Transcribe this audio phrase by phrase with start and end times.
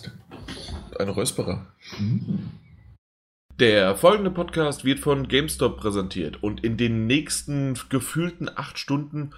[0.00, 0.12] denn?
[0.98, 1.66] Ein Räusperer.
[1.98, 2.50] Mhm.
[3.60, 9.34] Der folgende Podcast wird von GameStop präsentiert und in den nächsten gefühlten acht Stunden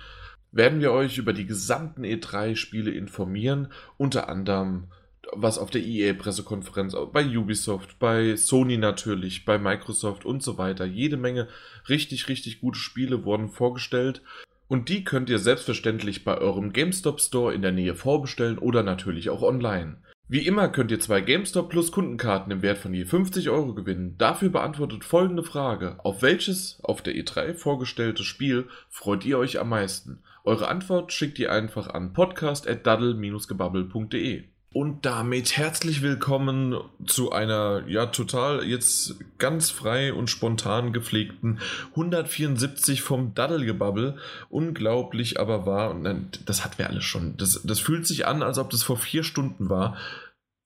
[0.53, 4.93] werden wir euch über die gesamten E3-Spiele informieren, unter anderem
[5.33, 10.85] was auf der EA-Pressekonferenz, bei Ubisoft, bei Sony natürlich, bei Microsoft und so weiter.
[10.85, 11.49] Jede Menge
[11.89, 14.23] richtig, richtig gute Spiele wurden vorgestellt.
[14.69, 19.31] Und die könnt ihr selbstverständlich bei eurem GameStop Store in der Nähe vorbestellen oder natürlich
[19.31, 19.97] auch online.
[20.27, 24.17] Wie immer könnt ihr zwei GameStop Plus Kundenkarten im Wert von je 50 Euro gewinnen.
[24.17, 25.97] Dafür beantwortet folgende Frage.
[25.99, 30.23] Auf welches auf der E3 vorgestellte Spiel freut ihr euch am meisten?
[30.43, 34.45] Eure Antwort schickt ihr einfach an podcast.daddle-gebabbel.de.
[34.75, 36.75] Und damit herzlich willkommen
[37.07, 44.19] zu einer, ja, total jetzt ganz frei und spontan gepflegten 174 vom Daddelgebabbel.
[44.49, 45.93] Unglaublich aber wahr.
[45.93, 47.37] Und das hatten wir alles schon.
[47.37, 49.97] Das, das fühlt sich an, als ob das vor vier Stunden war.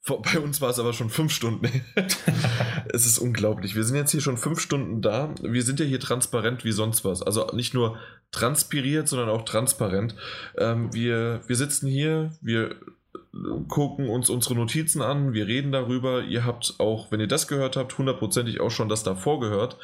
[0.06, 1.69] Bei uns war es aber schon fünf Stunden.
[2.95, 3.75] es ist unglaublich.
[3.75, 5.34] Wir sind jetzt hier schon fünf Stunden da.
[5.43, 7.22] Wir sind ja hier transparent wie sonst was.
[7.22, 7.98] Also nicht nur
[8.31, 10.15] transpiriert, sondern auch transparent.
[10.56, 12.75] Ähm, wir, wir sitzen hier, wir
[13.69, 16.23] gucken uns unsere Notizen an, wir reden darüber.
[16.23, 19.78] Ihr habt auch, wenn ihr das gehört habt, hundertprozentig auch schon das davor gehört.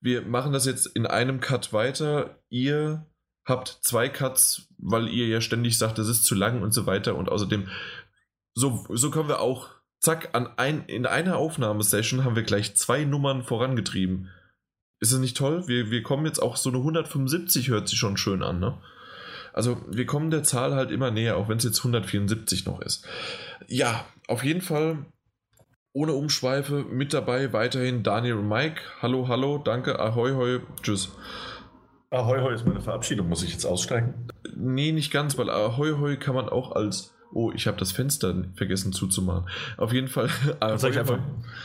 [0.00, 2.38] Wir machen das jetzt in einem Cut weiter.
[2.48, 3.06] Ihr
[3.44, 7.16] habt zwei Cuts, weil ihr ja ständig sagt, das ist zu lang und so weiter.
[7.16, 7.68] Und außerdem,
[8.54, 9.68] so, so können wir auch,
[9.98, 14.30] zack, an ein, in einer Aufnahmesession haben wir gleich zwei Nummern vorangetrieben.
[15.00, 15.66] Ist das nicht toll?
[15.66, 18.78] Wir, wir kommen jetzt auch so eine 175, hört sich schon schön an, ne?
[19.52, 23.06] Also wir kommen der Zahl halt immer näher, auch wenn es jetzt 174 noch ist.
[23.66, 25.04] Ja, auf jeden Fall
[25.92, 28.80] ohne Umschweife mit dabei weiterhin Daniel und Mike.
[29.02, 31.10] Hallo, hallo, danke, ahoi, hoi, tschüss.
[32.10, 34.28] Ahoi, hoi ist meine Verabschiedung, muss ich jetzt aussteigen?
[34.54, 38.44] Nee, nicht ganz, weil ahoi, hoi kann man auch als Oh, ich habe das Fenster
[38.56, 39.48] vergessen zuzumachen.
[39.76, 40.28] Auf jeden Fall.
[40.60, 41.18] Das, einfach,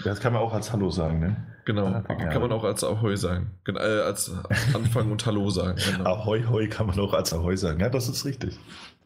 [0.04, 1.36] das kann man auch als Hallo sagen, ne?
[1.66, 3.52] Genau, ah, kann man auch als Ahoi sagen.
[3.68, 4.32] Äh, als
[4.74, 5.80] Anfang und Hallo sagen.
[5.98, 6.16] Genau.
[6.16, 7.80] Ahoi, hoi kann man auch als Ahoi sagen.
[7.80, 8.58] Ja, das ist richtig.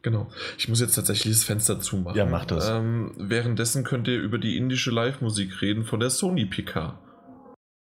[0.02, 0.28] Genau.
[0.58, 2.16] Ich muss jetzt tatsächlich das Fenster zumachen.
[2.16, 2.68] Ja, mach das.
[2.68, 6.98] Ähm, währenddessen könnt ihr über die indische Live-Musik reden von der Sony PK.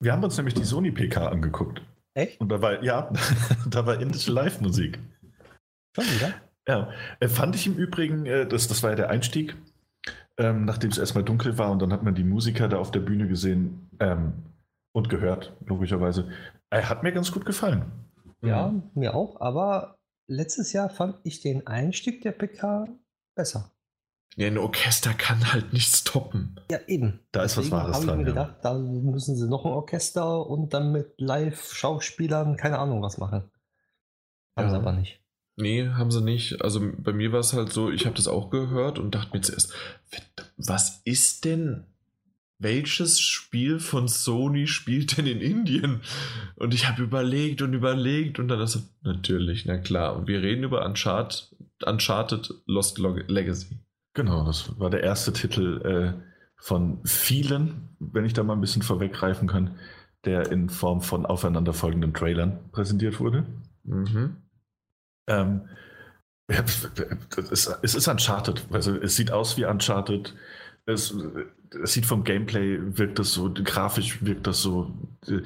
[0.01, 1.83] Wir haben uns nämlich die Sony PK angeguckt.
[2.15, 2.41] Echt?
[2.41, 3.11] Und da war, ja,
[3.67, 4.99] da war indische Live-Musik.
[5.95, 6.35] Schon wieder?
[6.69, 6.91] Ja.
[7.21, 9.57] Äh, fand ich im Übrigen, äh, das, das war ja der Einstieg,
[10.39, 13.01] ähm, nachdem es erstmal dunkel war und dann hat man die Musiker da auf der
[13.01, 13.91] Bühne gesehen.
[14.01, 14.33] Ähm,
[14.93, 16.29] und gehört, logischerweise.
[16.71, 17.91] Er hat mir ganz gut gefallen.
[18.43, 18.91] Ja, mhm.
[18.95, 22.89] mir auch, aber letztes Jahr fand ich den Einstieg der PK
[23.35, 23.71] besser.
[24.37, 26.59] Ja, ein Orchester kann halt nichts toppen.
[26.71, 27.21] Ja, eben.
[27.33, 28.21] Da ist Deswegen was Wahres dran.
[28.21, 28.45] Ich mir ja.
[28.45, 33.51] gedacht, da müssen sie noch ein Orchester und dann mit Live-Schauspielern, keine Ahnung, was machen.
[34.57, 34.71] Haben ja.
[34.71, 35.22] sie aber nicht.
[35.57, 36.63] Nee, haben sie nicht.
[36.63, 39.43] Also bei mir war es halt so, ich habe das auch gehört und dachte mir
[39.43, 39.73] zuerst,
[40.57, 41.85] was ist denn
[42.63, 46.01] welches Spiel von Sony spielt denn in Indien?
[46.57, 50.17] Und ich habe überlegt und überlegt und dann ist natürlich, na klar.
[50.17, 51.55] Und wir reden über Uncharted,
[51.85, 53.79] Uncharted Lost Legacy.
[54.15, 56.23] Genau, das war der erste Titel äh,
[56.57, 59.77] von vielen, wenn ich da mal ein bisschen vorweggreifen kann,
[60.25, 63.45] der in Form von aufeinanderfolgenden Trailern präsentiert wurde.
[63.83, 64.37] Mhm.
[65.29, 65.69] Ähm,
[66.49, 68.67] es, ist Uncharted.
[68.71, 70.35] Also es sieht aus wie Uncharted.
[70.87, 71.15] Es,
[71.83, 74.93] es sieht vom Gameplay, wirkt das so, grafisch wirkt das so.
[75.27, 75.43] Äh,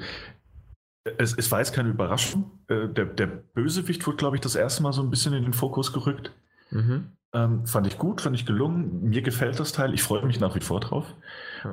[1.17, 2.59] es, es war jetzt keine Überraschung.
[2.67, 5.53] Äh, der, der Bösewicht wurde, glaube ich, das erste Mal so ein bisschen in den
[5.53, 6.31] Fokus gerückt.
[6.71, 7.16] Mhm.
[7.37, 9.09] Ähm, fand ich gut, fand ich gelungen.
[9.09, 9.93] Mir gefällt das Teil.
[9.93, 11.05] Ich freue mich nach wie vor drauf.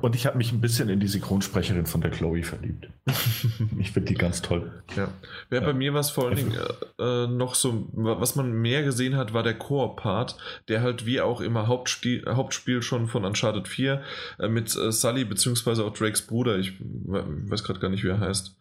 [0.01, 2.89] Und ich habe mich ein bisschen in die Synchronsprecherin von der Chloe verliebt.
[3.79, 4.83] ich finde die ganz toll.
[4.97, 5.09] Ja.
[5.51, 5.67] Wer ja.
[5.67, 6.57] bei mir was vor allen Dingen
[6.99, 10.37] äh, noch so, was man mehr gesehen hat, war der Core-Part,
[10.69, 14.03] der halt wie auch immer Hauptspiel, Hauptspiel schon von Uncharted 4
[14.41, 18.21] äh, mit äh, Sully beziehungsweise auch Drakes Bruder, ich weiß gerade gar nicht, wie er
[18.21, 18.57] heißt.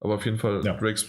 [0.00, 0.74] Aber auf jeden Fall, ja.
[0.74, 1.08] Drakes,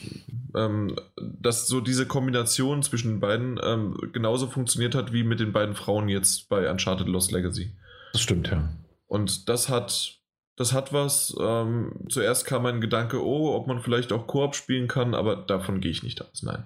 [0.55, 5.51] ähm, dass so diese Kombination zwischen den beiden ähm, genauso funktioniert hat wie mit den
[5.51, 7.71] beiden Frauen jetzt bei Uncharted Lost Legacy.
[8.13, 8.67] Das stimmt, ja.
[9.05, 10.19] Und das hat,
[10.55, 11.35] das hat was.
[11.39, 15.81] Ähm, zuerst kam mein Gedanke, oh, ob man vielleicht auch Koop spielen kann, aber davon
[15.81, 16.65] gehe ich nicht aus, nein.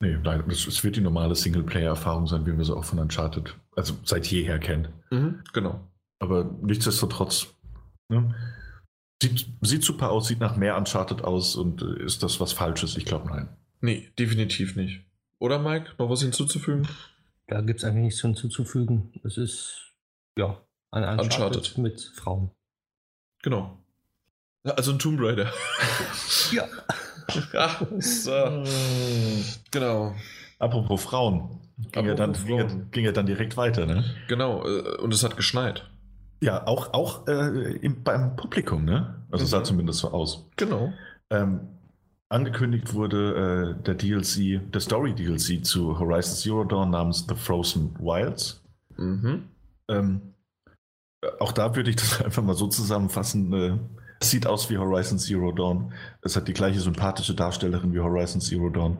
[0.00, 3.94] Nee, nein, es wird die normale Singleplayer-Erfahrung sein, wie wir sie auch von Uncharted, also
[4.04, 4.88] seit jeher kennen.
[5.10, 5.80] Mhm, genau.
[6.18, 7.46] Aber nichtsdestotrotz,
[8.10, 8.34] ne?
[9.22, 12.96] Sieht, sieht super aus, sieht nach mehr Uncharted aus und äh, ist das was Falsches?
[12.96, 13.48] Ich glaube, nein.
[13.80, 15.04] Nee, definitiv nicht.
[15.38, 16.88] Oder Mike, noch was hinzuzufügen?
[17.46, 19.12] Da gibt es eigentlich nichts hinzuzufügen.
[19.22, 19.92] Es ist,
[20.38, 20.60] ja,
[20.90, 21.78] ein Uncharted, Uncharted.
[21.78, 22.50] mit Frauen.
[23.42, 23.78] Genau.
[24.64, 25.52] Also ein Tomb Raider.
[26.52, 26.66] ja.
[27.52, 28.64] ja so.
[29.70, 30.14] genau.
[30.58, 31.60] Apropos Frauen.
[31.76, 32.46] Ging, Apropos er dann, Frauen.
[32.46, 34.04] Ging, er, ging er dann direkt weiter, ne?
[34.28, 35.88] Genau, äh, und es hat geschneit.
[36.40, 39.24] Ja, auch, auch äh, im, beim Publikum, ne?
[39.30, 39.48] Also mhm.
[39.48, 40.48] sah zumindest so aus.
[40.56, 40.92] Genau.
[41.30, 41.60] Ähm,
[42.28, 48.62] angekündigt wurde äh, der DLC, der Story-DLC zu Horizon Zero Dawn namens The Frozen Wilds.
[48.96, 49.48] Mhm.
[49.88, 50.34] Ähm,
[51.40, 53.52] auch da würde ich das einfach mal so zusammenfassen.
[53.52, 53.78] Äh,
[54.22, 55.92] sieht aus wie Horizon Zero Dawn.
[56.22, 58.98] Es hat die gleiche sympathische Darstellerin wie Horizon Zero Dawn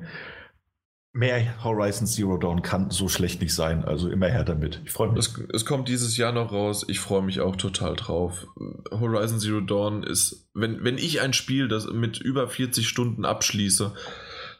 [1.17, 3.85] mehr Horizon Zero Dawn kann so schlecht nicht sein.
[3.85, 4.83] Also immer her damit.
[4.85, 5.19] Ich freue mich.
[5.19, 6.85] Es, es, kommt dieses Jahr noch raus.
[6.89, 8.47] Ich freue mich auch total drauf.
[8.91, 13.93] Horizon Zero Dawn ist, wenn, wenn ich ein Spiel, das mit über 40 Stunden abschließe,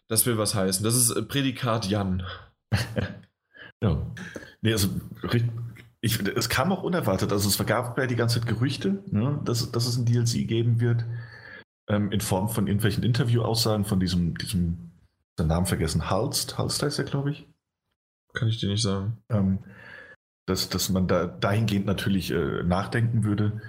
[0.09, 0.83] das will was heißen.
[0.83, 2.23] Das ist Prädikat Jan.
[3.83, 4.15] ja.
[4.63, 4.89] Nee, also
[6.01, 7.33] ich, es kam auch unerwartet.
[7.33, 10.81] Also es gab ja die ganze Zeit Gerüchte, ne, dass, dass es ein DLC geben
[10.81, 11.05] wird.
[11.89, 14.86] Ähm, in Form von irgendwelchen Interview-Aussagen von diesem, diesem
[15.39, 17.47] den Namen vergessen, Halst, Halst heißt er, glaube ich.
[18.33, 19.19] Kann ich dir nicht sagen.
[19.29, 19.59] Ähm,
[20.47, 23.61] dass, dass man da dahingehend natürlich äh, nachdenken würde,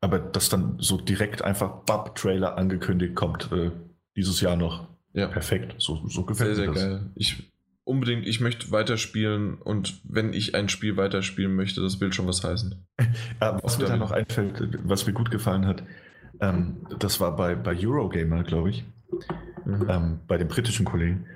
[0.00, 3.70] aber dass dann so direkt einfach Bub-Trailer angekündigt kommt, äh,
[4.16, 4.86] dieses Jahr noch.
[5.14, 5.26] Ja.
[5.26, 6.82] Perfekt, so, so gefällt sehr, mir das.
[6.82, 7.10] Sehr geil.
[7.14, 7.50] Ich,
[7.84, 12.44] unbedingt, ich möchte weiterspielen und wenn ich ein Spiel weiterspielen möchte, das will schon was
[12.44, 12.86] heißen.
[13.40, 15.82] ja, was mir da noch einfällt, was mir gut gefallen hat,
[16.40, 18.84] ähm, das war bei, bei Eurogamer, glaube ich
[19.64, 19.86] mhm.
[19.88, 21.26] ähm, bei den britischen Kollegen.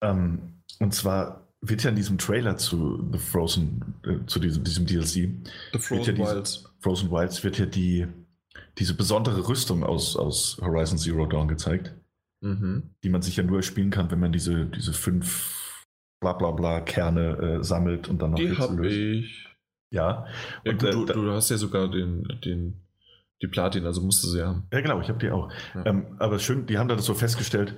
[0.00, 4.86] Ähm, und zwar wird ja in diesem Trailer zu The Frozen, äh, zu diesem, diesem
[4.86, 5.30] DLC,
[5.72, 6.64] The Frozen ja Wilds.
[6.80, 8.06] Frozen Wilds wird ja die,
[8.78, 11.94] diese besondere Rüstung aus, aus Horizon Zero Dawn gezeigt,
[12.40, 12.94] mhm.
[13.04, 15.86] die man sich ja nur spielen kann, wenn man diese, diese fünf
[16.20, 19.48] bla bla bla Kerne äh, sammelt und dann noch Die habe ich.
[19.92, 20.26] Ja.
[20.64, 22.80] ja und, gut, äh, du, du, hast ja sogar den, den
[23.42, 24.64] die Platin, also musste sie haben.
[24.72, 25.50] Ja, genau, ich habe die auch.
[25.74, 25.86] Ja.
[25.86, 27.76] Ähm, aber schön, die haben da das so festgestellt.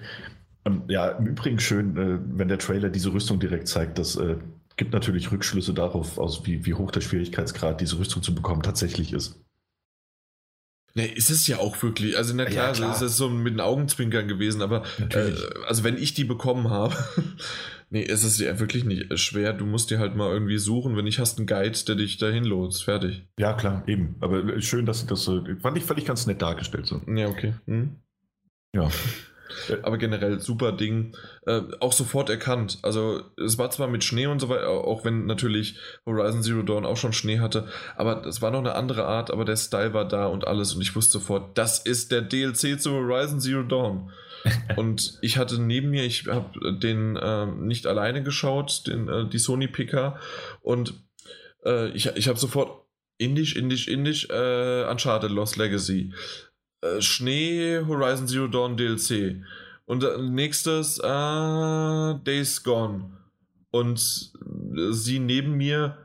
[0.64, 4.36] Ähm, ja, im Übrigen schön, äh, wenn der Trailer diese Rüstung direkt zeigt, das äh,
[4.76, 9.12] gibt natürlich Rückschlüsse darauf, aus wie, wie hoch der Schwierigkeitsgrad diese Rüstung zu bekommen tatsächlich
[9.12, 9.40] ist.
[10.96, 12.16] Ne, ist es ja auch wirklich.
[12.16, 12.94] Also, na klar, ja, klar.
[12.94, 15.32] ist es so mit den Augenzwinkern gewesen, aber äh,
[15.66, 16.94] also wenn ich die bekommen habe,
[17.90, 19.52] nee, ist es ja wirklich nicht schwer.
[19.54, 20.96] Du musst dir halt mal irgendwie suchen.
[20.96, 22.84] Wenn nicht, hast einen Guide, der dich dahin lotst.
[22.84, 23.24] Fertig.
[23.38, 24.14] Ja, klar, eben.
[24.20, 25.44] Aber schön, dass sie das so.
[25.60, 27.00] Fand ich, fand ich ganz nett dargestellt so.
[27.12, 27.54] Ja, okay.
[27.66, 27.96] Hm?
[28.72, 28.88] Ja.
[29.82, 31.16] Aber generell super Ding.
[31.46, 32.78] Äh, auch sofort erkannt.
[32.82, 36.84] Also es war zwar mit Schnee und so weiter, auch wenn natürlich Horizon Zero Dawn
[36.84, 37.66] auch schon Schnee hatte,
[37.96, 40.82] aber es war noch eine andere Art, aber der Style war da und alles und
[40.82, 44.10] ich wusste sofort, das ist der DLC zu Horizon Zero Dawn.
[44.76, 49.38] und ich hatte neben mir, ich habe den äh, nicht alleine geschaut, den, äh, die
[49.38, 50.18] Sony Picker
[50.60, 50.94] und
[51.64, 52.84] äh, ich, ich habe sofort
[53.16, 56.12] Indisch, Indisch, Indisch, äh, Uncharted Lost Legacy.
[56.84, 59.42] Äh, Schnee Horizon Zero Dawn DLC.
[59.86, 63.16] Und äh, nächstes äh, Days Gone.
[63.70, 64.32] Und
[64.76, 65.98] äh, sie neben mir.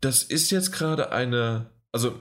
[0.00, 1.70] Das ist jetzt gerade eine.
[1.92, 2.18] Also,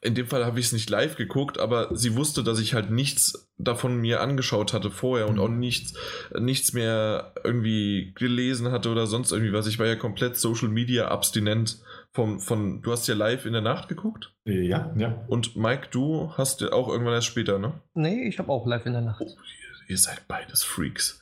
[0.00, 2.90] in dem Fall habe ich es nicht live geguckt, aber sie wusste, dass ich halt
[2.90, 5.40] nichts davon mir angeschaut hatte vorher und mhm.
[5.40, 5.94] auch nichts,
[6.38, 9.66] nichts mehr irgendwie gelesen hatte oder sonst irgendwie was.
[9.66, 11.78] Ich war ja komplett Social Media abstinent
[12.14, 14.34] vom, von, du hast ja live in der Nacht geguckt?
[14.44, 15.24] Ja, ja.
[15.26, 17.80] Und Mike, du hast ja auch irgendwann erst später, ne?
[17.94, 19.20] Nee, ich habe auch live in der Nacht.
[19.20, 19.36] Oh,
[19.88, 21.20] ihr seid beides Freaks.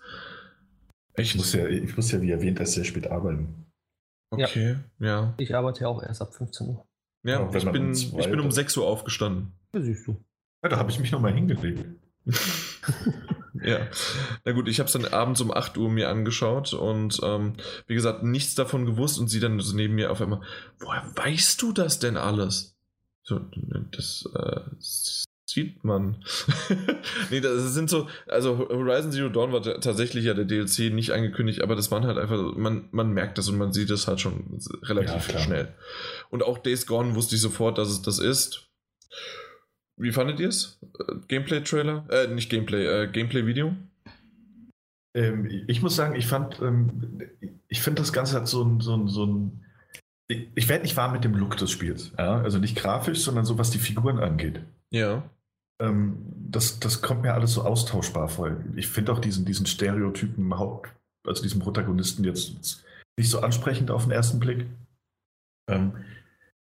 [1.17, 3.67] Ich muss ja, ich muss ja wie erwähnt erst sehr spät arbeiten.
[4.31, 5.07] Okay, ja.
[5.07, 5.35] ja.
[5.39, 6.87] Ich arbeite ja auch erst ab 15 Uhr.
[7.25, 9.53] Ja, ja ich, bin, ich bin um 6 Uhr aufgestanden.
[9.75, 10.23] Ja, siehst du.
[10.63, 11.85] Ja, da habe ich mich nochmal hingelegt.
[13.65, 13.89] ja,
[14.45, 17.55] na gut, ich habe es dann abends um 8 Uhr mir angeschaut und ähm,
[17.87, 20.43] wie gesagt, nichts davon gewusst und sie dann so neben mir auf einmal,
[20.79, 22.77] woher weißt du das denn alles?
[23.25, 23.41] So,
[23.93, 24.61] das äh,
[25.45, 26.25] sieht man.
[27.31, 31.63] nee, das sind so, also Horizon Zero Dawn war tatsächlich ja der DLC nicht angekündigt,
[31.63, 34.61] aber das waren halt einfach, man, man merkt das und man sieht es halt schon
[34.83, 35.75] relativ ja, schnell.
[36.31, 38.69] Und auch Days Gone wusste ich sofort, dass es das ist.
[39.97, 40.79] Wie fandet ihr es?
[40.99, 42.07] Äh, Gameplay-Trailer?
[42.11, 43.75] Äh, nicht Gameplay, äh, Gameplay-Video?
[45.15, 47.21] Ähm, ich muss sagen, ich fand, ähm,
[47.69, 49.65] ich finde das Ganze hat so ein, so ein, so ein
[50.29, 52.13] ich, ich werde nicht warm mit dem Look des Spiels.
[52.19, 52.41] Ja?
[52.41, 54.61] Also nicht grafisch, sondern so, was die Figuren angeht.
[54.91, 55.29] Ja.
[55.81, 56.17] Ähm,
[56.49, 58.57] das, das kommt mir alles so austauschbar vor.
[58.77, 60.91] Ich finde auch diesen, diesen Stereotypen Haupt,
[61.27, 62.85] also diesen Protagonisten jetzt
[63.19, 64.67] nicht so ansprechend auf den ersten Blick.
[65.71, 65.93] Ähm,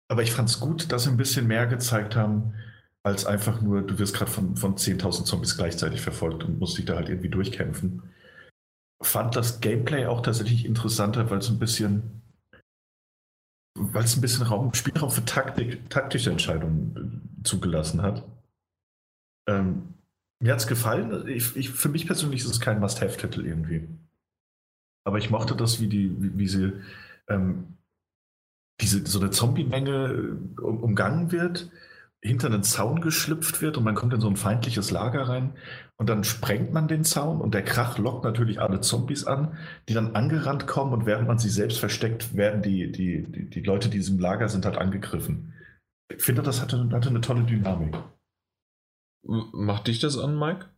[0.10, 2.54] aber ich fand es gut, dass sie ein bisschen mehr gezeigt haben,
[3.04, 6.86] als einfach nur, du wirst gerade von, von 10.000 Zombies gleichzeitig verfolgt und musst dich
[6.86, 8.04] da halt irgendwie durchkämpfen.
[9.02, 12.22] Fand das Gameplay auch tatsächlich interessanter, weil es ein bisschen,
[13.76, 18.24] weil es ein bisschen Raum, Spielraum für Taktik, taktische Entscheidungen äh, zugelassen hat.
[19.50, 19.96] Ähm,
[20.40, 21.28] mir hat es gefallen.
[21.28, 23.88] Ich, ich, für mich persönlich ist es kein Must-Have-Titel irgendwie.
[25.04, 26.74] Aber ich mochte das, wie, die, wie, wie sie
[27.28, 27.78] ähm,
[28.80, 31.72] diese, so eine Zombie-Menge äh, umgangen wird,
[32.22, 35.54] hinter einen Zaun geschlüpft wird und man kommt in so ein feindliches Lager rein
[35.98, 39.58] und dann sprengt man den Zaun und der Krach lockt natürlich alle Zombies an,
[39.90, 43.62] die dann angerannt kommen und während man sie selbst versteckt, werden die, die, die, die
[43.62, 45.54] Leute, die in diesem Lager sind, halt angegriffen.
[46.16, 47.98] Ich finde, das hatte, hatte eine tolle Dynamik.
[49.24, 50.70] Macht dich das an, Mike?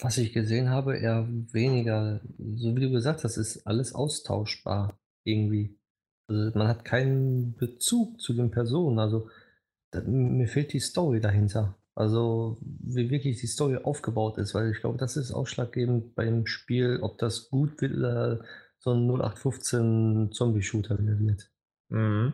[0.00, 2.20] Was ich gesehen habe, eher weniger.
[2.56, 5.78] So wie du gesagt hast, ist alles austauschbar irgendwie.
[6.28, 8.98] Also man hat keinen Bezug zu den Personen.
[8.98, 9.28] Also
[10.06, 11.76] mir fehlt die Story dahinter.
[11.94, 17.00] Also wie wirklich die Story aufgebaut ist, weil ich glaube, das ist ausschlaggebend beim Spiel,
[17.02, 18.44] ob das gut wird oder
[18.78, 21.50] so ein 0815 Zombie-Shooter wird.
[21.88, 22.32] Mhm.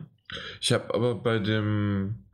[0.61, 2.25] Ich habe aber bei dem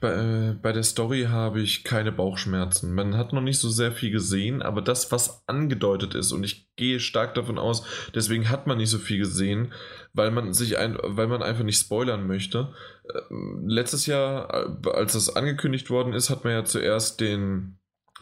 [0.00, 2.94] bei, äh, bei, der Story habe ich keine Bauchschmerzen.
[2.94, 6.68] Man hat noch nicht so sehr viel gesehen, aber das, was angedeutet ist, und ich
[6.76, 9.72] gehe stark davon aus, deswegen hat man nicht so viel gesehen,
[10.12, 12.72] weil man sich ein, weil man einfach nicht spoilern möchte.
[13.04, 13.20] Äh,
[13.66, 14.54] letztes Jahr,
[14.84, 17.78] äh, als das angekündigt worden ist, hat man ja zuerst den,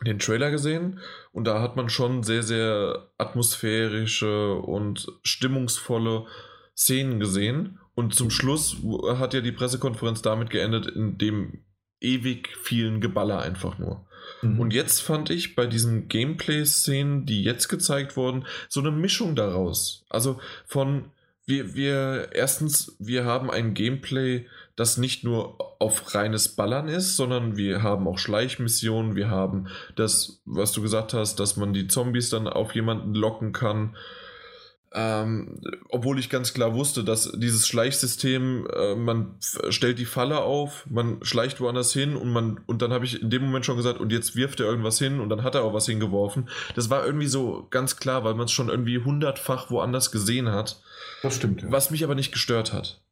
[0.07, 1.01] den Trailer gesehen
[1.33, 6.25] und da hat man schon sehr, sehr atmosphärische und stimmungsvolle
[6.75, 8.77] Szenen gesehen und zum Schluss
[9.19, 11.65] hat ja die Pressekonferenz damit geendet, in dem
[12.01, 14.07] ewig vielen Geballer einfach nur.
[14.41, 14.61] Mhm.
[14.61, 20.05] Und jetzt fand ich bei diesen Gameplay-Szenen, die jetzt gezeigt wurden, so eine Mischung daraus.
[20.11, 21.07] Also von
[21.45, 27.57] wir, wir, erstens, wir haben ein Gameplay, das nicht nur auf reines Ballern ist, sondern
[27.57, 32.31] wir haben auch Schleichmissionen, wir haben das, was du gesagt hast, dass man die Zombies
[32.31, 33.97] dann auf jemanden locken kann.
[34.95, 39.35] Ähm, obwohl ich ganz klar wusste, dass dieses Schleichsystem, äh, man
[39.69, 43.29] stellt die Falle auf, man schleicht woanders hin und man und dann habe ich in
[43.29, 45.75] dem Moment schon gesagt, und jetzt wirft er irgendwas hin und dann hat er auch
[45.75, 46.49] was hingeworfen.
[46.75, 50.81] Das war irgendwie so ganz klar, weil man es schon irgendwie hundertfach woanders gesehen hat.
[51.23, 51.63] Das stimmt.
[51.63, 51.71] Ja.
[51.71, 53.03] Was mich aber nicht gestört hat.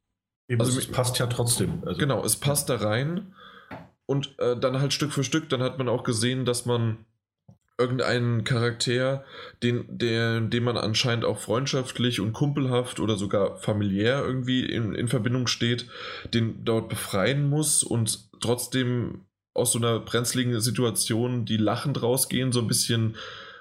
[0.47, 1.83] Eben, also es passt ja trotzdem.
[1.85, 1.99] Also.
[1.99, 3.35] Genau, es passt da rein
[4.07, 7.05] und äh, dann halt Stück für Stück, dann hat man auch gesehen, dass man
[7.77, 9.23] irgendeinen Charakter,
[9.61, 15.07] den, der, den man anscheinend auch freundschaftlich und kumpelhaft oder sogar familiär irgendwie in, in
[15.07, 15.87] Verbindung steht,
[16.33, 22.61] den dort befreien muss und trotzdem aus so einer brenzligen Situation, die lachend rausgehen, so
[22.61, 23.15] ein bisschen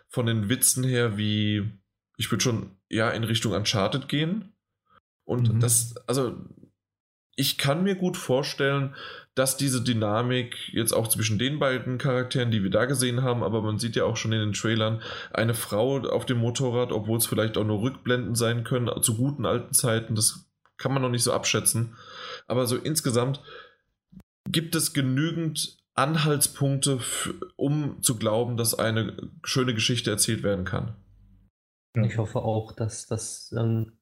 [0.09, 1.71] von den Witzen her wie,
[2.17, 4.53] ich würde schon ja in Richtung Uncharted gehen.
[5.25, 5.61] Und mhm.
[5.61, 6.37] das, also
[7.35, 8.95] ich kann mir gut vorstellen,
[9.37, 13.61] dass diese Dynamik jetzt auch zwischen den beiden Charakteren, die wir da gesehen haben, aber
[13.61, 17.27] man sieht ja auch schon in den Trailern, eine Frau auf dem Motorrad, obwohl es
[17.27, 20.47] vielleicht auch nur Rückblenden sein können, zu guten alten Zeiten, das
[20.79, 21.97] kann man noch nicht so abschätzen.
[22.49, 23.43] Aber so insgesamt
[24.49, 27.01] gibt es genügend Anhaltspunkte,
[27.57, 30.97] um zu glauben, dass eine schöne Geschichte erzählt werden kann.
[31.95, 33.93] Ich hoffe auch, dass das ähm,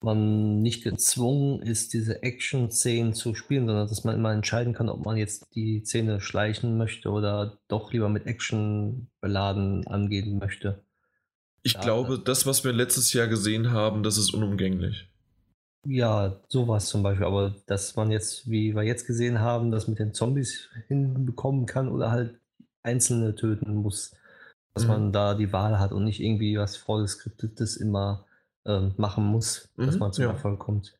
[0.00, 5.04] man nicht gezwungen ist, diese Action-Szenen zu spielen, sondern dass man immer entscheiden kann, ob
[5.04, 10.84] man jetzt die Szene schleichen möchte oder doch lieber mit Action beladen angehen möchte.
[11.62, 15.08] Ich ja, glaube, das, was wir letztes Jahr gesehen haben, das ist unumgänglich.
[15.88, 19.98] Ja, sowas zum Beispiel, aber dass man jetzt, wie wir jetzt gesehen haben, das mit
[19.98, 22.40] den Zombies hinbekommen kann oder halt
[22.82, 24.14] Einzelne töten muss,
[24.74, 24.90] dass mhm.
[24.90, 28.26] man da die Wahl hat und nicht irgendwie was vorgeskriptetes immer
[28.66, 30.30] äh, machen muss, dass mhm, man zum ja.
[30.30, 30.98] Erfolg kommt.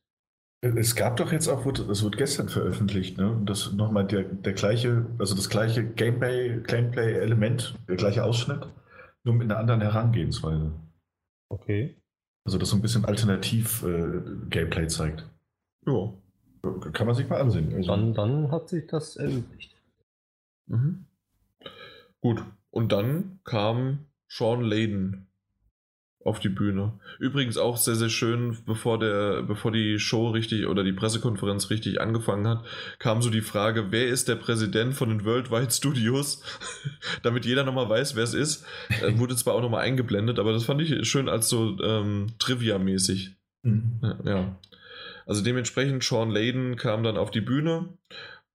[0.61, 3.39] Es gab doch jetzt auch, das wurde gestern veröffentlicht, ne?
[3.45, 8.65] Das nochmal der, der gleiche, also das gleiche Gameplay, Gameplay-Element, der gleiche Ausschnitt,
[9.23, 10.71] nur mit einer anderen Herangehensweise.
[11.49, 11.95] Okay.
[12.43, 15.29] Also das so ein bisschen alternativ äh, Gameplay zeigt.
[15.85, 16.13] Ja.
[16.91, 17.73] Kann man sich mal ansehen.
[17.75, 17.89] Also.
[17.89, 19.75] Dann, dann hat sich das erübrigt.
[20.67, 21.05] Mhm.
[22.21, 22.43] Gut.
[22.71, 25.27] Und dann kam Sean Layden
[26.23, 26.99] auf die Bühne.
[27.19, 32.01] Übrigens auch sehr, sehr schön, bevor, der, bevor die Show richtig oder die Pressekonferenz richtig
[32.01, 32.65] angefangen hat,
[32.99, 36.43] kam so die Frage, wer ist der Präsident von den Worldwide Studios?
[37.23, 38.65] Damit jeder nochmal weiß, wer es ist.
[39.01, 43.37] Äh, wurde zwar auch nochmal eingeblendet, aber das fand ich schön als so ähm, Trivia-mäßig.
[43.63, 43.99] Mhm.
[44.25, 44.59] Ja.
[45.25, 47.89] Also dementsprechend, Sean Layden kam dann auf die Bühne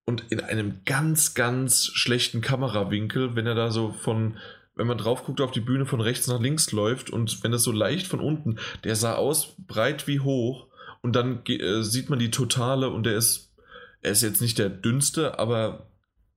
[0.04, 4.36] und in einem ganz, ganz schlechten Kamerawinkel, wenn er da so von
[4.74, 7.62] wenn man drauf guckt, auf die Bühne von rechts nach links läuft und wenn es
[7.62, 10.66] so leicht von unten, der sah aus breit wie hoch
[11.02, 13.52] und dann äh, sieht man die Totale und der ist,
[14.00, 15.86] er ist jetzt nicht der dünnste, aber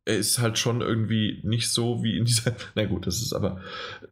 [0.05, 2.55] er ist halt schon irgendwie nicht so wie in dieser.
[2.75, 3.61] Na gut, das ist aber.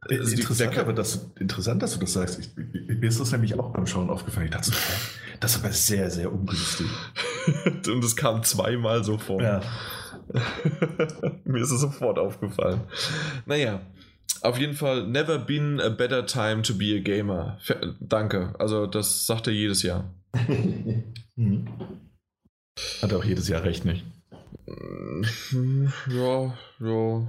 [0.01, 2.39] Also interessant, aber das, interessant, dass du das sagst.
[2.39, 4.47] Ich, mir ist das nämlich auch beim Schauen aufgefallen.
[4.47, 4.71] Ich dachte,
[5.39, 6.87] das ist aber sehr, sehr ungünstig.
[7.65, 9.41] und es kam zweimal so vor.
[9.41, 9.61] Ja.
[11.43, 12.81] mir ist es sofort aufgefallen.
[13.45, 13.81] Naja,
[14.43, 17.57] Auf jeden Fall, never been a better time to be a gamer.
[17.99, 18.53] Danke.
[18.59, 20.13] Also, das sagt er jedes Jahr.
[21.35, 21.67] Mhm.
[23.01, 24.05] Hat auch jedes Jahr recht, nicht?
[26.07, 27.27] Ja, ja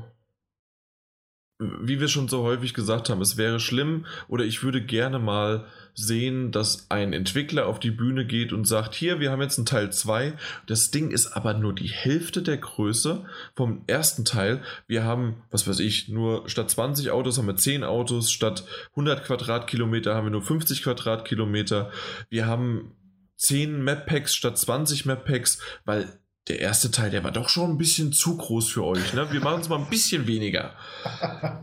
[1.59, 5.67] wie wir schon so häufig gesagt haben, es wäre schlimm oder ich würde gerne mal
[5.95, 9.67] sehen, dass ein Entwickler auf die Bühne geht und sagt, hier, wir haben jetzt einen
[9.67, 10.35] Teil 2,
[10.67, 13.25] das Ding ist aber nur die Hälfte der Größe
[13.55, 14.63] vom ersten Teil.
[14.87, 19.25] Wir haben, was weiß ich, nur statt 20 Autos haben wir 10 Autos, statt 100
[19.25, 21.91] Quadratkilometer haben wir nur 50 Quadratkilometer.
[22.29, 22.93] Wir haben
[23.37, 26.09] 10 Map Packs statt 20 Map Packs, weil
[26.49, 29.15] der erste Teil, der war doch schon ein bisschen zu groß für euch.
[29.15, 29.27] Ne?
[29.33, 30.75] Wir machen es mal ein bisschen weniger.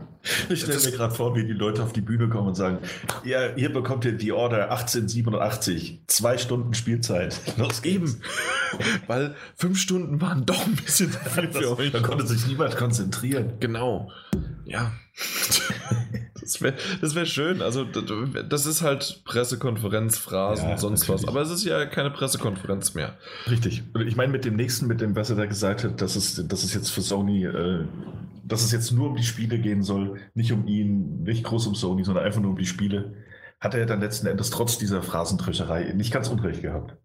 [0.48, 2.78] ich stelle mir gerade vor, wie die Leute auf die Bühne kommen und sagen,
[3.24, 7.40] ja, hier bekommt ihr die Order 1887, zwei Stunden Spielzeit.
[7.58, 8.22] Los Eben,
[9.06, 11.92] weil fünf Stunden waren doch ein bisschen zu viel für euch.
[11.92, 13.52] Da konnte sich niemand konzentrieren.
[13.60, 14.10] Genau,
[14.64, 14.92] ja.
[16.60, 17.62] Das wäre wär schön.
[17.62, 21.22] Also, das ist halt Pressekonferenz, Phrasen, ja, sonst natürlich.
[21.22, 21.28] was.
[21.28, 23.16] Aber es ist ja keine Pressekonferenz mehr.
[23.50, 23.84] Richtig.
[23.94, 26.46] Und ich meine, mit dem nächsten, mit dem, was er da gesagt hat, dass es,
[26.46, 27.84] dass es jetzt für Sony, äh,
[28.44, 31.74] dass es jetzt nur um die Spiele gehen soll, nicht um ihn, nicht groß um
[31.74, 33.14] Sony, sondern einfach nur um die Spiele,
[33.60, 36.96] hat er dann letzten Endes trotz dieser Phrasendrescherei nicht ganz unrecht gehabt.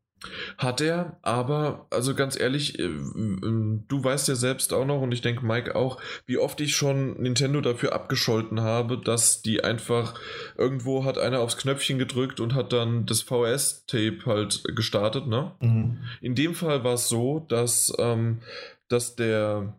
[0.58, 5.22] Hat er, aber, also ganz ehrlich, äh, du weißt ja selbst auch noch und ich
[5.22, 10.20] denke Mike auch, wie oft ich schon Nintendo dafür abgescholten habe, dass die einfach
[10.58, 15.52] irgendwo hat einer aufs Knöpfchen gedrückt und hat dann das VS-Tape halt gestartet, ne?
[15.60, 16.00] Mhm.
[16.22, 18.40] In dem Fall war es so, dass, ähm,
[18.88, 19.76] dass der,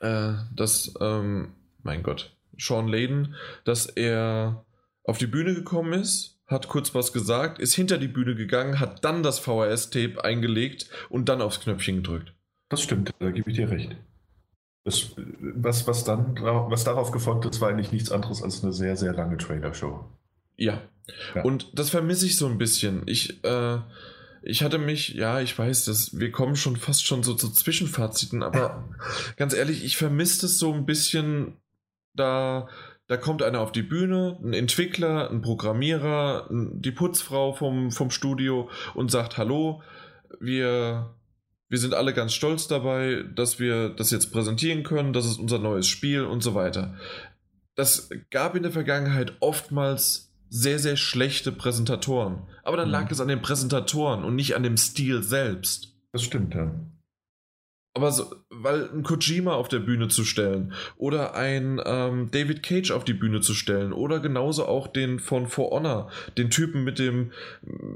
[0.00, 3.34] äh, dass, ähm, mein Gott, Sean Layden,
[3.64, 4.64] dass er
[5.04, 9.04] auf die Bühne gekommen ist hat kurz was gesagt, ist hinter die Bühne gegangen, hat
[9.04, 12.32] dann das VHS-Tape eingelegt und dann aufs Knöpfchen gedrückt.
[12.68, 13.96] Das stimmt, da gebe ich dir recht.
[14.84, 18.96] Das, was, was, dann, was darauf gefolgt ist, war eigentlich nichts anderes als eine sehr,
[18.96, 20.04] sehr lange Trailer-Show.
[20.56, 20.80] Ja.
[21.34, 21.42] ja.
[21.42, 23.02] Und das vermisse ich so ein bisschen.
[23.06, 23.78] Ich, äh,
[24.42, 28.44] ich hatte mich, ja, ich weiß, dass wir kommen schon fast schon so zu Zwischenfaziten,
[28.44, 28.88] aber
[29.36, 31.56] ganz ehrlich, ich vermisse es so ein bisschen,
[32.14, 32.68] da
[33.08, 38.68] da kommt einer auf die Bühne, ein Entwickler, ein Programmierer, die Putzfrau vom, vom Studio
[38.94, 39.82] und sagt, hallo,
[40.40, 41.14] wir,
[41.68, 45.58] wir sind alle ganz stolz dabei, dass wir das jetzt präsentieren können, das ist unser
[45.58, 46.96] neues Spiel und so weiter.
[47.76, 52.42] Das gab in der Vergangenheit oftmals sehr, sehr schlechte Präsentatoren.
[52.62, 52.92] Aber dann mhm.
[52.92, 55.94] lag es an den Präsentatoren und nicht an dem Stil selbst.
[56.12, 56.72] Das stimmt, ja.
[57.96, 62.90] Aber so, weil ein Kojima auf der Bühne zu stellen oder ein ähm, David Cage
[62.90, 66.98] auf die Bühne zu stellen oder genauso auch den von For Honor, den Typen mit
[66.98, 67.32] dem,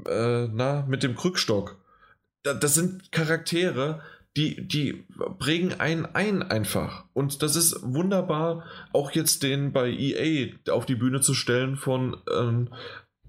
[0.09, 1.77] äh, na, mit dem Krückstock.
[2.41, 4.01] Da, das sind Charaktere,
[4.35, 5.05] die, die
[5.37, 7.05] prägen einen ein einfach.
[7.13, 12.17] Und das ist wunderbar, auch jetzt den bei EA auf die Bühne zu stellen von,
[12.35, 12.69] ähm,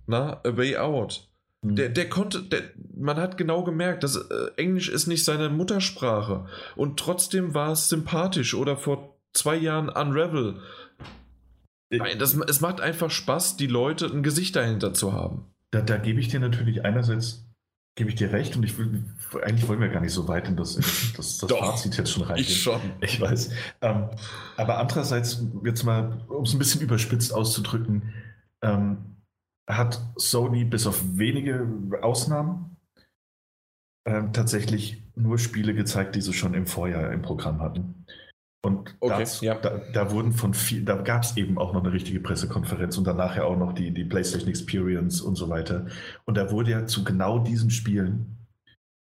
[0.07, 1.29] na, A Way Out.
[1.63, 1.77] Mhm.
[1.77, 2.63] Der, der konnte, der,
[2.95, 6.47] man hat genau gemerkt, dass äh, Englisch ist nicht seine Muttersprache.
[6.77, 8.55] Und trotzdem war es sympathisch.
[8.55, 10.61] Oder vor zwei Jahren Unravel.
[11.91, 15.47] Nein, das, es macht einfach Spaß, die Leute ein Gesicht dahinter zu haben.
[15.71, 17.45] Da, da gebe ich dir natürlich einerseits
[17.95, 19.05] gebe ich dir recht und ich will,
[19.43, 20.77] eigentlich wollen wir gar nicht so weit in das,
[21.17, 22.49] das, das Fazit jetzt schon reingehen.
[22.49, 22.81] Ich schon.
[23.01, 23.51] Ich weiß.
[23.83, 24.09] Ähm,
[24.57, 28.15] aber andererseits, jetzt mal, um es ein bisschen überspitzt auszudrücken,
[28.63, 29.12] ähm,
[29.77, 31.67] hat Sony bis auf wenige
[32.03, 32.77] Ausnahmen
[34.07, 38.05] ähm, tatsächlich nur Spiele gezeigt, die sie schon im Vorjahr im Programm hatten.
[38.65, 39.55] Und okay, das, ja.
[39.57, 43.07] da, da, wurden von viel, da gab es eben auch noch eine richtige Pressekonferenz und
[43.07, 45.87] danach ja auch noch die, die PlayStation Experience und so weiter.
[46.27, 48.39] Und da wurde ja zu genau diesen Spielen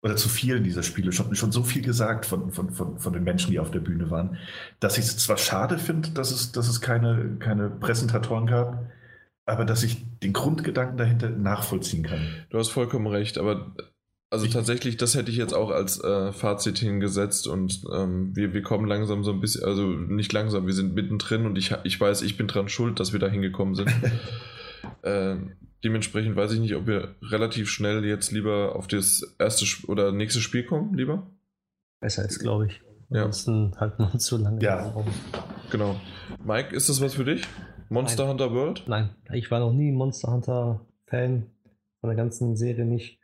[0.02, 3.26] oder zu vielen dieser Spiele schon, schon so viel gesagt von, von, von, von den
[3.26, 4.38] Menschen, die auf der Bühne waren,
[4.80, 8.86] dass ich es zwar schade finde, dass es, dass es keine, keine Präsentatoren gab,
[9.50, 12.22] aber dass ich den Grundgedanken dahinter nachvollziehen kann.
[12.50, 13.74] Du hast vollkommen recht, aber
[14.30, 18.54] also ich tatsächlich, das hätte ich jetzt auch als äh, Fazit hingesetzt und ähm, wir,
[18.54, 22.00] wir kommen langsam so ein bisschen, also nicht langsam, wir sind mittendrin und ich, ich
[22.00, 23.92] weiß, ich bin dran schuld, dass wir da hingekommen sind.
[25.02, 25.38] äh,
[25.84, 30.42] dementsprechend weiß ich nicht, ob wir relativ schnell jetzt lieber auf das erste oder nächste
[30.42, 31.28] Spiel kommen, lieber.
[32.00, 32.82] Besser ist, glaube ich.
[33.10, 33.80] Ansonsten ja.
[33.80, 34.62] halten wir uns zu lange.
[34.62, 34.94] Ja,
[35.72, 36.00] genau.
[36.46, 37.48] Mike, ist das was für dich?
[37.90, 38.32] Monster Nein.
[38.32, 38.84] Hunter World?
[38.88, 41.50] Nein, ich war noch nie Monster Hunter Fan
[42.00, 43.20] von der ganzen Serie nicht.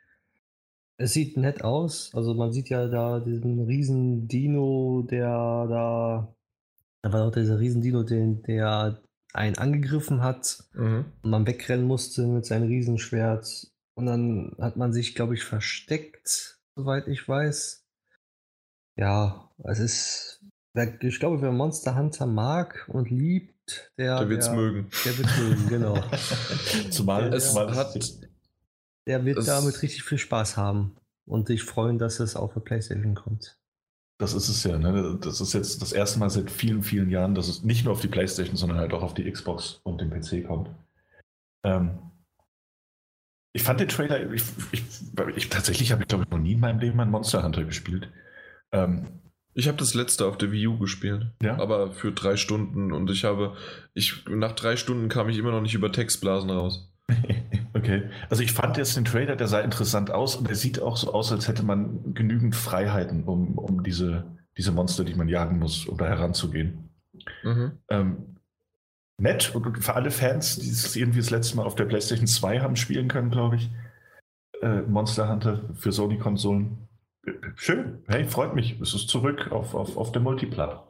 [0.98, 2.10] Es sieht nett aus.
[2.14, 5.28] Also man sieht ja da diesen riesen Dino, der
[5.68, 6.34] da.
[7.02, 9.00] Da war doch dieser riesen Dino, den, der
[9.32, 11.04] einen angegriffen hat mhm.
[11.22, 13.70] und man wegrennen musste mit seinem Riesenschwert.
[13.94, 17.86] Und dann hat man sich, glaube ich, versteckt, soweit ich weiß.
[18.96, 20.44] Ja, es ist.
[21.00, 23.55] Ich glaube, wer Monster Hunter mag und liebt,
[23.98, 24.88] der, der wird es mögen.
[25.04, 26.02] Der wird mögen, genau.
[26.90, 27.94] zumal es zumal hat.
[29.06, 32.60] Der wird Es- damit richtig viel Spaß haben und sich freuen, dass es auf der
[32.60, 33.58] Playstation kommt.
[34.18, 34.78] Das ist es ja.
[34.78, 35.18] Ne?
[35.20, 38.00] Das ist jetzt das erste Mal seit vielen, vielen Jahren, dass es nicht nur auf
[38.00, 40.70] die PlayStation, sondern halt auch auf die Xbox und den PC kommt.
[41.64, 41.98] Ähm,
[43.52, 44.82] ich fand den Trailer, ich, ich,
[45.36, 48.10] ich tatsächlich habe ich glaube ich noch nie in meinem Leben einen Monster Hunter gespielt.
[48.72, 49.20] Ähm,
[49.58, 53.10] Ich habe das letzte auf der Wii U gespielt, ja, aber für drei Stunden und
[53.10, 53.56] ich habe,
[53.94, 56.92] ich nach drei Stunden kam ich immer noch nicht über Textblasen raus.
[57.72, 58.10] okay.
[58.28, 61.10] Also ich fand jetzt den Trailer, der sah interessant aus und er sieht auch so
[61.14, 64.26] aus, als hätte man genügend Freiheiten, um, um diese,
[64.58, 66.90] diese Monster, die man jagen muss, um da heranzugehen.
[67.42, 67.72] Mhm.
[67.88, 68.36] Ähm,
[69.18, 72.60] nett und für alle Fans, die es irgendwie das letzte Mal auf der PlayStation 2
[72.60, 73.70] haben spielen können, glaube ich.
[74.60, 76.76] Äh, Monster Hunter für Sony-Konsolen.
[77.56, 78.02] Schön.
[78.06, 78.80] Hey, freut mich.
[78.80, 80.82] Es ist zurück auf, auf, auf der Multiplat.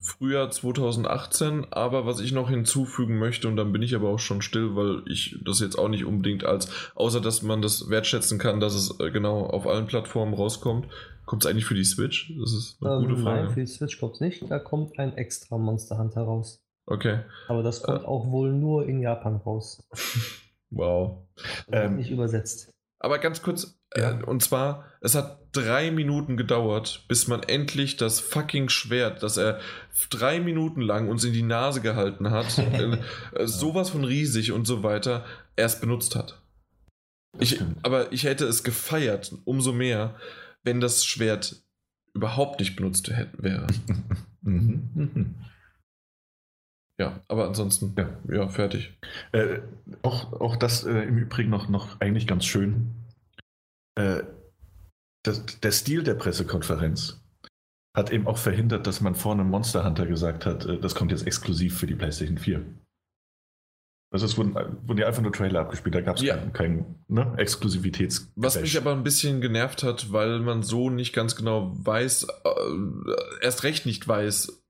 [0.00, 4.42] Frühjahr 2018, aber was ich noch hinzufügen möchte, und dann bin ich aber auch schon
[4.42, 8.60] still, weil ich das jetzt auch nicht unbedingt als, außer dass man das wertschätzen kann,
[8.60, 10.86] dass es äh, genau auf allen Plattformen rauskommt.
[11.26, 12.32] Kommt es eigentlich für die Switch?
[12.38, 13.42] Das ist eine gute Ähm, Frage.
[13.42, 14.48] nein, für die Switch kommt es nicht.
[14.48, 16.62] Da kommt ein extra Monster Hunter raus.
[16.86, 17.18] Okay.
[17.48, 18.06] Aber das kommt Äh.
[18.06, 19.82] auch wohl nur in Japan raus.
[20.70, 21.22] Wow.
[21.72, 22.70] Ähm, nicht übersetzt.
[22.98, 24.18] Aber ganz kurz, Ja.
[24.18, 29.36] äh, und zwar, es hat drei Minuten gedauert, bis man endlich das fucking Schwert, das
[29.36, 29.60] er
[30.10, 32.98] drei Minuten lang uns in die Nase gehalten hat, äh,
[33.34, 35.24] äh, sowas von riesig und so weiter,
[35.56, 36.42] erst benutzt hat.
[37.38, 40.16] Ich, aber ich hätte es gefeiert, umso mehr,
[40.64, 41.62] wenn das Schwert
[42.14, 43.66] überhaupt nicht benutzt hätte, wäre.
[44.42, 44.90] Mhm.
[44.94, 45.34] Mhm.
[47.00, 48.08] Ja, aber ansonsten, Ja.
[48.34, 48.98] ja, fertig.
[49.30, 49.60] Äh,
[50.02, 52.90] auch, auch das äh, im Übrigen noch, noch eigentlich ganz schön.
[53.98, 54.24] Äh,
[55.24, 57.20] das, der Stil der Pressekonferenz
[57.96, 61.26] hat eben auch verhindert, dass man vorne Monster Hunter gesagt hat, äh, das kommt jetzt
[61.26, 62.64] exklusiv für die PlayStation 4.
[64.10, 64.54] Also es wurden,
[64.86, 66.36] wurden ja einfach nur Trailer abgespielt, da gab es Ja.
[66.36, 68.30] keinen kein, ne, Exklusivitäts.
[68.36, 73.42] Was mich aber ein bisschen genervt hat, weil man so nicht ganz genau weiß, äh,
[73.42, 74.62] erst recht nicht weiß,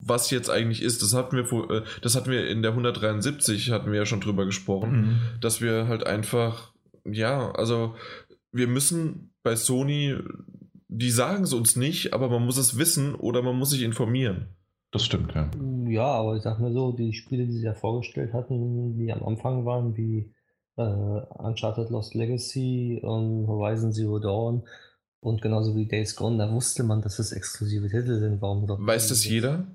[0.00, 1.00] was jetzt eigentlich ist.
[1.02, 4.20] Das hatten wir, vor, äh, das hatten wir in der 173, hatten wir ja schon
[4.20, 5.18] drüber gesprochen, Mhm.
[5.40, 6.72] dass wir halt einfach,
[7.06, 7.94] ja, also
[8.52, 10.16] wir müssen bei Sony,
[10.88, 14.48] die sagen es uns nicht, aber man muss es wissen oder man muss sich informieren.
[14.90, 15.50] Das stimmt, ja.
[15.86, 19.22] Ja, aber ich sag mal so, die Spiele, die sie ja vorgestellt hatten, die am
[19.22, 20.32] Anfang waren, wie
[20.76, 24.62] äh, Uncharted Lost Legacy und Horizon Zero Dawn
[25.20, 28.40] und genauso wie Days Gone, da wusste man, dass es exklusive Titel sind.
[28.40, 28.78] Warum doch?
[28.80, 29.66] Weiß das jeder?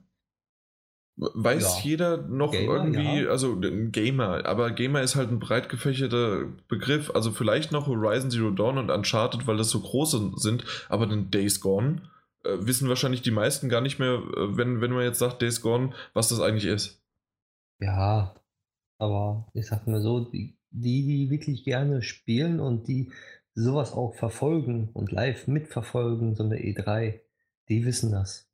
[1.15, 1.83] Weiß Ja.
[1.83, 3.29] jeder noch Gamer, irgendwie, ja.
[3.29, 7.11] also ein Gamer, aber Gamer ist halt ein breit gefächerter Begriff.
[7.13, 11.29] Also vielleicht noch Horizon Zero Dawn und Uncharted, weil das so große sind, aber dann
[11.29, 12.01] Days Gone
[12.43, 15.61] äh, wissen wahrscheinlich die meisten gar nicht mehr, äh, wenn, wenn man jetzt sagt Days
[15.61, 17.01] Gone, was das eigentlich ist.
[17.79, 18.35] Ja,
[18.97, 23.11] aber ich sag mal so, die, die, die wirklich gerne spielen und die
[23.53, 27.19] sowas auch verfolgen und live mitverfolgen, so eine E3,
[27.69, 28.49] die wissen das.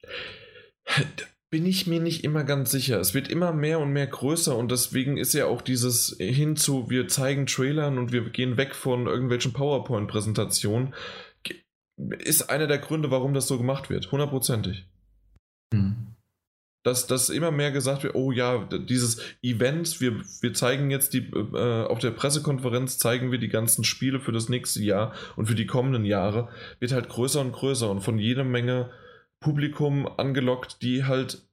[1.51, 2.99] Bin ich mir nicht immer ganz sicher.
[2.99, 7.07] Es wird immer mehr und mehr größer und deswegen ist ja auch dieses hinzu, wir
[7.07, 10.93] zeigen Trailern und wir gehen weg von irgendwelchen PowerPoint-Präsentationen,
[12.19, 14.11] ist einer der Gründe, warum das so gemacht wird.
[14.11, 14.85] Hundertprozentig.
[15.73, 16.15] Mhm.
[16.83, 21.29] Dass, dass immer mehr gesagt wird, oh ja, dieses Event, wir, wir zeigen jetzt die,
[21.29, 25.55] äh, auf der Pressekonferenz zeigen wir die ganzen Spiele für das nächste Jahr und für
[25.55, 26.47] die kommenden Jahre,
[26.79, 28.91] wird halt größer und größer und von jeder Menge
[29.41, 31.47] Publikum angelockt, die halt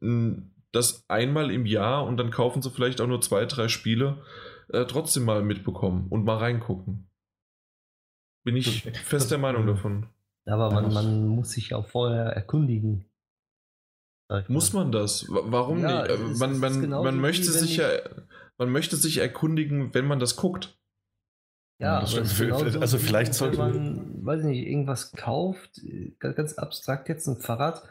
[0.73, 4.23] das einmal im Jahr und dann kaufen sie vielleicht auch nur zwei, drei Spiele,
[4.69, 7.09] äh, trotzdem mal mitbekommen und mal reingucken.
[8.45, 10.07] Bin ich Das- fest der das- Meinung davon.
[10.47, 13.05] Aber man, man muss sich ja auch vorher erkundigen.
[14.49, 15.29] Muss man das?
[15.29, 16.11] Wa- Warum Ja, nicht?
[16.11, 17.89] Äh, Man, man, man, möchte sich ich- ja,
[18.59, 20.77] man möchte sich erkundigen, wenn man das guckt.
[21.79, 22.37] Ja, Das stimmt.
[22.39, 25.83] genauso, Also vielleicht sollte- man, weiß ich nicht, irgendwas kauft,
[26.19, 27.83] ganz, abstrakt jetzt ein Fahrrad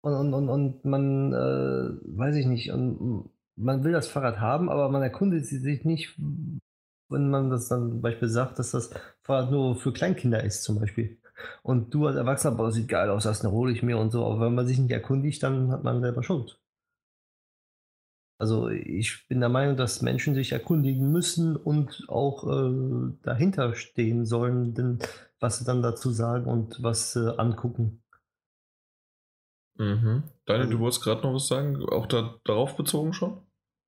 [0.00, 4.68] und, und, und, und man, äh, weiß ich nicht, und man will das Fahrrad haben,
[4.68, 6.18] aber man erkundet sie sich nicht,
[7.08, 8.90] wenn man das dann zum Beispiel sagt, dass das
[9.22, 11.18] Fahrrad nur für Kleinkinder ist zum Beispiel.
[11.62, 14.46] Und du als Erwachsener, boah, sieht geil aus, das hole ich mir und so, aber
[14.46, 16.58] wenn man sich nicht erkundigt, dann hat man selber Schuld.
[18.40, 24.24] Also ich bin der Meinung, dass Menschen sich erkundigen müssen und auch äh, dahinter stehen
[24.24, 24.98] sollen, denn
[25.40, 28.02] was sie dann dazu sagen und was äh, angucken.
[29.76, 30.22] Mhm.
[30.46, 33.42] Daniel, Also- du wolltest gerade noch was sagen, auch da, darauf bezogen schon?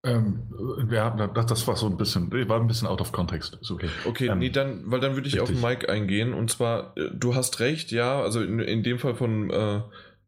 [0.05, 0.51] Ähm,
[0.89, 3.57] wir haben, das, das war so ein bisschen, war ein bisschen out of context.
[3.61, 3.89] Ist okay.
[4.07, 5.65] Okay, Ähm, nee, dann, weil dann würde ich auf richtig.
[5.65, 9.49] Mike eingehen und zwar, äh, du hast recht, ja, also in, in dem Fall von,
[9.51, 9.81] äh,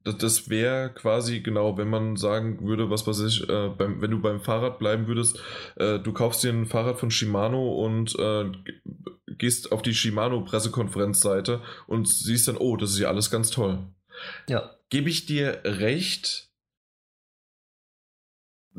[0.04, 4.20] das, wäre quasi genau, wenn man sagen würde, was weiß ich, äh, beim, wenn du
[4.20, 5.40] beim Fahrrad bleiben würdest,
[5.76, 8.52] äh, du kaufst dir ein Fahrrad von Shimano und äh,
[9.26, 13.86] gehst auf die Shimano-Pressekonferenzseite und siehst dann, oh, das ist ja alles ganz toll.
[14.48, 14.70] Ja.
[14.90, 16.50] Gebe ich dir recht,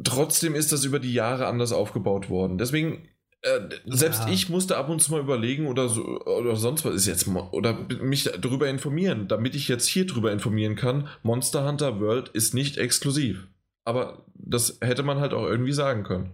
[0.01, 2.57] trotzdem ist das über die Jahre anders aufgebaut worden.
[2.57, 3.09] Deswegen
[3.45, 4.29] äh, selbst ja.
[4.29, 7.77] ich musste ab und zu mal überlegen oder so oder sonst was ist jetzt oder
[8.01, 11.08] mich darüber informieren, damit ich jetzt hier drüber informieren kann.
[11.21, 13.47] Monster Hunter World ist nicht exklusiv.
[13.84, 16.31] Aber das hätte man halt auch irgendwie sagen können.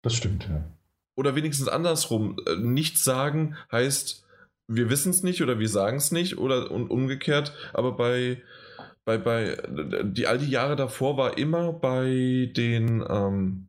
[0.00, 0.64] Das stimmt, ja.
[1.14, 2.36] Oder wenigstens andersrum.
[2.46, 4.24] Äh, nichts sagen heißt,
[4.66, 7.52] wir wissen es nicht oder wir sagen es nicht oder und umgekehrt.
[7.74, 8.42] Aber bei,
[9.04, 9.58] bei, bei,
[10.04, 13.66] die, all die Jahre davor war immer bei den, ähm,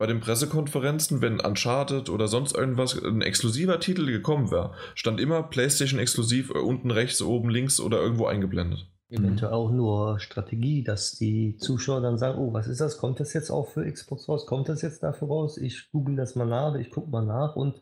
[0.00, 5.42] bei den Pressekonferenzen, wenn Uncharted oder sonst irgendwas ein exklusiver Titel gekommen wäre, stand immer
[5.42, 8.90] PlayStation exklusiv äh, unten rechts, oben links oder irgendwo eingeblendet.
[9.10, 12.96] Eventuell auch nur Strategie, dass die Zuschauer dann sagen, oh, was ist das?
[12.96, 14.46] Kommt das jetzt auch für Xbox raus?
[14.46, 15.58] Kommt das jetzt dafür raus?
[15.58, 17.78] Ich google das mal nach, ich gucke mal nach und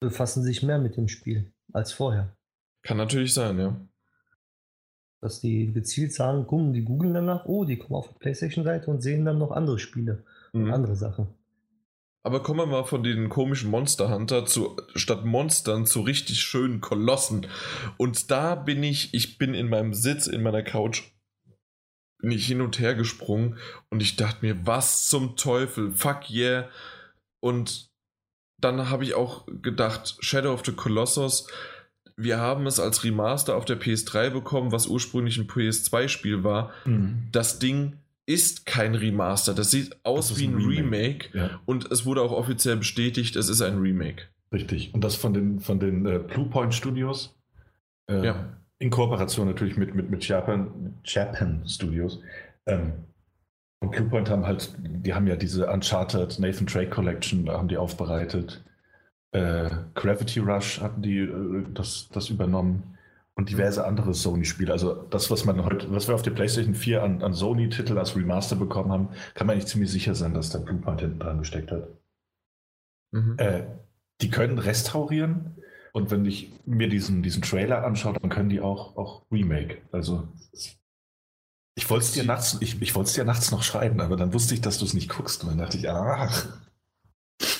[0.00, 2.34] befassen sich mehr mit dem Spiel als vorher.
[2.82, 3.78] Kann natürlich sein, ja.
[5.20, 9.02] Dass die gezielt sagen, gucken, die googeln danach, oh, die kommen auf die PlayStation-Seite und
[9.02, 10.72] sehen dann noch andere Spiele mhm.
[10.72, 11.28] andere Sachen.
[12.24, 16.80] Aber kommen wir mal von den komischen Monster Hunter zu, statt Monstern zu richtig schönen
[16.80, 17.48] Kolossen.
[17.96, 21.02] Und da bin ich, ich bin in meinem Sitz, in meiner Couch,
[22.18, 23.58] bin ich hin und her gesprungen
[23.90, 26.68] und ich dachte mir, was zum Teufel, fuck yeah.
[27.40, 27.90] Und
[28.60, 31.48] dann habe ich auch gedacht, Shadow of the Colossus,
[32.16, 36.72] wir haben es als Remaster auf der PS3 bekommen, was ursprünglich ein PS2-Spiel war.
[36.84, 37.28] Mhm.
[37.32, 39.54] Das Ding ist kein Remaster.
[39.54, 41.60] Das sieht aus das wie ein, Remake, Remake ja.
[41.66, 44.24] und es wurde auch offiziell bestätigt, es ist ein Remake.
[44.52, 44.92] Richtig.
[44.94, 47.38] Und das von den, von den äh, Bluepoint Studios.
[48.10, 48.56] Äh, ja.
[48.78, 52.20] In Kooperation natürlich mit, mit, mit Japan, Japan Studios.
[52.66, 52.92] Ähm,
[53.80, 57.76] und Bluepoint haben halt, die haben ja diese Uncharted Nathan Drake Collection, da haben die
[57.76, 58.62] aufbereitet.
[59.32, 62.98] Äh, Gravity Rush hatten die äh, das, das übernommen
[63.34, 64.72] und diverse andere Sony-Spiele.
[64.72, 68.14] Also das, was man heute, was wir auf der PlayStation 4 an, an Sony-Titel als
[68.14, 71.70] Remaster bekommen haben, kann man nicht ziemlich sicher sein, dass der Bluepoint hinten dran gesteckt
[71.70, 71.88] hat.
[73.12, 73.36] Mhm.
[73.38, 73.64] Äh,
[74.20, 75.56] die können restaurieren
[75.92, 79.78] und wenn ich mir diesen, diesen Trailer anschaue, dann können die auch, auch Remake.
[79.92, 80.28] Also
[81.74, 84.60] ich wollte es dir nachts, ich, ich dir nachts noch schreiben, aber dann wusste ich,
[84.60, 85.42] dass du es nicht guckst.
[85.42, 86.30] Und dann dachte ich, ah.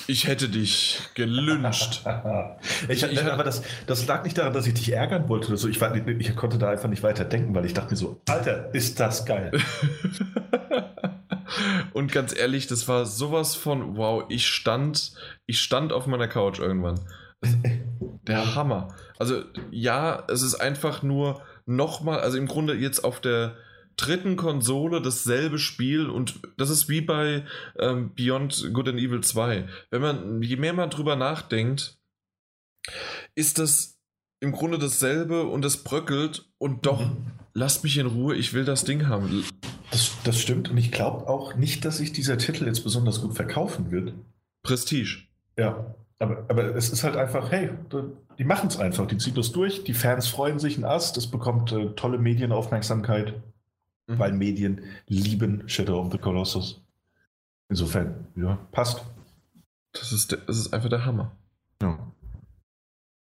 [0.07, 2.05] Ich hätte dich gelünscht.
[2.89, 5.67] ich, ich, aber das, das lag nicht daran, dass ich dich ärgern wollte oder so.
[5.67, 8.73] Ich, war, ich konnte da einfach nicht weiter denken, weil ich dachte mir so, Alter,
[8.73, 9.51] ist das geil.
[11.93, 15.13] Und ganz ehrlich, das war sowas von, wow, ich stand,
[15.45, 16.99] ich stand auf meiner Couch irgendwann.
[18.27, 18.95] Der Hammer.
[19.19, 23.55] Also ja, es ist einfach nur nochmal, also im Grunde jetzt auf der
[23.95, 27.45] dritten Konsole dasselbe Spiel und das ist wie bei
[27.79, 29.67] ähm, Beyond Good and Evil 2.
[29.89, 31.97] Wenn man, je mehr man drüber nachdenkt,
[33.35, 33.99] ist das
[34.39, 37.31] im Grunde dasselbe und es bröckelt und doch, mhm.
[37.53, 39.43] lasst mich in Ruhe, ich will das Ding haben.
[39.91, 43.35] Das, das stimmt und ich glaube auch nicht, dass sich dieser Titel jetzt besonders gut
[43.35, 44.13] verkaufen wird.
[44.63, 45.23] Prestige.
[45.57, 47.69] Ja, aber, aber es ist halt einfach, hey,
[48.37, 51.27] die machen es einfach, die ziehen das durch, die Fans freuen sich ein Ast, es
[51.27, 53.35] bekommt äh, tolle Medienaufmerksamkeit
[54.07, 54.19] mhm.
[54.19, 56.81] weil Medien lieben Shadow of the Colossus.
[57.69, 59.03] Insofern, ja, passt.
[59.93, 61.35] Das ist, der, das ist einfach der Hammer.
[61.81, 62.11] Ja.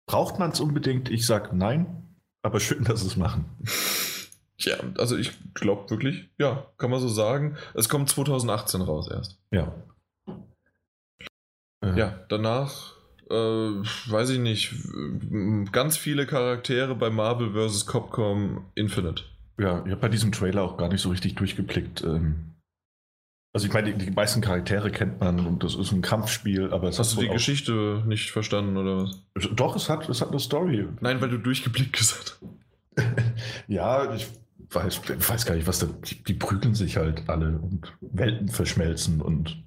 [0.07, 1.11] Braucht man es unbedingt?
[1.11, 3.45] Ich sage nein, aber schön, dass es machen.
[4.65, 7.57] Ja, also ich glaube wirklich, ja, kann man so sagen.
[7.75, 9.41] Es kommt 2018 raus erst.
[9.51, 9.75] Ja.
[11.97, 12.95] Ja, danach,
[13.29, 14.73] äh, weiß ich nicht,
[15.73, 17.87] ganz viele Charaktere bei Marvel vs.
[17.87, 19.25] Capcom Infinite.
[19.63, 22.03] Ja, ich habe bei diesem Trailer auch gar nicht so richtig durchgeblickt.
[22.03, 22.51] Ähm.
[23.55, 26.89] Also ich meine, die, die, meisten Charaktere kennt man und das ist ein Kampfspiel, aber
[26.89, 29.21] es Hast du die Geschichte nicht verstanden oder was?
[29.55, 30.89] Doch, es hat, es hat eine Story.
[31.01, 33.07] Nein, weil du durchgeblickt gesagt hast.
[33.69, 34.27] ja, ich
[34.71, 35.87] weiß, weiß gar nicht, was da.
[35.87, 39.63] Die, die prügeln sich halt alle und Welten verschmelzen und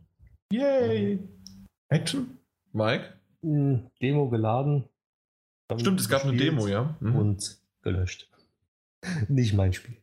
[0.52, 1.20] Yay!
[1.90, 2.38] Action?
[2.74, 3.14] Mike?
[3.42, 4.86] Hm, Demo geladen.
[5.78, 6.96] Stimmt, es gab eine Demo, ja.
[7.00, 7.16] Mhm.
[7.16, 8.30] Und gelöscht.
[9.28, 9.98] Nicht mein Spiel.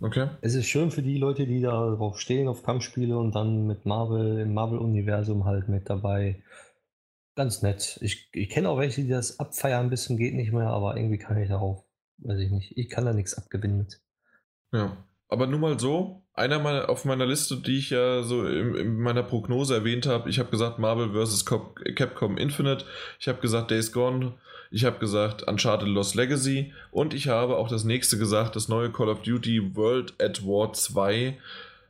[0.00, 0.30] Okay.
[0.40, 4.40] Es ist schön für die Leute, die darauf stehen, auf Kampfspiele und dann mit Marvel,
[4.40, 6.42] im Marvel-Universum halt mit dabei.
[7.36, 7.98] Ganz nett.
[8.00, 11.18] Ich, ich kenne auch welche, die das abfeiern ein bisschen, geht nicht mehr, aber irgendwie
[11.18, 11.84] kann ich darauf,
[12.18, 14.00] weiß ich nicht, ich kann da nichts abgewinnen mit.
[14.72, 14.96] Ja,
[15.28, 18.98] aber nur mal so, einer meiner, auf meiner Liste, die ich ja so in, in
[18.98, 21.44] meiner Prognose erwähnt habe, ich habe gesagt Marvel vs.
[21.44, 22.86] Capcom Infinite,
[23.18, 24.32] ich habe gesagt Days Gone,
[24.70, 28.90] ich habe gesagt Uncharted Lost Legacy und ich habe auch das nächste gesagt, das neue
[28.90, 31.38] Call of Duty World at War 2,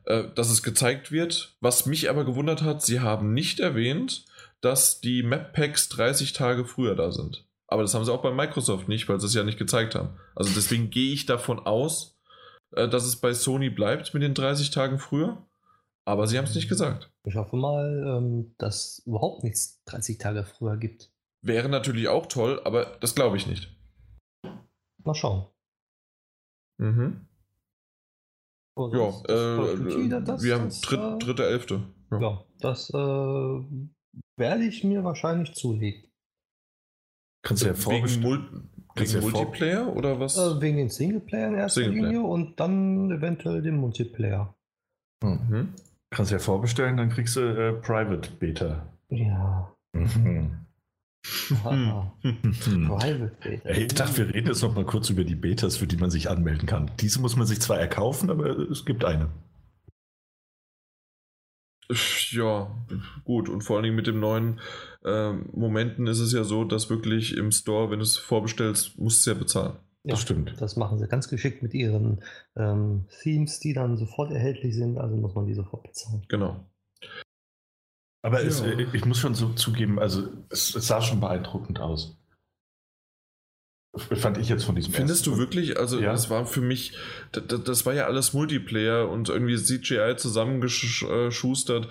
[0.05, 1.53] äh, dass es gezeigt wird.
[1.61, 4.25] Was mich aber gewundert hat, sie haben nicht erwähnt,
[4.59, 7.45] dass die Map Packs 30 Tage früher da sind.
[7.67, 10.09] Aber das haben sie auch bei Microsoft nicht, weil sie es ja nicht gezeigt haben.
[10.35, 12.17] Also deswegen gehe ich davon aus,
[12.71, 15.45] dass es bei Sony bleibt mit den 30 Tagen früher.
[16.03, 17.11] Aber sie haben es nicht gesagt.
[17.25, 21.11] Ich hoffe mal, ähm, dass überhaupt nichts 30 Tage früher gibt.
[21.43, 23.71] Wäre natürlich auch toll, aber das glaube ich nicht.
[25.03, 25.45] Mal schauen.
[26.79, 27.27] Mhm.
[28.75, 31.83] Oh, Ja, das- das äh, Duty, das- wir haben dritt, äh, dritte Elfte.
[32.11, 32.19] Ja.
[32.19, 32.97] Ja, das äh,
[34.37, 36.09] werde ich mir wahrscheinlich zulegen.
[37.43, 37.87] Kannst du ja Kannst
[38.95, 40.37] wegen ja vor- Multiplayer oder was?
[40.37, 42.11] Äh, wegen den Singleplayer in erster Singleplayer.
[42.11, 44.53] Linie und dann eventuell den Multiplayer.
[45.23, 45.39] Hm.
[45.49, 45.69] Mhm.
[46.09, 48.85] Kannst ja vorbestellen, dann kriegst du äh, Private Beta.
[49.09, 49.71] Ja.
[49.93, 50.57] Mhm.
[51.63, 52.11] Hm.
[52.87, 53.69] Private Beta.
[53.69, 56.09] Ey, Ich dachte, wir reden jetzt noch mal kurz über die Betas, für die man
[56.09, 56.89] sich anmelden kann.
[56.99, 59.27] Diese muss man sich zwar erkaufen, aber es gibt eine.
[62.31, 62.71] Ja,
[63.25, 63.49] gut.
[63.49, 64.59] Und vor allen Dingen mit dem neuen
[65.03, 69.25] ähm, Momenten ist es ja so, dass wirklich im Store, wenn du es vorbestellst, musst
[69.25, 69.73] du es ja bezahlen.
[70.03, 70.55] Ja, Das stimmt.
[70.59, 72.23] Das machen sie ganz geschickt mit ihren
[72.55, 74.97] ähm, Themes, die dann sofort erhältlich sind.
[74.97, 76.23] Also muss man die sofort bezahlen.
[76.27, 76.65] Genau.
[78.23, 78.67] Aber es, Ja.
[78.67, 82.17] äh, ich muss schon so zugeben, also es, es sah schon beeindruckend aus.
[83.93, 86.11] Fand ich jetzt von diesem Findest du ersten- wirklich, also Ja.
[86.13, 86.93] das war für mich,
[87.33, 91.89] das, das war ja alles Multiplayer und irgendwie CGI zusammengeschustert.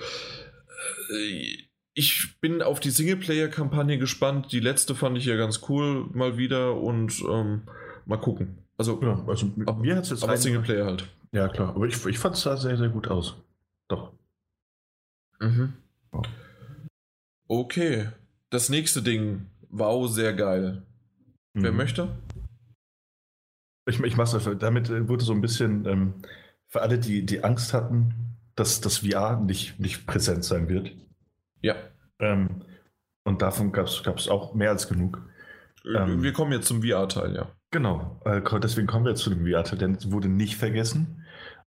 [1.92, 4.50] Ich bin auf die Singleplayer-Kampagne gespannt.
[4.52, 7.62] Die letzte fand ich ja ganz cool mal wieder und ähm,
[8.06, 8.58] mal gucken.
[8.78, 11.06] Also, Ja, also Aber- mir hat es jetzt aber Singleplayer halt.
[11.32, 11.74] Ja, klar.
[11.76, 13.36] Aber ich, ich fand es sah sehr, sehr gut aus.
[13.88, 14.12] Doch.
[15.38, 15.74] Mhm.
[17.46, 18.08] Okay.
[18.48, 19.46] Das nächste Ding.
[19.68, 20.82] Wow, sehr geil.
[21.54, 21.76] Wer Mhm.
[21.76, 22.18] möchte?
[23.86, 24.54] Ich, ich mach's einfach.
[24.56, 26.14] Damit äh, wurde so ein bisschen ähm,
[26.68, 30.92] für alle, die, die Angst hatten, dass das VR nicht, nicht präsent sein wird.
[31.62, 31.74] Ja.
[32.20, 32.62] Ähm,
[33.24, 35.22] und davon gab es auch mehr als genug.
[35.84, 36.22] Ähm.
[36.22, 37.48] Wir kommen jetzt zum VR-Teil, ja.
[37.70, 41.24] Genau, äh, deswegen kommen wir jetzt zu dem VR-Teil, denn es wurde nicht vergessen,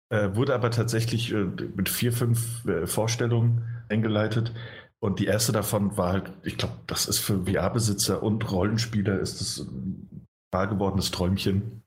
[0.10, 4.54] äh, wurde aber tatsächlich äh, mit vier, fünf äh, Vorstellungen eingeleitet.
[5.00, 9.42] Und die erste davon war halt, ich glaube, das ist für VR-Besitzer und Rollenspieler ist
[9.42, 11.84] das ein wahr gewordenes Träumchen.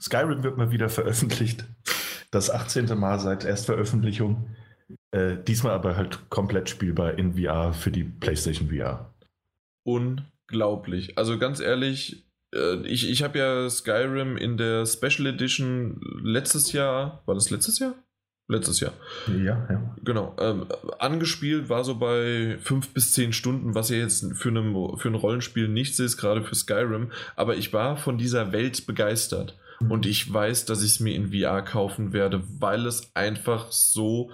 [0.00, 1.64] Skyrim wird mal wieder veröffentlicht.
[2.30, 2.98] Das 18.
[2.98, 4.54] Mal seit Erstveröffentlichung.
[5.12, 9.14] Äh, diesmal aber halt komplett spielbar in VR für die PlayStation VR.
[9.86, 11.16] Unglaublich.
[11.16, 17.22] Also ganz ehrlich, äh, ich, ich habe ja Skyrim in der Special Edition letztes Jahr,
[17.26, 17.94] war das letztes Jahr?
[18.50, 18.94] Letztes Jahr.
[19.26, 19.94] Ja, ja.
[20.02, 20.34] Genau.
[20.40, 20.66] Ähm,
[20.98, 25.14] angespielt war so bei fünf bis zehn Stunden, was ja jetzt für, eine, für ein
[25.14, 27.12] Rollenspiel nichts ist, gerade für Skyrim.
[27.36, 29.58] Aber ich war von dieser Welt begeistert.
[29.88, 34.32] Und ich weiß, dass ich es mir in VR kaufen werde, weil es einfach so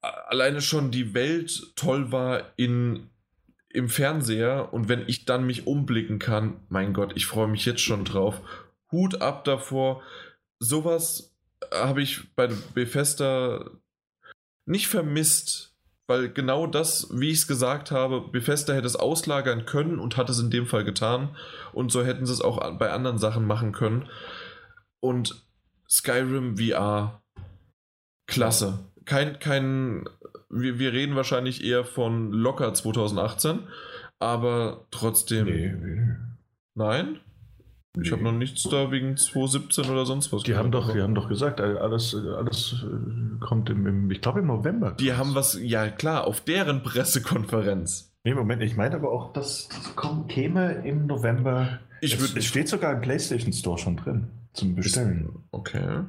[0.00, 3.10] alleine schon die Welt toll war in,
[3.68, 4.72] im Fernseher.
[4.72, 8.40] Und wenn ich dann mich umblicken kann, mein Gott, ich freue mich jetzt schon drauf.
[8.90, 10.02] Hut ab davor.
[10.58, 11.35] Sowas
[11.72, 13.70] habe ich bei Bethesda
[14.66, 15.74] nicht vermisst,
[16.06, 20.30] weil genau das, wie ich es gesagt habe, Bethesda hätte es auslagern können und hat
[20.30, 21.36] es in dem Fall getan.
[21.72, 24.08] Und so hätten sie es auch bei anderen Sachen machen können.
[25.00, 25.46] Und
[25.88, 27.22] Skyrim VR,
[28.26, 28.78] klasse.
[29.04, 30.08] Kein, kein,
[30.48, 33.60] wir, wir reden wahrscheinlich eher von locker 2018,
[34.18, 36.16] aber trotzdem, Nee, nee.
[36.74, 37.20] nein?
[38.02, 40.42] Ich habe noch nichts da wegen 2017 oder sonst was.
[40.42, 44.10] Die haben gehört, doch, aber- die haben doch gesagt, alles, alles äh, kommt im, im
[44.10, 44.92] ich glaube im November.
[44.92, 48.12] Die haben was, ja klar, auf deren Pressekonferenz.
[48.24, 51.80] Nee, Moment, ich meine aber auch, dass das kommt, käme im November.
[52.00, 55.30] Ich es, würd- es steht sogar im PlayStation Store schon drin zum Bestellen.
[55.52, 56.00] Okay.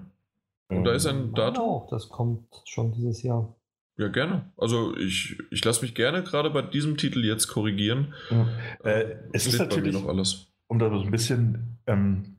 [0.69, 1.63] Und da ist ein Datum?
[1.63, 3.55] auch, das kommt schon dieses Jahr.
[3.97, 4.51] Ja, gerne.
[4.57, 8.13] Also ich, ich lasse mich gerne gerade bei diesem Titel jetzt korrigieren.
[8.29, 8.47] Ja.
[8.83, 10.47] Äh, es ist Steht bei mir natürlich, noch alles.
[10.67, 12.37] Um da so ein bisschen, ähm,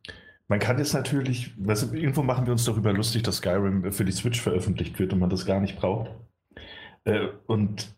[0.48, 4.12] man kann jetzt natürlich, was, irgendwo machen wir uns darüber lustig, dass Skyrim für die
[4.12, 6.10] Switch veröffentlicht wird und man das gar nicht braucht.
[7.04, 7.88] Äh, und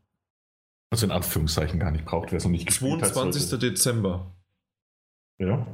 [0.90, 3.12] also in Anführungszeichen gar nicht braucht, wer es noch nicht gespielt hat.
[3.14, 3.42] 22.
[3.42, 4.34] sollte- Dezember
[5.38, 5.66] Ja.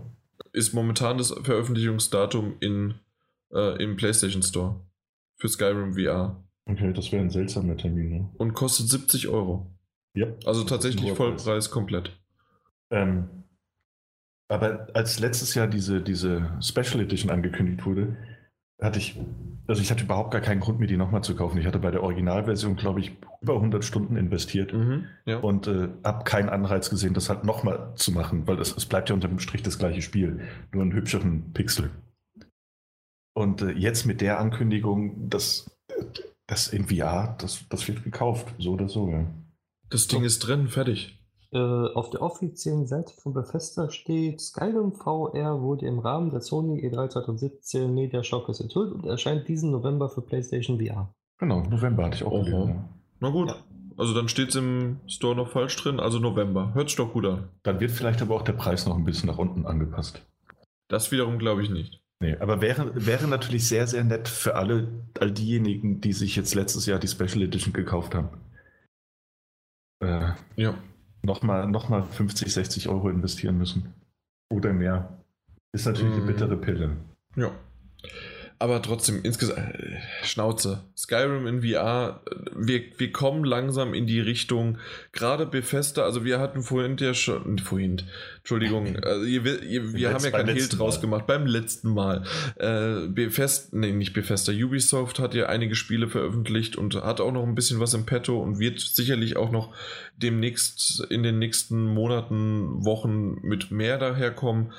[0.52, 2.94] ist momentan das Veröffentlichungsdatum in,
[3.54, 4.80] äh, im PlayStation Store
[5.36, 8.10] für Skyrim VR Okay, das wäre ein seltsamer Termin.
[8.10, 8.28] Ne?
[8.38, 9.70] und kostet 70 Euro.
[10.14, 10.26] Ja.
[10.46, 11.12] Also tatsächlich.
[11.12, 12.10] Vollpreis komplett.
[12.90, 13.28] Ähm,
[14.48, 18.16] aber als letztes Jahr diese, diese Special Edition angekündigt wurde,
[18.80, 19.18] hatte ich,
[19.66, 21.58] also ich hatte überhaupt gar keinen Grund, mir die nochmal zu kaufen.
[21.58, 25.38] Ich hatte bei der Originalversion, glaube ich, über 100 Stunden investiert Mhm, ja.
[25.38, 29.08] und äh, habe keinen Anreiz gesehen, das halt nochmal zu machen, weil es, es bleibt
[29.08, 30.40] ja unter dem Strich das gleiche Spiel,
[30.72, 31.90] nur einen hübscheren Pixel.
[33.34, 35.70] Und äh, jetzt mit der Ankündigung, dass
[36.46, 39.26] das in VR, das, das wird gekauft, so oder so, ja.
[39.88, 41.18] Das Ding ist drin, fertig.
[41.52, 46.80] Äh, auf der offiziellen Seite von Bethesda steht, Skyrim VR wurde im Rahmen der Sony
[46.80, 51.14] E E3 2017 Media Showcase enthüllt und erscheint diesen November für PlayStation VR.
[51.38, 52.68] Genau, November hatte ich auch gelesen.
[52.68, 52.88] Ja.
[53.20, 53.48] Na gut.
[53.48, 53.56] Ja.
[53.98, 56.74] Also dann steht es im Store noch falsch drin, also November.
[56.74, 57.48] Hört sich doch gut an.
[57.62, 60.20] Dann wird vielleicht aber auch der Preis noch ein bisschen nach unten angepasst.
[60.88, 62.02] Das wiederum glaube ich nicht.
[62.20, 64.88] Nee, aber wäre, wäre natürlich sehr, sehr nett für alle,
[65.20, 68.28] all diejenigen, die sich jetzt letztes Jahr die Special Edition gekauft haben.
[70.00, 70.74] Äh, Ja.
[71.26, 73.92] Nochmal noch mal 50, 60 Euro investieren müssen.
[74.48, 75.18] Oder mehr.
[75.72, 76.22] Ist natürlich Mhm.
[76.22, 76.90] eine bittere Pille.
[77.34, 77.50] Ja.
[78.58, 80.84] Aber trotzdem, insgesamt, äh, Schnauze.
[80.96, 82.22] Skyrim in VR,
[82.56, 84.78] wir, wir kommen langsam in die Richtung,
[85.12, 88.02] gerade Bethesda, also wir hatten vorhin ja schon, vorhin,
[88.38, 92.24] Entschuldigung, also ihr, ihr, wir haben ja kein Hehl draus gemacht, beim letzten Mal.
[92.56, 97.44] Äh, Bethesda, nee, nicht Bethesda, Ubisoft hat ja einige Spiele veröffentlicht und hat auch noch
[97.44, 99.74] ein bisschen was im Petto und wird sicherlich auch noch
[100.16, 104.72] demnächst in den nächsten Monaten, Wochen mit mehr daherkommen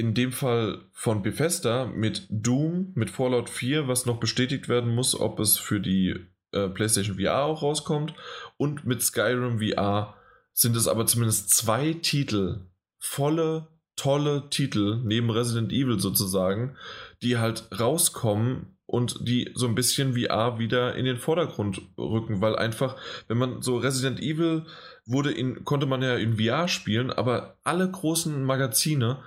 [0.00, 5.14] in dem Fall von Bethesda mit Doom, mit Fallout 4, was noch bestätigt werden muss,
[5.14, 6.14] ob es für die
[6.52, 8.14] äh, PlayStation VR auch rauskommt.
[8.56, 10.14] Und mit Skyrim VR
[10.54, 12.62] sind es aber zumindest zwei Titel,
[12.98, 16.78] volle, tolle Titel, neben Resident Evil sozusagen,
[17.20, 22.56] die halt rauskommen und die so ein bisschen VR wieder in den Vordergrund rücken, weil
[22.56, 22.96] einfach,
[23.28, 24.64] wenn man so Resident Evil
[25.04, 29.18] wurde in, konnte man ja in VR spielen, aber alle großen Magazine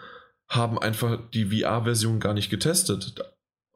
[0.48, 3.16] haben einfach die VR-Version gar nicht getestet.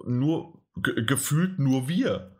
[0.05, 2.31] Nur ge gefühlt nur wir.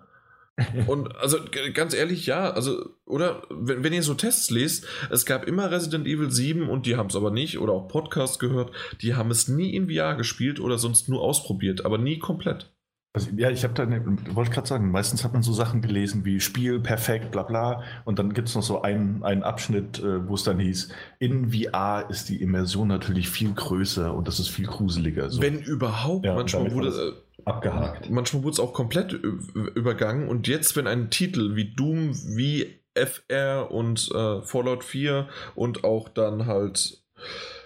[0.87, 1.37] Und also
[1.73, 6.07] ganz ehrlich, ja, also, oder wenn, wenn ihr so Tests lest, es gab immer Resident
[6.07, 8.71] Evil 7 und die haben es aber nicht, oder auch Podcasts gehört,
[9.01, 12.71] die haben es nie in VR gespielt oder sonst nur ausprobiert, aber nie komplett.
[13.17, 14.03] Also, ja, ich habe da, ne,
[14.33, 17.83] wollte gerade sagen, meistens hat man so Sachen gelesen wie Spiel, perfekt, bla bla.
[18.05, 20.89] Und dann gibt es noch so einen, einen Abschnitt, äh, wo es dann hieß,
[21.19, 25.29] in VR ist die Immersion natürlich viel größer und das ist viel gruseliger.
[25.29, 27.13] So Wenn überhaupt, Ja, manchmal wurde war äh,
[27.45, 28.09] abgehakt.
[28.09, 33.71] Manchmal wurde es auch komplett übergangen und jetzt, wenn ein Titel wie Doom, wie FR
[33.71, 37.01] und äh, Fallout 4 und auch dann halt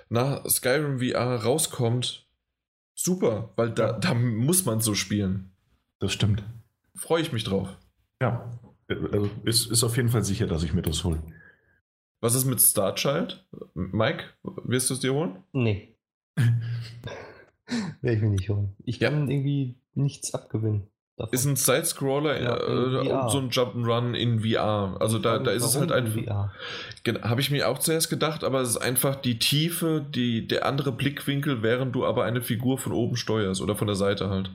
[0.09, 2.25] na, Skyrim VR rauskommt,
[3.03, 5.51] super, weil da, da muss man so spielen.
[5.99, 6.43] Das stimmt.
[6.95, 7.77] Freue ich mich drauf.
[8.21, 8.51] Ja.
[8.87, 11.21] Also ist, ist auf jeden Fall sicher, dass ich mir das hole.
[12.19, 13.47] Was ist mit Starchild?
[13.73, 15.37] Mike, wirst du es dir holen?
[15.53, 15.95] Nee.
[18.01, 18.75] Werde ich mir nicht holen.
[18.83, 19.09] Ich Ja.
[19.09, 20.87] kann irgendwie nichts abgewinnen.
[21.21, 21.33] Davon.
[21.33, 24.97] Ist ein Sidescroller Ja, äh, so ein Jump'n'Run in VR.
[24.99, 26.51] Also da, da ist es halt in einfach.
[27.05, 27.29] VR?
[27.29, 30.91] Habe ich mir auch zuerst gedacht, aber es ist einfach die Tiefe, die, der andere
[30.91, 34.49] Blickwinkel, während du aber eine Figur von oben steuerst oder von der Seite halt.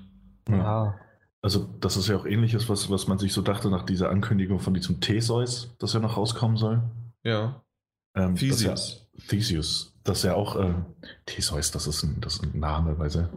[0.49, 0.99] Ja.
[1.41, 4.59] Also, das ist ja auch ähnliches, was, was man sich so dachte nach dieser Ankündigung
[4.59, 6.83] von diesem Theseus, das ja noch rauskommen soll.
[7.23, 7.63] Ja.
[8.17, 9.09] Ähm, das Theseus.
[9.15, 9.95] Ja, Theseus.
[10.03, 10.75] Das ist ja auch, äh,
[11.27, 13.29] Theseus, das ist, ein, das ist ein Name, weil sie.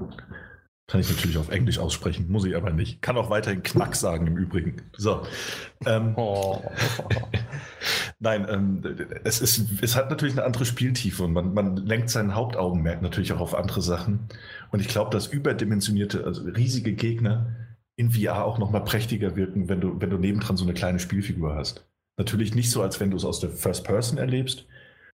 [0.90, 3.04] Kann ich natürlich auf Englisch aussprechen, muss ich aber nicht.
[3.04, 4.82] Kann auch weiterhin Knack sagen im Übrigen.
[4.98, 5.22] So.
[5.86, 6.64] Ähm, Oh.
[8.20, 8.82] Nein, ähm,
[9.24, 13.34] es, ist, es hat natürlich eine andere Spieltiefe und man, man lenkt sein Hauptaugenmerk natürlich
[13.34, 14.30] auch auf andere Sachen.
[14.72, 17.56] Und ich glaube, dass überdimensionierte, also riesige Gegner
[17.96, 21.54] in VR auch nochmal prächtiger wirken, wenn du, wenn du nebendran so eine kleine Spielfigur
[21.54, 21.86] hast.
[22.18, 24.66] Natürlich nicht so, als wenn du es aus der First Person erlebst,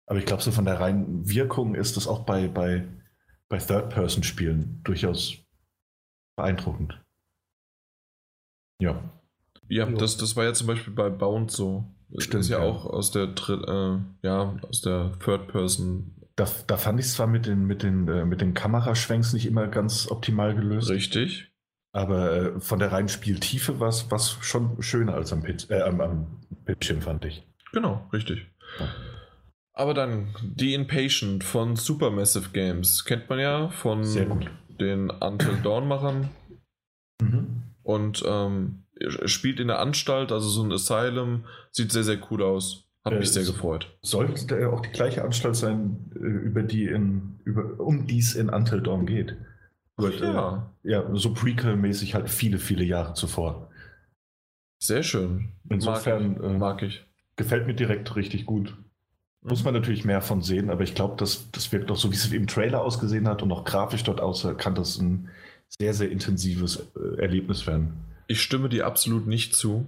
[0.06, 2.84] aber ich glaube, so von der reinen Wirkung ist das auch bei, bei,
[3.48, 5.43] bei Third-Person-Spielen durchaus
[6.36, 7.00] beeindruckend.
[8.80, 9.02] Ja.
[9.68, 9.96] Ja, Jo.
[9.96, 11.84] das, das war ja zum Beispiel bei Bound so.
[12.18, 12.64] Stimmt, ist ja, ja.
[12.64, 17.26] auch aus der äh, ja, aus der Third Person Da, da fand ich es zwar
[17.26, 20.90] mit den, mit, den, äh, mit den Kameraschwenks nicht immer ganz optimal gelöst.
[20.90, 21.50] richtig.
[21.92, 26.00] Aber äh, von der reinen Spieltiefe war es schon schöner als am, Pitch, äh, am,
[26.00, 27.46] am Bildschirm, fand ich.
[27.72, 28.50] Genau, richtig.
[28.80, 28.88] Ja.
[29.72, 33.04] Aber dann The Impatient von Supermassive Games.
[33.04, 34.50] Kennt man ja von Sehr gut.
[34.80, 36.28] Den Until Dawn-Machern.
[37.20, 37.62] Mhm.
[37.82, 38.84] Und ähm,
[39.26, 41.44] spielt in der Anstalt, also so ein Asylum.
[41.70, 42.88] Sieht sehr, sehr cool aus.
[43.04, 43.96] Hat Äh, mich sehr gefreut.
[44.02, 48.34] Sollte da auch die gleiche Anstalt sein, äh, über die in, über, um die es
[48.34, 49.36] in Until Dawn geht.
[49.98, 53.70] Nur, äh, Ja, ja, so Prequel-mäßig halt viele, viele Jahre zuvor.
[54.82, 55.52] sehr schön.
[55.68, 57.04] Insofern, mag, äh, mag ich.
[57.36, 58.76] Gefällt mir direkt richtig gut.
[59.46, 62.16] Muss man natürlich mehr von sehen, aber ich glaube, das, das wirkt doch so, wie
[62.16, 65.28] es im Trailer ausgesehen hat und auch grafisch dort aussah, kann das ein
[65.68, 67.92] sehr, sehr intensives äh, Erlebnis werden.
[68.26, 69.86] Ich stimme dir absolut nicht zu.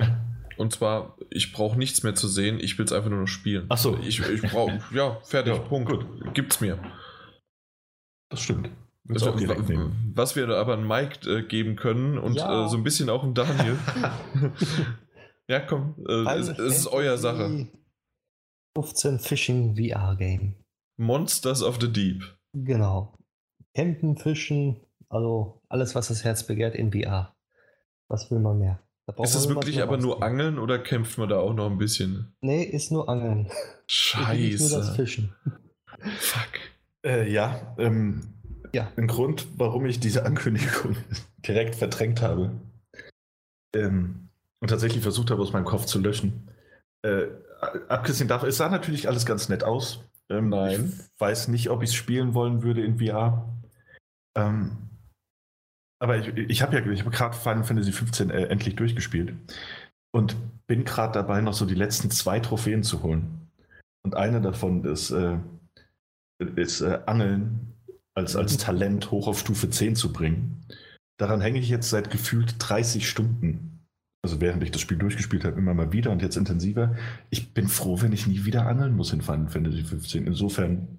[0.56, 3.66] Und zwar, ich brauche nichts mehr zu sehen, ich will es einfach nur noch spielen.
[3.68, 3.98] Achso.
[3.98, 5.90] Ich, ich brauche, ja, fertig, ja, Punkt.
[5.90, 6.32] Gut.
[6.32, 6.78] Gibt's mir.
[8.30, 8.70] Das stimmt.
[9.10, 9.34] Also,
[10.14, 12.64] was wir aber an Mike äh, geben können und ja.
[12.64, 13.76] äh, so ein bisschen auch an Daniel.
[15.48, 17.68] ja, komm, äh, es, es ist euer Sache.
[18.76, 20.54] 15 Fishing VR Game.
[20.98, 22.22] Monsters of the Deep.
[22.52, 23.16] Genau.
[23.74, 27.34] Campen, Fischen, also alles, was das Herz begehrt in VR.
[28.08, 28.82] Was will man mehr?
[29.06, 32.34] Da ist das wirklich aber nur Angeln oder kämpft man da auch noch ein bisschen?
[32.42, 33.50] Nee, ist nur Angeln.
[33.86, 34.68] Scheiße.
[34.68, 35.34] Nur das Fischen.
[36.18, 36.60] Fuck.
[37.02, 38.34] Äh, ja, ähm,
[38.74, 38.92] ja.
[38.96, 40.96] Ein Grund, warum ich diese Ankündigung
[41.46, 42.60] direkt verdrängt habe
[43.74, 44.28] ähm,
[44.60, 46.50] und tatsächlich versucht habe, aus meinem Kopf zu löschen.
[47.02, 47.28] Äh,
[47.60, 50.00] abgesehen davon, es sah natürlich alles ganz nett aus.
[50.28, 50.92] Ähm, Nein.
[50.96, 53.48] Ich weiß nicht, ob ich es spielen wollen würde in VR.
[54.36, 54.76] Ähm,
[55.98, 59.34] aber ich, ich habe ja ich hab gerade Final Fantasy XV äh, endlich durchgespielt
[60.12, 60.36] und
[60.66, 63.50] bin gerade dabei, noch so die letzten zwei Trophäen zu holen.
[64.04, 65.38] Und eine davon ist, äh,
[66.38, 67.74] ist äh, Angeln
[68.14, 70.64] als, als Talent hoch auf Stufe 10 zu bringen.
[71.18, 73.75] Daran hänge ich jetzt seit gefühlt 30 Stunden.
[74.26, 76.96] Also während ich das Spiel durchgespielt habe, immer mal wieder und jetzt intensiver.
[77.30, 80.26] Ich bin froh, wenn ich nie wieder angeln muss in Final Fantasy 15.
[80.26, 80.98] Insofern.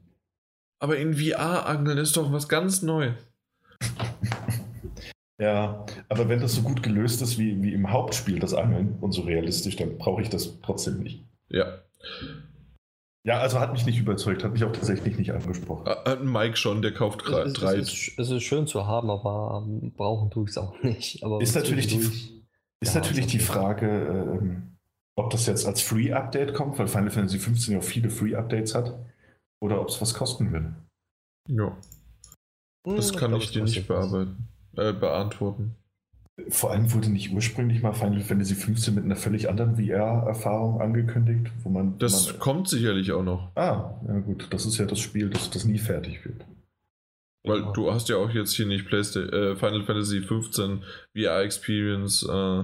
[0.79, 3.15] Aber in VR angeln ist doch was ganz Neues.
[5.39, 9.11] Ja, aber wenn das so gut gelöst ist wie, wie im Hauptspiel, das Angeln, und
[9.11, 11.25] so realistisch, dann brauche ich das trotzdem nicht.
[11.49, 11.83] Ja.
[13.23, 15.85] Ja, also hat mich nicht überzeugt, hat mich auch tatsächlich nicht angesprochen.
[15.85, 17.41] Hat Mike schon, der kauft drei.
[17.43, 20.81] Es, es, ist, es ist schön zu haben, aber ähm, brauchen tue ich es auch
[20.81, 21.23] nicht.
[21.23, 22.36] Aber ist natürlich die,
[22.81, 24.77] ist ja, natürlich die Frage, ähm,
[25.15, 28.97] ob das jetzt als Free-Update kommt, weil Final Fantasy 15 ja auch viele Free-Updates hat,
[29.59, 30.73] oder ob es was kosten will.
[31.49, 31.75] Ja.
[32.83, 34.47] Das hm, kann ich, ich dir nicht bearbeiten
[34.77, 35.75] äh, beantworten.
[36.49, 41.51] Vor allem wurde nicht ursprünglich mal Final Fantasy XV mit einer völlig anderen VR-Erfahrung angekündigt,
[41.63, 41.97] wo man.
[41.97, 43.49] Das man, kommt sicherlich auch noch.
[43.55, 46.45] Ah, ja gut, das ist ja das Spiel, das, das nie fertig wird.
[47.47, 47.71] Weil ja.
[47.71, 50.83] du hast ja auch jetzt hier nicht Playsta äh, Final Fantasy 15
[51.15, 52.23] VR Experience.
[52.23, 52.63] Äh,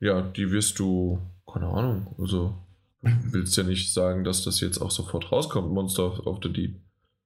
[0.00, 1.18] ja, die wirst du,
[1.50, 2.54] keine Ahnung, also
[3.02, 6.80] willst ja nicht sagen, dass das jetzt auch sofort rauskommt, Monster of the Deep.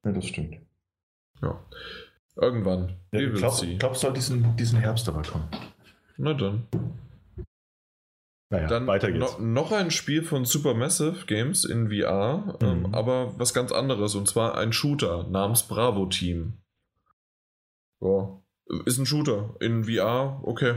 [0.04, 0.56] Ja, das stimmt.
[1.42, 1.58] Ja.
[2.36, 2.96] Irgendwann.
[3.12, 5.48] Ja, ich glaube, glaub, soll diesen, diesen Herbst aber kommen.
[6.16, 6.64] Na dann.
[8.50, 9.38] Naja, dann weiter geht's.
[9.38, 12.84] No, noch ein Spiel von Supermassive Games in VR, ähm, mhm.
[12.86, 16.58] ähm, aber was ganz anderes und zwar ein Shooter namens Bravo Team.
[18.00, 18.40] Ja,
[18.86, 20.76] ist ein Shooter in VR, okay.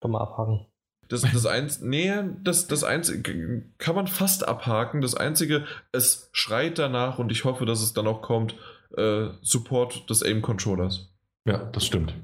[0.00, 0.66] Kann man abhaken.
[1.08, 2.12] Das, das eins, nee,
[2.42, 5.00] das, das einzige kann man fast abhaken.
[5.00, 8.56] Das einzige, es schreit danach und ich hoffe, dass es dann auch kommt,
[8.96, 11.12] äh, Support des Aim-Controllers.
[11.46, 12.14] Ja, das stimmt.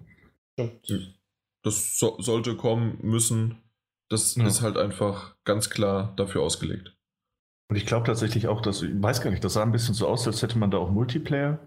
[1.62, 3.58] Das so, sollte kommen müssen.
[4.10, 4.46] Das ja.
[4.46, 6.96] ist halt einfach ganz klar dafür ausgelegt.
[7.70, 10.08] Und ich glaube tatsächlich auch, dass, ich weiß gar nicht, das sah ein bisschen so
[10.08, 11.60] aus, als hätte man da auch Multiplayer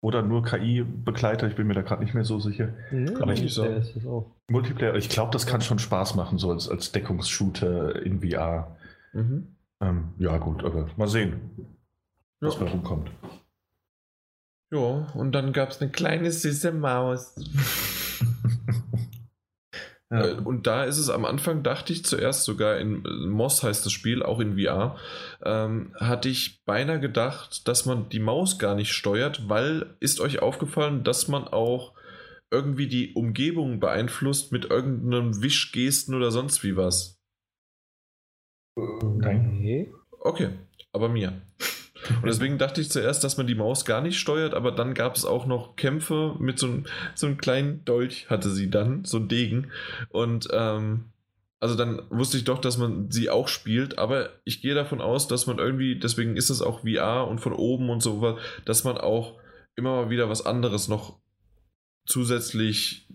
[0.00, 2.72] oder nur KI-Begleiter, ich bin mir da gerade nicht mehr so sicher.
[2.92, 4.30] Nee, Aber ich, so, ist das auch.
[4.48, 8.76] Multiplayer, ich glaube, das kann schon Spaß machen, so als, als Deckungsshooter in VR.
[9.12, 9.56] Mhm.
[9.80, 11.40] Ähm, ja, gut, aber mal sehen,
[12.38, 12.64] was ja.
[12.64, 13.10] da rumkommt.
[14.70, 17.34] Ja, und dann gab es eine kleine süße Maus.
[20.10, 20.26] ja.
[20.26, 23.92] Äh, und da ist es am Anfang, dachte ich zuerst sogar in Moss heißt das
[23.92, 24.96] Spiel, auch in VR,
[25.44, 30.42] ähm, hatte ich beinahe gedacht, dass man die Maus gar nicht steuert, weil ist euch
[30.42, 31.94] aufgefallen, dass man auch
[32.50, 37.20] irgendwie die Umgebung beeinflusst mit irgendeinem Wischgesten oder sonst wie was?
[38.76, 39.92] Nein.
[40.10, 40.50] Okay,
[40.92, 41.40] aber mir.
[42.08, 45.16] Und deswegen dachte ich zuerst, dass man die Maus gar nicht steuert, aber dann gab
[45.16, 49.18] es auch noch Kämpfe mit so einem, so einem kleinen Dolch, hatte sie dann, so
[49.18, 49.70] ein Degen.
[50.08, 51.04] Und ähm,
[51.60, 55.28] also dann wusste ich doch, dass man sie auch spielt, aber ich gehe davon aus,
[55.28, 58.96] dass man irgendwie, deswegen ist es auch VR und von oben und so, dass man
[58.96, 59.38] auch
[59.76, 61.18] immer mal wieder was anderes noch
[62.06, 63.06] zusätzlich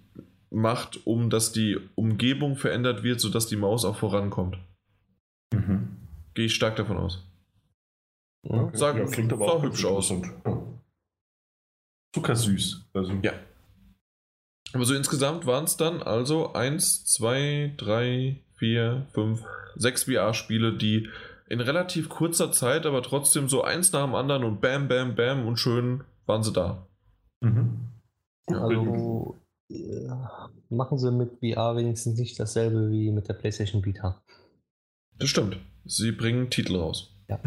[0.52, 4.58] macht, um dass die Umgebung verändert wird, sodass die Maus auch vorankommt.
[5.52, 5.98] Mhm.
[6.36, 7.24] Gehe ich stark davon aus.
[8.48, 8.78] Okay.
[8.78, 10.14] Sagen, ja, klingt aber auch hübsch aus.
[12.14, 12.86] Zuckersüß.
[12.94, 13.14] Also.
[13.22, 13.34] Ja.
[14.74, 19.44] Aber so insgesamt waren es dann also 1, 2, 3, 4, 5,
[19.76, 21.10] 6 VR-Spiele, die
[21.48, 25.48] in relativ kurzer Zeit, aber trotzdem so eins nach dem anderen und bam, bam, bam
[25.48, 26.88] und schön waren sie da.
[27.42, 27.88] Mhm.
[28.50, 28.62] Ja.
[28.62, 34.22] Also ja, machen sie mit VR wenigstens nicht dasselbe wie mit der PlayStation Vita.
[35.18, 35.58] Das stimmt.
[35.86, 37.16] Sie bringen Titel raus.
[37.30, 37.40] Ja.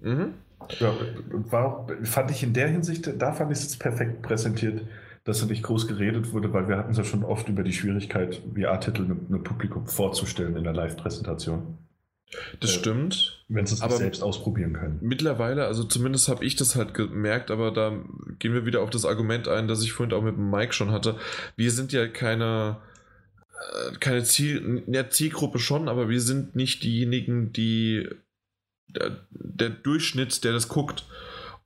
[0.00, 0.34] Mhm.
[0.80, 0.92] Ja,
[1.30, 4.82] war fand ich in der Hinsicht, da fand ich es jetzt perfekt präsentiert.
[5.24, 7.72] dass da nicht groß geredet wurde, weil wir hatten es ja schon oft über die
[7.72, 11.78] Schwierigkeit, VR-Titel einem Publikum vorzustellen in der Live-Präsentation.
[12.60, 13.44] Das äh, stimmt.
[13.48, 14.98] Wenn sie es aber selbst ausprobieren können.
[15.00, 17.92] Mittlerweile, also zumindest habe ich das halt gemerkt, aber da
[18.38, 21.16] gehen wir wieder auf das Argument ein, das ich vorhin auch mit Mike schon hatte.
[21.56, 22.78] Wir sind ja keine,
[23.52, 28.08] äh, keine Ziel, ja, Zielgruppe schon, aber wir sind nicht diejenigen, die
[28.96, 31.04] der, der Durchschnitt, der das guckt.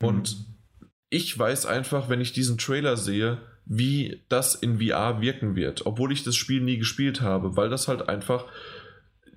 [0.00, 0.90] Und mhm.
[1.08, 6.12] ich weiß einfach, wenn ich diesen Trailer sehe, wie das in VR wirken wird, obwohl
[6.12, 8.46] ich das Spiel nie gespielt habe, weil das halt einfach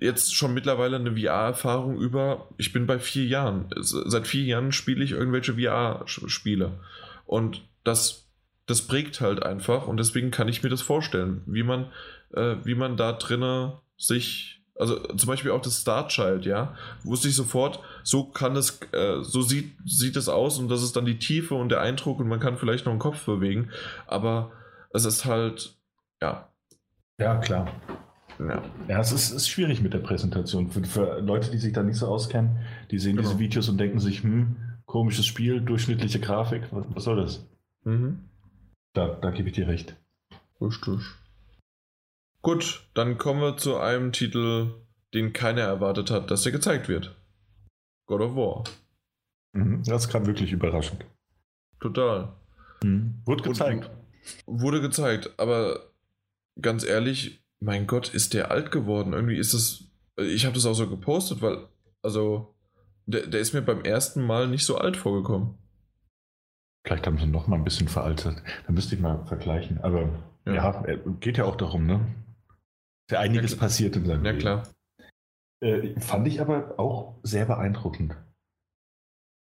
[0.00, 3.66] jetzt schon mittlerweile eine VR-Erfahrung über, ich bin bei vier Jahren.
[3.80, 6.80] Seit vier Jahren spiele ich irgendwelche VR-Spiele.
[7.26, 8.28] Und das,
[8.66, 11.86] das prägt halt einfach und deswegen kann ich mir das vorstellen, wie man,
[12.32, 17.28] äh, wie man da drinnen sich, also zum Beispiel auch das Star Child, ja, wusste
[17.28, 21.06] ich sofort, so kann es, äh, so sieht, sieht es aus und das ist dann
[21.06, 23.70] die Tiefe und der Eindruck und man kann vielleicht noch einen Kopf bewegen,
[24.06, 24.52] aber
[24.92, 25.76] es ist halt,
[26.20, 26.48] ja.
[27.18, 27.70] Ja, klar.
[28.40, 30.68] Ja, ja es ist, ist schwierig mit der Präsentation.
[30.70, 32.58] Für, für, Leute, die sich da nicht so auskennen,
[32.90, 33.28] die sehen genau.
[33.28, 34.56] diese Videos und denken sich, hm,
[34.86, 37.46] komisches Spiel, durchschnittliche Grafik, was, was soll das?
[37.84, 38.24] Mhm.
[38.92, 39.96] Da, da gebe ich dir recht.
[40.60, 41.00] Richtig.
[42.44, 44.74] Gut, dann kommen wir zu einem Titel,
[45.14, 47.16] den keiner erwartet hat, dass er gezeigt wird.
[48.04, 48.64] God of War.
[49.54, 51.06] Mhm, das kam wirklich überraschend.
[51.80, 52.34] Total.
[52.82, 53.22] Mhm.
[53.24, 53.90] Wurde gezeigt.
[54.44, 55.90] Und, wurde gezeigt, aber
[56.60, 59.14] ganz ehrlich, mein Gott, ist der alt geworden.
[59.14, 59.90] Irgendwie ist es.
[60.18, 61.66] Ich habe das auch so gepostet, weil,
[62.02, 62.54] also,
[63.06, 65.54] der, der ist mir beim ersten Mal nicht so alt vorgekommen.
[66.86, 68.36] Vielleicht haben sie noch mal ein bisschen veraltet.
[68.66, 69.80] Da müsste ich mal vergleichen.
[69.82, 70.10] Aber
[70.44, 72.00] ja, ja äh, geht ja auch darum, ne?
[73.06, 74.46] Ist ja einiges ja, passiert in seinem ja, Leben.
[74.46, 74.74] Ja, klar.
[75.60, 78.16] Äh, fand ich aber auch sehr beeindruckend,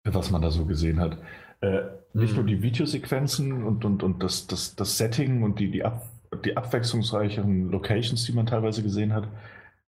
[0.05, 1.19] was man da so gesehen hat.
[1.61, 1.83] Äh,
[2.13, 2.37] nicht mhm.
[2.37, 6.09] nur die Videosequenzen und, und, und das, das, das Setting und die, die Ab
[6.45, 9.29] die abwechslungsreicheren Locations, die man teilweise gesehen hat,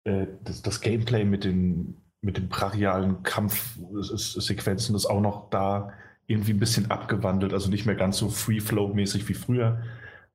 [0.05, 5.93] äh, das, das, Gameplay mit den, mit den brachialen Kampfsequenzen ist auch noch da
[6.27, 9.83] irgendwie ein bisschen abgewandelt, also nicht mehr ganz so Free-Flow-mäßig wie früher,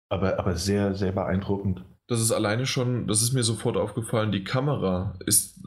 [0.10, 4.43] aber, aber sehr, sehr beeindruckend das ist alleine schon, das ist mir sofort aufgefallen, die
[4.43, 5.60] Kamera ist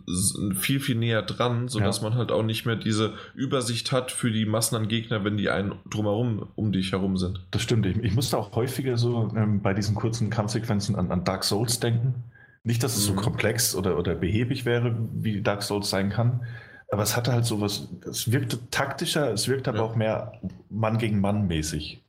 [0.55, 2.05] viel, viel näher dran, sodass ja.
[2.05, 5.51] man halt auch nicht mehr diese Übersicht hat für die Massen an Gegner, wenn die
[5.51, 7.45] einen drumherum um dich herum sind.
[7.51, 7.87] Das stimmt.
[7.87, 11.81] Ich, ich musste auch häufiger so ähm, bei diesen kurzen Kampfsequenzen an, an, Dark Souls
[11.81, 12.23] denken.
[12.63, 13.17] Nicht, dass es mhm.
[13.17, 16.47] so komplex oder, oder behäbig wäre, wie Dark Souls sein kann,
[16.91, 19.85] aber es hatte halt so was, es wirkte taktischer, es wirkte aber ja.
[19.85, 22.05] auch mehr Mann gegen Mann mäßig.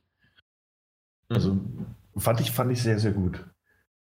[1.28, 1.86] Also mhm.
[2.16, 3.44] fand ich, fand ich sehr, sehr gut.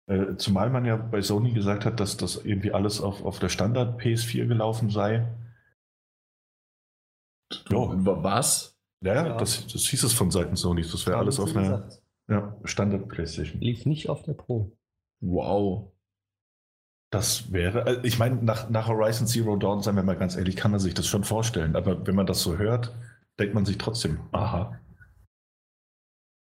[0.09, 3.51] Äh, zumal man ja bei Sony gesagt hat, dass das irgendwie alles auf, auf der
[3.51, 5.29] Standard PS4 gelaufen sei.
[7.71, 7.79] Ja.
[8.23, 8.79] Was?
[9.05, 9.37] Ja, ja.
[9.37, 10.83] Das, das hieß es von Seiten Sony.
[10.83, 11.89] Das wäre alles auf einer
[12.27, 13.61] ja, Standard PlayStation.
[13.61, 14.73] Lief nicht auf der Pro.
[15.21, 15.93] Wow.
[17.11, 20.57] Das wäre, äh, ich meine, nach, nach Horizon Zero Dawn, seien wir mal ganz ehrlich,
[20.57, 21.77] kann man sich das schon vorstellen.
[21.77, 22.95] Aber wenn man das so hört,
[23.39, 24.79] denkt man sich trotzdem, aha.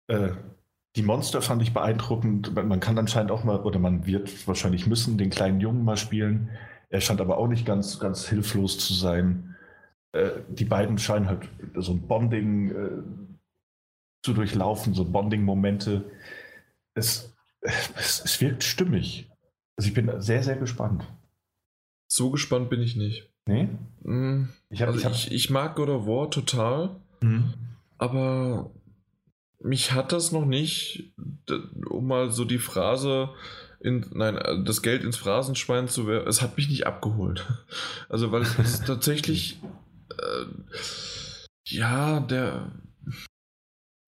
[0.07, 0.31] Äh,
[0.95, 2.55] die Monster fand ich beeindruckend.
[2.55, 6.49] Man kann anscheinend auch mal, oder man wird wahrscheinlich müssen, den kleinen Jungen mal spielen.
[6.89, 9.55] Er scheint aber auch nicht ganz, ganz hilflos zu sein.
[10.13, 13.03] Äh, die beiden scheinen halt so ein Bonding äh,
[14.23, 16.09] zu durchlaufen, so Bonding-Momente.
[16.93, 19.29] Es, es, es wirkt stimmig.
[19.75, 21.05] Also ich bin sehr, sehr gespannt.
[22.07, 23.29] So gespannt bin ich nicht.
[23.45, 23.67] Nee?
[24.03, 25.11] Mm, ich, hab, also ich, hab...
[25.11, 27.53] ich, ich, mag God of War total, mhm.
[27.97, 28.71] aber
[29.65, 31.13] mich hat das noch nicht,
[31.89, 33.29] um mal so die Phrase
[33.79, 37.45] in, nein, äh, das Geld ins Phrasenschwein zu werfen, es hat mich nicht abgeholt.
[38.09, 39.59] Also, weil es ist tatsächlich,
[40.11, 40.45] äh,
[41.67, 42.71] ja, der,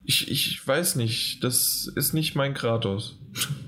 [0.04, 3.20] ich, ich weiß nicht, das ist nicht mein Kratos.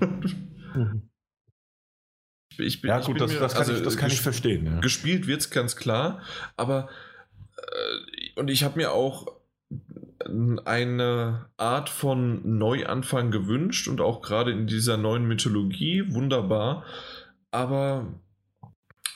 [2.58, 4.66] ich bin, ja, gut, das, mir, das, kann, also, ich, das kann ich verstehen.
[4.66, 4.80] Ja.
[4.80, 6.22] Gespielt wird es ganz klar,
[6.56, 6.88] aber
[7.56, 9.39] äh, und ich habe mir auch
[10.64, 16.84] eine Art von Neuanfang gewünscht und auch gerade in dieser neuen Mythologie wunderbar.
[17.50, 18.06] Aber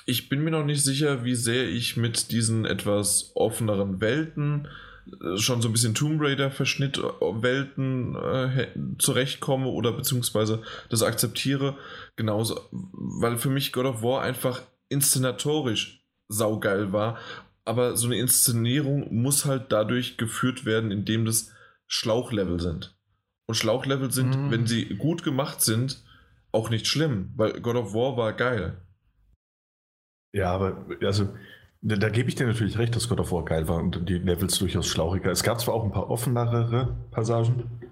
[0.06, 4.68] ich bin mir noch nicht sicher, wie sehr ich mit diesen etwas offeneren Welten,
[5.06, 11.02] äh, schon so ein bisschen Tomb Raider Verschnitt äh, Welten äh, zurechtkomme oder beziehungsweise das
[11.02, 11.76] akzeptiere.
[12.16, 17.18] Genauso, weil für mich God of War einfach inszenatorisch saugeil war
[17.64, 21.52] aber so eine Inszenierung muss halt dadurch geführt werden, indem das
[21.86, 22.96] Schlauchlevel sind.
[23.46, 24.50] Und Schlauchlevel sind, mhm.
[24.50, 26.02] wenn sie gut gemacht sind,
[26.52, 28.80] auch nicht schlimm, weil God of War war geil.
[30.32, 31.28] Ja, aber also
[31.82, 34.18] da, da gebe ich dir natürlich recht, dass God of War geil war und die
[34.18, 35.30] Levels durchaus schlauchiger.
[35.30, 37.90] Es gab zwar auch ein paar offenere Passagen,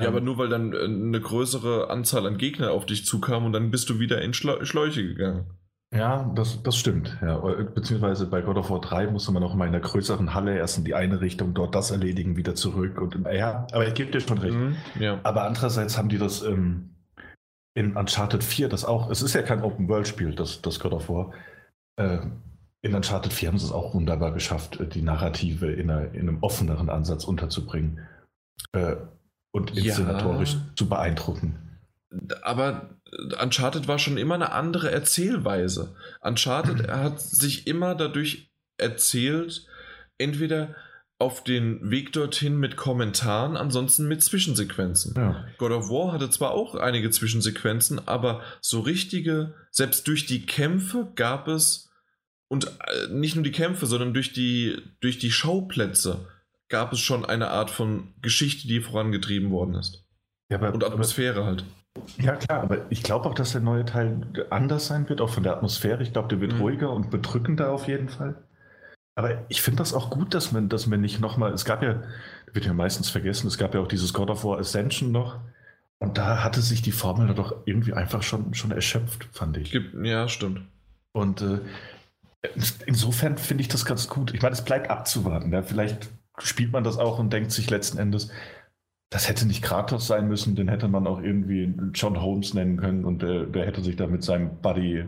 [0.00, 3.52] Ja, aber nur weil dann äh, eine größere Anzahl an Gegnern auf dich zukam und
[3.52, 5.46] dann bist du wieder in Schläuche gegangen.
[5.94, 7.18] Ja, das, das stimmt.
[7.20, 7.38] Ja.
[7.38, 10.78] Beziehungsweise bei God of War 3 musste man auch mal in einer größeren Halle erst
[10.78, 12.98] in die eine Richtung, dort das erledigen, wieder zurück.
[12.98, 14.54] Und ja, aber ich gebe dir schon recht.
[14.54, 15.20] Mhm, ja.
[15.22, 16.94] Aber andererseits haben die das ähm,
[17.74, 21.32] in Uncharted 4, das auch, es ist ja kein Open-World-Spiel, das, das God of War.
[21.96, 22.20] Äh,
[22.80, 26.28] in Uncharted 4 haben sie es auch wunderbar geschafft, äh, die Narrative in, einer, in
[26.28, 28.00] einem offeneren Ansatz unterzubringen
[28.72, 28.96] äh,
[29.54, 30.60] und inszenatorisch ja.
[30.74, 31.71] zu beeindrucken.
[32.42, 32.98] Aber
[33.40, 35.94] Uncharted war schon immer eine andere Erzählweise.
[36.20, 39.66] Uncharted hat sich immer dadurch erzählt,
[40.18, 40.74] entweder
[41.18, 45.14] auf den Weg dorthin mit Kommentaren, ansonsten mit Zwischensequenzen.
[45.16, 45.46] Ja.
[45.56, 51.12] God of War hatte zwar auch einige Zwischensequenzen, aber so richtige, selbst durch die Kämpfe
[51.14, 51.90] gab es,
[52.48, 56.26] und äh, nicht nur die Kämpfe, sondern durch die, durch die Schauplätze
[56.68, 60.04] gab es schon eine Art von Geschichte, die vorangetrieben worden ist.
[60.50, 61.64] Ja, aber, und Atmosphäre aber, halt.
[62.18, 65.42] Ja, klar, aber ich glaube auch, dass der neue Teil anders sein wird, auch von
[65.42, 66.02] der Atmosphäre.
[66.02, 66.60] Ich glaube, der wird mhm.
[66.60, 68.36] ruhiger und bedrückender auf jeden Fall.
[69.14, 72.02] Aber ich finde das auch gut, dass man, dass man nicht nochmal, es gab ja,
[72.52, 75.38] wird ja meistens vergessen, es gab ja auch dieses God of War Ascension noch.
[75.98, 79.78] Und da hatte sich die Formel doch irgendwie einfach schon, schon erschöpft, fand ich.
[80.02, 80.62] Ja, stimmt.
[81.12, 81.60] Und äh,
[82.86, 84.34] insofern finde ich das ganz gut.
[84.34, 85.52] Ich meine, es bleibt abzuwarten.
[85.52, 85.62] Ja?
[85.62, 88.30] Vielleicht spielt man das auch und denkt sich letzten Endes,
[89.12, 93.04] das hätte nicht Kratos sein müssen, den hätte man auch irgendwie John Holmes nennen können
[93.04, 95.04] und der, der hätte sich da mit seinem Buddy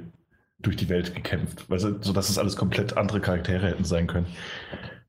[0.59, 4.26] durch die Welt gekämpft, also, sodass es alles komplett andere Charaktere hätten sein können.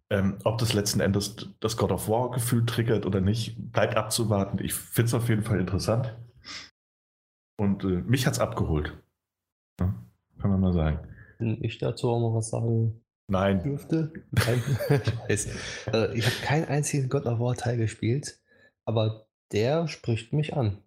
[0.10, 4.64] Ähm, ob das letzten Endes das God of War-Gefühl triggert oder nicht, bleibt abzuwarten.
[4.64, 6.16] Ich finde es auf jeden Fall interessant.
[7.58, 8.94] Und äh, mich hat es abgeholt.
[9.80, 9.94] Ja,
[10.40, 11.00] kann man mal sagen.
[11.62, 13.62] Ich dazu auch mal was sagen Nein.
[13.62, 14.14] dürfte.
[14.32, 14.62] Nein.
[14.90, 15.50] ich weiß.
[15.92, 18.40] Also, ich habe keinen einzigen God of War Teil gespielt.
[18.86, 20.78] Aber der spricht mich an.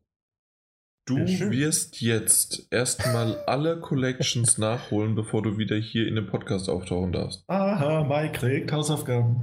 [1.08, 7.12] Du wirst jetzt erstmal alle Collections nachholen, bevor du wieder hier in dem Podcast auftauchen
[7.12, 7.44] darfst.
[7.48, 9.42] Aha, Mike kriegt Hausaufgaben.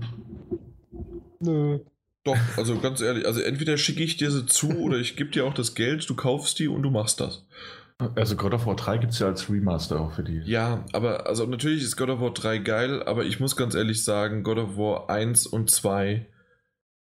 [1.40, 1.80] Nö.
[2.24, 5.46] Doch, also ganz ehrlich, also entweder schicke ich dir sie zu oder ich gebe dir
[5.46, 7.46] auch das Geld, du kaufst die und du machst das.
[8.16, 10.42] Also God of War 3 gibt es ja als Remaster auch für die.
[10.46, 14.04] Ja, aber also natürlich ist God of War 3 geil, aber ich muss ganz ehrlich
[14.04, 16.26] sagen, God of War 1 und 2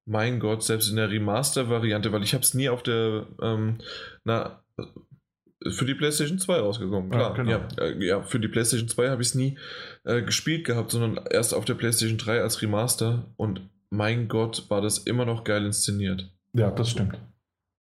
[0.09, 3.77] mein Gott, selbst in der Remaster-Variante, weil ich habe es nie auf der, ähm,
[4.23, 4.63] na,
[5.69, 7.29] für die PlayStation 2 rausgekommen, klar.
[7.29, 7.51] Ja, genau.
[7.51, 9.57] ja, äh, ja, für die PlayStation 2 habe ich es nie
[10.05, 14.81] äh, gespielt gehabt, sondern erst auf der PlayStation 3 als Remaster und mein Gott, war
[14.81, 16.31] das immer noch geil inszeniert.
[16.53, 17.19] Ja, das stimmt.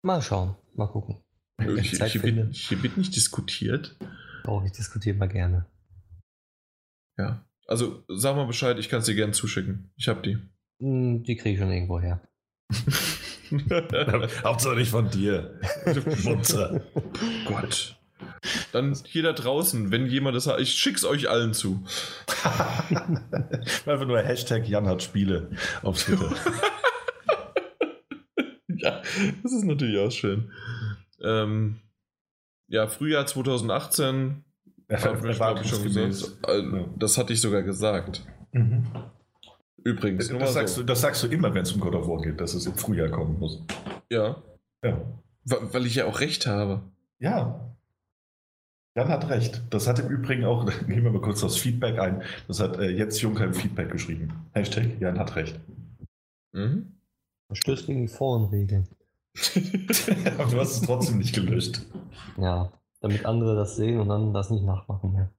[0.02, 1.22] Mal schauen, mal gucken.
[1.58, 3.96] Ich, hier, hier, wird, hier, wird, nicht diskutiert.
[4.44, 5.66] Auch ich diskutiere mal gerne.
[7.18, 9.92] Ja, also sag mal Bescheid, ich kann es dir gerne zuschicken.
[9.96, 10.38] Ich habe die.
[10.80, 12.20] Hm, die kriege ich schon irgendwo her.
[14.44, 15.58] Hauptsache nicht von dir.
[16.24, 16.80] Mutter.
[17.46, 17.96] Gott.
[18.72, 21.84] Dann hier da draußen, wenn jemand das hat, ich schick's euch allen zu.
[23.86, 25.50] Einfach nur Hashtag Jan hat Spiele
[25.82, 26.32] auf Twitter.
[28.68, 29.02] ja,
[29.42, 30.50] das ist natürlich auch schön.
[31.22, 31.80] Ähm,
[32.68, 34.44] ja, Frühjahr 2018.
[34.88, 36.48] Ja, ich, schon gesagt.
[36.48, 36.62] Äh,
[36.96, 38.24] das hatte ich sogar gesagt.
[38.52, 38.86] Mhm.
[39.84, 40.28] Übrigens.
[40.28, 40.80] Das, das sagst, so.
[40.82, 42.74] du, das sagst du immer, wenn es um God of War geht, dass es im
[42.74, 43.62] Frühjahr kommen muss.
[44.10, 44.42] Ja.
[44.84, 45.00] Ja.
[45.44, 46.82] Weil ich ja auch recht habe.
[47.18, 47.76] Ja.
[48.96, 49.62] Jan hat recht.
[49.70, 52.90] Das hat im Übrigen auch, nehmen wir mal kurz das Feedback ein, das hat äh,
[52.90, 54.46] jetzt Juncker im Feedback geschrieben.
[54.52, 55.60] Hashtag Jan hat recht.
[56.52, 56.96] Mhm.
[57.48, 58.88] Verstößt gegen die Forenregeln.
[60.38, 61.82] Aber du hast es trotzdem nicht gelöscht.
[62.36, 65.30] Ja, damit andere das sehen und dann das nicht nachmachen mehr.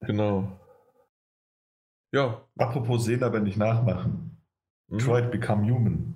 [0.00, 0.48] Genau.
[2.16, 2.40] Ja.
[2.56, 4.38] Apropos sehen, aber nicht nachmachen.
[4.88, 4.98] Mhm.
[4.98, 6.14] Detroit Become Human.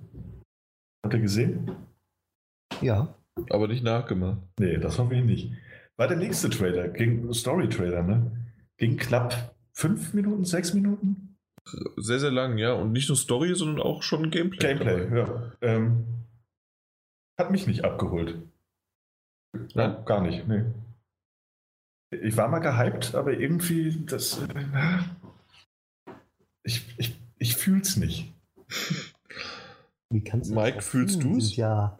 [1.03, 1.71] Habt ihr gesehen?
[2.81, 3.13] Ja.
[3.51, 4.41] Aber nicht nachgemacht.
[4.59, 5.51] Nee, das haben wir nicht.
[5.97, 8.31] War der nächste Trailer, ging Story-Trailer, ne?
[8.77, 11.37] Ging knapp fünf Minuten, sechs Minuten?
[11.97, 12.73] Sehr, sehr lang, ja.
[12.73, 14.73] Und nicht nur Story, sondern auch schon Gameplay.
[14.73, 15.17] Gameplay, dabei.
[15.17, 15.51] ja.
[15.61, 16.05] Ähm,
[17.39, 18.41] hat mich nicht abgeholt.
[19.75, 20.65] Ja, gar nicht, nee.
[22.09, 24.41] Ich war mal gehypt, aber irgendwie, das.
[24.41, 25.03] Äh,
[26.63, 28.33] ich, ich, ich fühl's nicht.
[30.09, 31.55] Wie kannst du Mike, fühlst du es?
[31.55, 31.97] Ja,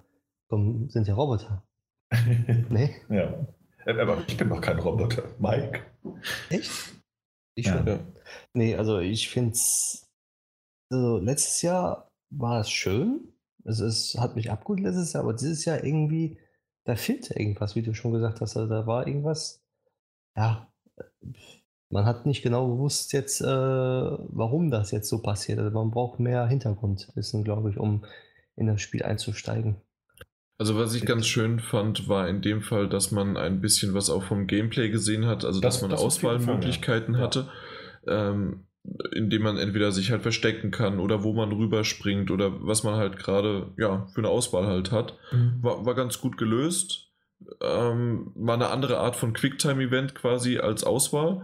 [0.49, 1.63] sind ja Roboter.
[2.69, 2.95] nee?
[3.09, 3.47] Ja.
[3.85, 5.23] Aber ich bin doch kein Roboter.
[5.39, 5.81] Mike.
[6.49, 6.71] Echt?
[7.55, 7.87] Ich schon.
[7.87, 7.99] Ja.
[8.53, 10.07] Nee, also ich finde es.
[10.91, 13.33] Also letztes Jahr war es schön.
[13.63, 16.37] Es ist, hat mich abgeholt letztes Jahr, aber dieses Jahr irgendwie,
[16.85, 18.57] da fehlte irgendwas, wie du schon gesagt hast.
[18.57, 19.63] Also da war irgendwas.
[20.35, 20.71] Ja,
[21.91, 25.59] man hat nicht genau gewusst jetzt, äh, warum das jetzt so passiert.
[25.59, 28.05] Also man braucht mehr Hintergrundwissen, glaube ich, um
[28.55, 29.77] in das Spiel einzusteigen.
[30.57, 34.11] Also was ich ganz schön fand, war in dem Fall, dass man ein bisschen was
[34.11, 37.25] auch vom Gameplay gesehen hat, also das, dass man das Auswahlmöglichkeiten Fall, ja.
[37.25, 37.49] hatte,
[38.07, 38.67] ähm,
[39.15, 43.17] indem man entweder sich halt verstecken kann oder wo man rüberspringt oder was man halt
[43.17, 45.17] gerade ja für eine Auswahl halt hat.
[45.31, 45.63] Mhm.
[45.63, 47.07] War, war ganz gut gelöst.
[47.59, 51.43] Ähm, war eine andere Art von Quicktime-Event quasi als Auswahl.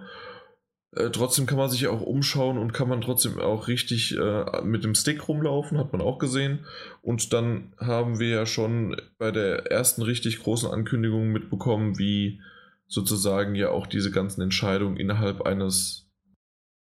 [0.96, 4.84] Äh, trotzdem kann man sich auch umschauen und kann man trotzdem auch richtig äh, mit
[4.84, 6.66] dem Stick rumlaufen, hat man auch gesehen.
[7.02, 12.42] Und dann haben wir ja schon bei der ersten richtig großen Ankündigung mitbekommen, wie
[12.88, 16.10] sozusagen ja auch diese ganzen Entscheidungen innerhalb eines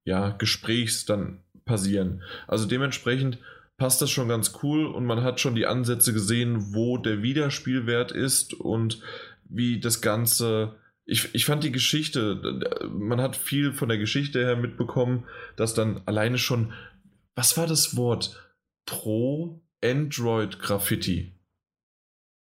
[0.05, 2.23] ja, Gesprächs dann passieren.
[2.47, 3.39] Also dementsprechend
[3.77, 8.13] passt das schon ganz cool und man hat schon die Ansätze gesehen, wo der Wiederspielwert
[8.13, 9.01] ist und
[9.45, 10.75] wie das Ganze
[11.07, 15.25] ich, ich fand die Geschichte, man hat viel von der Geschichte her mitbekommen,
[15.57, 16.73] dass dann alleine schon,
[17.35, 18.41] was war das Wort?
[18.87, 21.35] Pro Android Graffiti.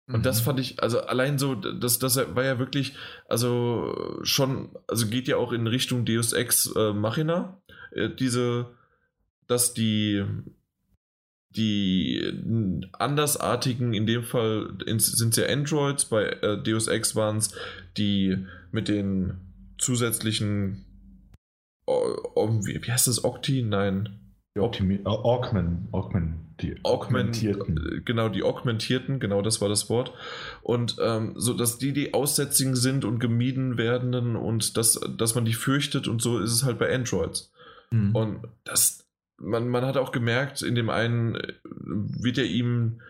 [0.07, 0.23] Und mhm.
[0.23, 2.95] das fand ich, also allein so, das, das war ja wirklich,
[3.27, 8.75] also schon, also geht ja auch in Richtung Deus Ex äh, Machina, äh, diese,
[9.47, 10.23] dass die,
[11.55, 17.53] die andersartigen, in dem Fall sind es ja Androids, bei äh, Deus Ex waren es
[17.97, 19.37] die mit den
[19.77, 20.85] zusätzlichen,
[21.87, 23.63] wie, wie heißt das, Octi?
[23.63, 24.17] Nein.
[24.55, 25.87] Die Optimi Augmen,
[26.59, 27.77] die augmentierten.
[27.77, 30.13] Äh, genau, die augmentierten, genau das war das Wort.
[30.61, 35.45] Und ähm, so, dass die die aussätzigen sind und gemieden werdenden und dass, dass man
[35.45, 37.51] die fürchtet und so ist es halt bei Androids.
[37.91, 38.13] Mhm.
[38.13, 39.00] Und das,
[39.41, 43.01] man, man hat auch gemerkt, in dem einen äh, wird er ihm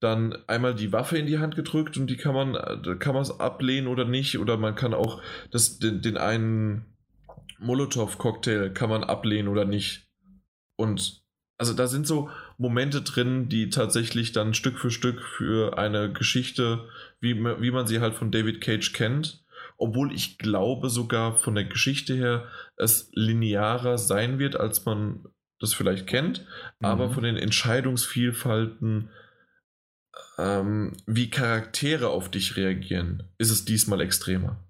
[0.00, 3.38] dann einmal die Waffe in die Hand gedrückt und die kann man, kann man es
[3.38, 4.38] ablehnen oder nicht.
[4.38, 5.20] Oder man kann auch
[5.50, 6.86] das, den, den einen
[7.58, 10.08] Molotow-Cocktail kann man ablehnen oder nicht.
[10.76, 11.22] Und
[11.58, 16.88] also da sind so Momente drin, die tatsächlich dann Stück für Stück für eine Geschichte,
[17.20, 19.44] wie, wie man sie halt von David Cage kennt,
[19.76, 25.26] obwohl ich glaube sogar von der Geschichte her es linearer sein wird, als man
[25.60, 26.40] das vielleicht kennt,
[26.80, 26.86] mhm.
[26.86, 29.10] aber von den Entscheidungsvielfalten
[30.38, 34.64] ähm, wie Charaktere auf dich reagieren, ist es diesmal extremer.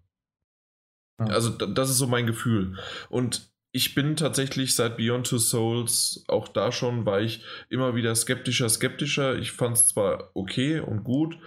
[1.18, 1.26] Ja.
[1.26, 2.78] Also das ist so mein Gefühl.
[3.09, 8.14] Und ich bin tatsächlich seit Beyond Two Souls, auch da schon, war ich immer wieder
[8.14, 9.38] skeptischer, skeptischer.
[9.38, 11.38] Ich fand es zwar okay und gut,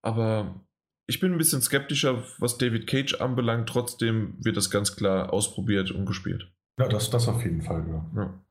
[0.00, 0.64] aber
[1.06, 3.68] ich bin ein bisschen skeptischer, was David Cage anbelangt.
[3.68, 6.50] Trotzdem wird das ganz klar ausprobiert und gespielt.
[6.78, 8.10] Ja, das, das auf jeden Fall, ja.
[8.16, 8.44] ja.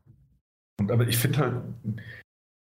[0.79, 1.63] Aber ich finde halt,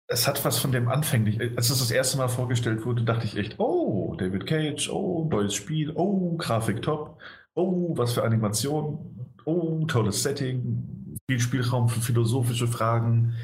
[0.08, 1.39] es hat was von dem anfänglich.
[1.56, 5.54] Als es das erste Mal vorgestellt wurde, dachte ich echt, oh, David Cage, oh, neues
[5.54, 7.18] Spiel, oh, Grafik top,
[7.54, 13.36] oh, was für Animation, oh, tolles Setting, viel Spielraum für philosophische Fragen,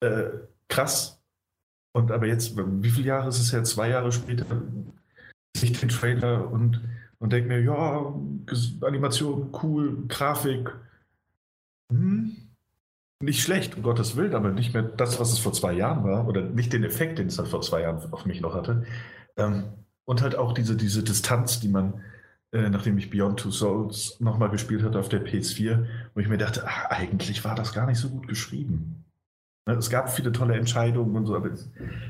[0.00, 0.24] äh,
[0.68, 1.20] krass.
[1.92, 3.62] Und aber jetzt, wie viele Jahre ist es her?
[3.64, 4.46] Zwei Jahre später
[5.56, 6.80] sehe ich den Trailer und,
[7.18, 8.14] und denke mir, ja,
[8.80, 10.70] Animation, cool, Grafik,
[11.92, 12.43] hm,
[13.20, 16.26] nicht schlecht, um Gottes Willen, aber nicht mehr das, was es vor zwei Jahren war,
[16.26, 18.84] oder nicht den Effekt, den es halt vor zwei Jahren auf mich noch hatte.
[19.36, 19.64] Ähm,
[20.04, 22.02] und halt auch diese, diese Distanz, die man,
[22.52, 26.38] äh, nachdem ich Beyond Two Souls nochmal gespielt hatte auf der PS4, wo ich mir
[26.38, 29.04] dachte, ach, eigentlich war das gar nicht so gut geschrieben.
[29.66, 31.50] Ne, es gab viele tolle Entscheidungen und so, aber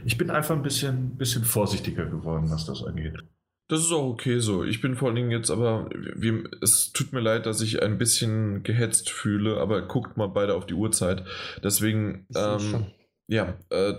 [0.05, 3.23] ich bin einfach ein bisschen, bisschen vorsichtiger geworden, was das angeht.
[3.69, 4.63] Das ist auch okay so.
[4.63, 7.97] Ich bin vor allen Dingen jetzt aber, wie, es tut mir leid, dass ich ein
[7.97, 11.25] bisschen gehetzt fühle, aber guckt mal beide auf die Uhrzeit.
[11.63, 12.87] Deswegen, ähm,
[13.27, 13.95] ja, äh,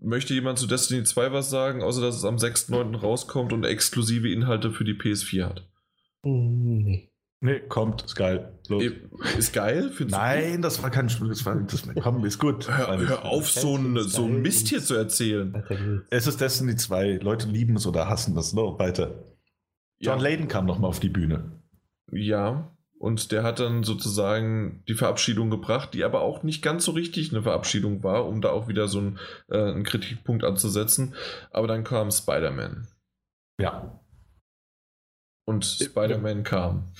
[0.00, 2.96] möchte jemand zu Destiny 2 was sagen, außer dass es am 6.9.
[2.96, 5.68] rauskommt und exklusive Inhalte für die PS4 hat?
[6.22, 7.11] Nee.
[7.44, 8.56] Nee, kommt, ist geil.
[8.68, 8.84] Los.
[9.36, 9.90] Ist geil?
[9.90, 10.60] Findest Nein, du?
[10.60, 11.28] das war kein Spiel.
[11.28, 12.70] Das war, das, komm, ist gut.
[12.70, 16.06] Hör, hör auf, so ein, so ein Mist hier zu erzählen.
[16.10, 17.18] Es ist Destiny 2.
[17.20, 18.52] Leute lieben es oder hassen das.
[18.52, 19.24] No, weiter.
[19.98, 20.22] John ja.
[20.22, 21.60] Layden kam nochmal auf die Bühne.
[22.12, 26.92] Ja, und der hat dann sozusagen die Verabschiedung gebracht, die aber auch nicht ganz so
[26.92, 29.18] richtig eine Verabschiedung war, um da auch wieder so einen,
[29.48, 31.16] äh, einen Kritikpunkt anzusetzen.
[31.50, 32.86] Aber dann kam Spider-Man.
[33.58, 34.00] Ja.
[35.44, 36.92] Und Spider-Man kam.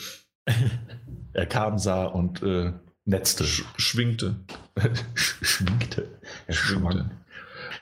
[1.32, 2.72] er kam, sah und äh,
[3.04, 3.44] netzte.
[3.44, 4.36] Sch schwingte.
[5.14, 6.08] schwingte.
[6.46, 7.10] Er schwingte.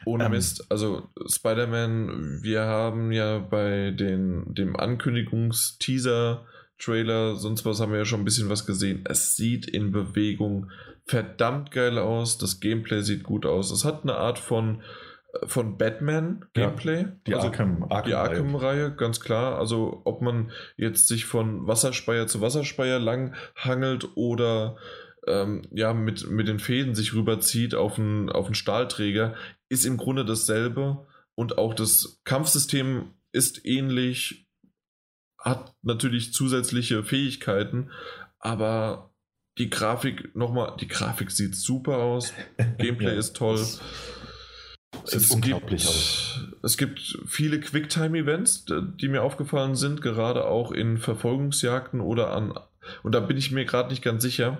[0.04, 0.66] Ohne ähm, Mist.
[0.70, 6.46] Also Spider-Man, wir haben ja bei den, dem Ankündigungsteaser,
[6.78, 9.04] Trailer, sonst was haben wir ja schon ein bisschen was gesehen.
[9.04, 10.70] Es sieht in Bewegung
[11.04, 12.38] verdammt geil aus.
[12.38, 13.70] Das Gameplay sieht gut aus.
[13.70, 14.82] Es hat eine Art von
[15.44, 17.02] von Batman Gameplay.
[17.02, 19.58] Ja, die also Arkham, Arkham, die Arkham-Reihe, ganz klar.
[19.58, 24.76] Also ob man jetzt sich von Wasserspeier zu Wasserspeier lang hangelt oder
[25.26, 29.34] ähm, ja, mit, mit den Fäden sich rüberzieht auf einen, auf einen Stahlträger,
[29.68, 31.06] ist im Grunde dasselbe.
[31.34, 34.46] und auch das Kampfsystem ist ähnlich,
[35.38, 37.90] hat natürlich zusätzliche Fähigkeiten,
[38.38, 39.14] aber
[39.58, 42.32] die Grafik nochmal, die Grafik sieht super aus,
[42.78, 43.64] Gameplay ja, ist toll.
[45.04, 46.40] Sieht es unglaublich gibt, aus.
[46.62, 48.66] Es gibt viele Quicktime-Events,
[49.00, 52.54] die mir aufgefallen sind, gerade auch in Verfolgungsjagden oder an.
[53.02, 54.58] Und da bin ich mir gerade nicht ganz sicher,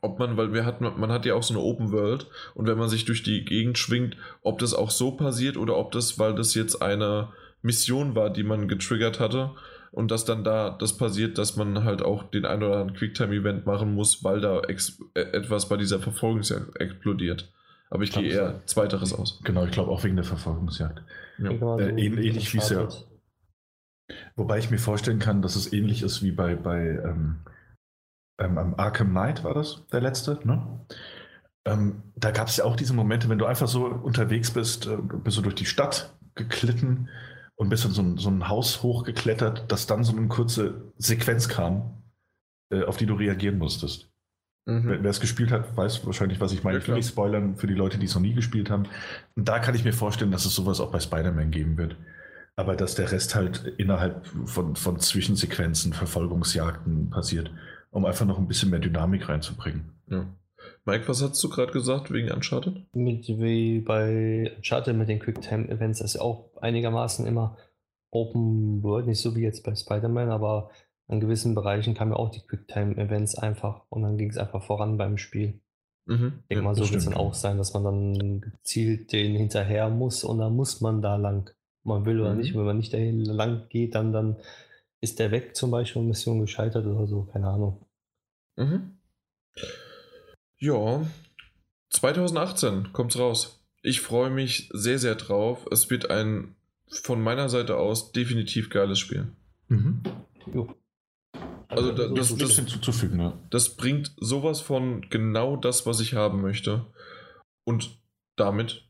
[0.00, 2.78] ob man, weil wir hatten, man hat ja auch so eine Open World und wenn
[2.78, 6.34] man sich durch die Gegend schwingt, ob das auch so passiert oder ob das, weil
[6.34, 7.28] das jetzt eine
[7.62, 9.50] Mission war, die man getriggert hatte
[9.92, 13.66] und dass dann da das passiert, dass man halt auch den ein oder anderen Quicktime-Event
[13.66, 17.52] machen muss, weil da äh, etwas bei dieser Verfolgungsjagd explodiert.
[17.90, 19.40] Aber ich, ich gehe eher zweiteres aus.
[19.44, 21.02] Genau, ich glaube auch wegen der Verfolgungsjagd.
[21.38, 21.50] Ja.
[21.78, 22.88] Äh, ähnlich wie es ja.
[24.36, 27.40] Wobei ich mir vorstellen kann, dass es ähnlich ist wie bei, bei ähm,
[28.40, 30.80] ähm, Arkham Knight war das, der letzte, ne?
[31.66, 34.96] Ähm, da gab es ja auch diese Momente, wenn du einfach so unterwegs bist, äh,
[34.96, 37.10] bist du durch die Stadt geklitten
[37.56, 41.48] und bist in so ein, so ein Haus hochgeklettert, dass dann so eine kurze Sequenz
[41.48, 42.02] kam,
[42.72, 44.09] äh, auf die du reagieren musstest.
[44.66, 44.98] Mhm.
[45.02, 46.76] Wer es gespielt hat, weiß wahrscheinlich, was ich meine.
[46.78, 48.84] Ja, ich will nicht spoilern für die Leute, die es noch nie gespielt haben.
[49.34, 51.96] Und da kann ich mir vorstellen, dass es sowas auch bei Spider-Man geben wird.
[52.56, 57.50] Aber dass der Rest halt innerhalb von, von Zwischensequenzen, Verfolgungsjagden passiert,
[57.90, 59.92] um einfach noch ein bisschen mehr Dynamik reinzubringen.
[60.08, 60.26] Ja.
[60.84, 62.84] Mike, was hast du gerade gesagt wegen Uncharted?
[62.94, 67.56] Mit, wie bei Uncharted mit den Quicktime-Events, das ist ja auch einigermaßen immer
[68.10, 70.70] Open World, nicht so wie jetzt bei Spider-Man, aber
[71.10, 74.96] in gewissen Bereichen kamen ja auch die Quicktime-Events einfach und dann ging es einfach voran
[74.96, 75.60] beim Spiel.
[76.06, 76.40] Mhm.
[76.42, 79.88] Ich denke mal, so wird es dann auch sein, dass man dann gezielt den hinterher
[79.90, 81.50] muss und dann muss man da lang.
[81.82, 82.38] Man will oder mhm.
[82.38, 84.36] nicht, wenn man nicht dahin lang geht, dann, dann
[85.00, 87.84] ist der weg zum Beispiel, Mission gescheitert oder so, keine Ahnung.
[88.56, 88.98] Mhm.
[90.58, 91.06] Ja,
[91.90, 93.64] 2018 kommt's raus.
[93.82, 95.66] Ich freue mich sehr, sehr drauf.
[95.70, 96.54] Es wird ein
[96.88, 99.32] von meiner Seite aus definitiv geiles Spiel.
[99.68, 100.02] Mhm.
[100.52, 100.68] Jo.
[101.70, 103.38] Also, also das, das, das, hinzuzufügen, ne?
[103.50, 106.86] das bringt sowas von genau das, was ich haben möchte.
[107.64, 108.00] Und
[108.36, 108.88] damit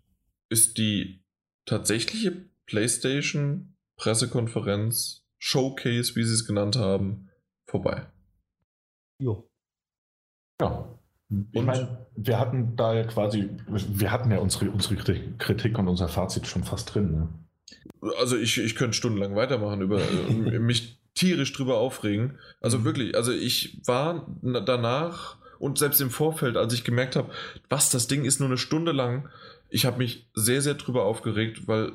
[0.48, 1.22] ist die
[1.66, 7.28] tatsächliche PlayStation Pressekonferenz, Showcase, wie sie es genannt haben,
[7.66, 8.06] vorbei.
[9.18, 9.46] Jo.
[10.58, 10.98] Ja.
[11.52, 16.08] Ich meine, wir hatten da ja quasi, wir hatten ja unsere, unsere Kritik und unser
[16.08, 17.12] Fazit schon fast drin.
[17.12, 17.28] Ne?
[18.18, 20.00] Also ich, ich könnte stundenlang weitermachen, über
[20.58, 22.38] mich tierisch drüber aufregen.
[22.60, 22.84] Also mhm.
[22.84, 27.30] wirklich, also ich war danach und selbst im Vorfeld, als ich gemerkt habe,
[27.68, 29.28] was, das Ding ist nur eine Stunde lang,
[29.68, 31.92] ich habe mich sehr, sehr drüber aufgeregt, weil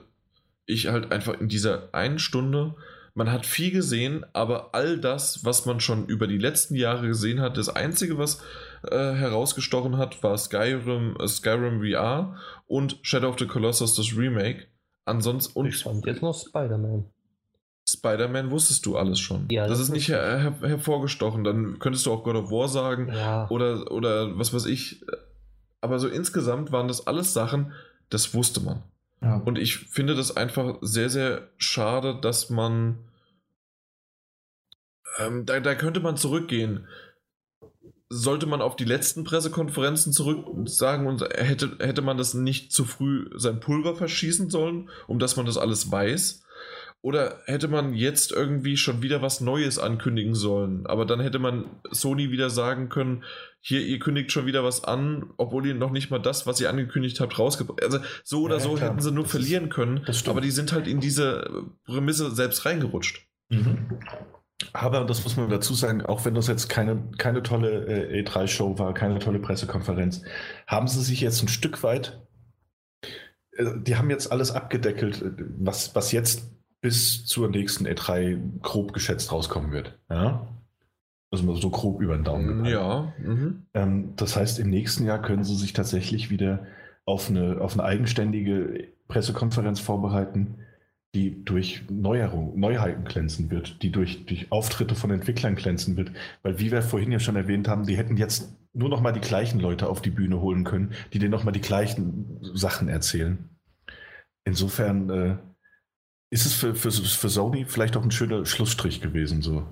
[0.66, 2.76] ich halt einfach in dieser einen Stunde,
[3.14, 7.40] man hat viel gesehen, aber all das, was man schon über die letzten Jahre gesehen
[7.40, 8.42] hat, das Einzige, was
[8.84, 12.36] äh, herausgestochen hat, war Skyrim, äh, Skyrim VR
[12.68, 14.68] und Shadow of the Colossus, das Remake.
[15.06, 15.68] Ansonsten und.
[15.68, 17.06] Ich fand jetzt noch Spider-Man.
[17.88, 19.48] Spider-Man wusstest du alles schon.
[19.52, 21.44] Ja, das, das ist nicht her her hervorgestochen.
[21.44, 23.48] Dann könntest du auch God of War sagen ja.
[23.50, 25.06] oder, oder was weiß ich.
[25.82, 27.74] Aber so insgesamt waren das alles Sachen,
[28.10, 28.82] das wusste man.
[29.22, 29.38] Ja.
[29.38, 32.98] Und ich finde das einfach sehr, sehr schade, dass man.
[35.20, 36.88] Ähm, da, da könnte man zurückgehen.
[38.10, 42.86] Sollte man auf die letzten Pressekonferenzen zurück sagen und hätte, hätte man das nicht zu
[42.86, 46.45] früh sein Pulver verschießen sollen, um dass man das alles weiß?
[47.02, 50.88] Oder hätte man jetzt irgendwie schon wieder was Neues ankündigen sollen?
[50.88, 53.24] Aber dann hätte man Sony wieder sagen können,
[53.62, 56.70] hier, ihr kündigt schon wieder was an, obwohl ihr noch nicht mal das, was ihr
[56.70, 58.90] angekündigt habt, rausgebracht Also so oder ja, so klar.
[58.90, 60.06] hätten sie nur das verlieren ist, können.
[60.28, 63.28] Aber die sind halt in diese Prämisse selbst reingerutscht.
[63.50, 64.00] Mhm.
[64.74, 68.80] Aber das muss man dazu sagen, auch wenn das jetzt keine, keine tolle äh, E3-Show
[68.80, 70.22] war, keine tolle Pressekonferenz,
[70.66, 72.26] haben sie sich jetzt ein Stück weit,
[73.52, 76.55] äh, die haben jetzt alles abgedeckelt, äh, was, was jetzt
[76.86, 79.98] bis zur nächsten E3 grob geschätzt rauskommen wird.
[80.08, 80.48] Ja?
[81.32, 82.70] Also so grob über den Daumen gepackt.
[82.70, 83.14] Ja.
[83.18, 83.64] Mhm.
[83.74, 86.68] Ähm, das heißt, im nächsten Jahr können sie sich tatsächlich wieder
[87.04, 90.60] auf eine, auf eine eigenständige Pressekonferenz vorbereiten,
[91.16, 96.12] die durch Neuerung, Neuheiten glänzen wird, die durch, durch Auftritte von Entwicklern glänzen wird.
[96.44, 99.22] Weil, wie wir vorhin ja schon erwähnt haben, die hätten jetzt nur noch mal die
[99.22, 103.50] gleichen Leute auf die Bühne holen können, die denen noch mal die gleichen Sachen erzählen.
[104.44, 105.38] Insofern äh,
[106.30, 109.66] ist es für, für, für Sony vielleicht auch ein schöner Schlussstrich gewesen, so?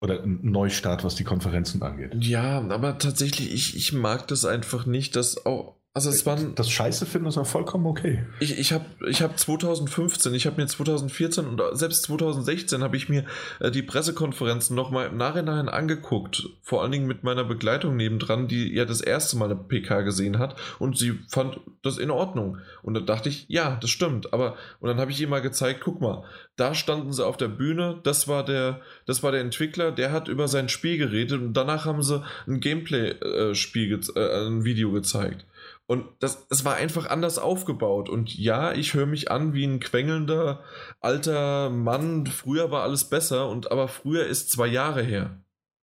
[0.00, 2.12] Oder ein Neustart, was die Konferenzen angeht?
[2.18, 6.70] Ja, aber tatsächlich, ich, ich mag das einfach nicht, dass auch, Also es waren, das
[6.70, 8.24] Scheiße finden ist auch vollkommen okay.
[8.40, 13.10] Ich, ich habe ich hab 2015, ich habe mir 2014 und selbst 2016 habe ich
[13.10, 13.26] mir
[13.60, 16.48] äh, die Pressekonferenzen nochmal im Nachhinein angeguckt.
[16.62, 20.38] Vor allen Dingen mit meiner Begleitung nebendran, die ja das erste Mal eine PK gesehen
[20.38, 22.56] hat und sie fand das in Ordnung.
[22.82, 24.32] Und da dachte ich, ja, das stimmt.
[24.32, 26.24] Aber und dann habe ich ihr mal gezeigt, guck mal,
[26.56, 30.28] da standen sie auf der Bühne, das war der, das war der Entwickler, der hat
[30.28, 35.44] über sein Spiel geredet und danach haben sie ein Gameplay-Spiel, äh, äh, ein Video gezeigt.
[35.86, 38.08] Und das, es war einfach anders aufgebaut.
[38.08, 40.62] Und ja, ich höre mich an wie ein quengelnder
[41.00, 42.26] alter Mann.
[42.26, 45.42] Früher war alles besser, und aber früher ist zwei Jahre her.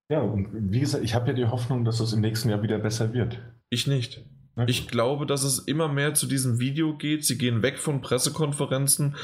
[0.10, 2.80] Ja, und wie gesagt, ich habe ja die Hoffnung, dass es im nächsten Jahr wieder
[2.80, 3.40] besser wird.
[3.70, 4.26] Ich nicht.
[4.68, 7.24] Ich glaube, dass es immer mehr zu diesem Video geht.
[7.24, 9.16] Sie gehen weg von Pressekonferenzen.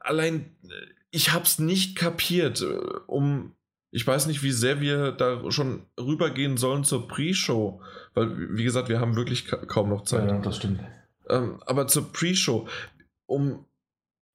[0.00, 0.56] Allein,
[1.10, 2.64] ich habe es nicht kapiert,
[3.06, 3.52] um
[3.94, 7.80] ich weiß nicht, wie sehr wir da schon rübergehen sollen zur Pre-Show,
[8.14, 10.30] weil, wie gesagt, wir haben wirklich ka kaum noch Zeit.
[10.30, 10.80] Ja, das stimmt.
[11.28, 12.68] Ähm, aber zur Pre-Show,
[13.26, 13.64] um,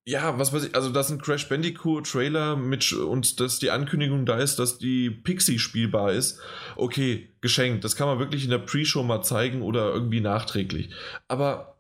[0.06, 4.38] ja, was weiß ich, also dass ein Crash Bandicoot-Trailer mit und dass die Ankündigung da
[4.38, 6.40] ist, dass die Pixie spielbar ist,
[6.76, 7.84] okay, geschenkt.
[7.84, 10.90] Das kann man wirklich in der Pre-Show mal zeigen oder irgendwie nachträglich.
[11.28, 11.78] Aber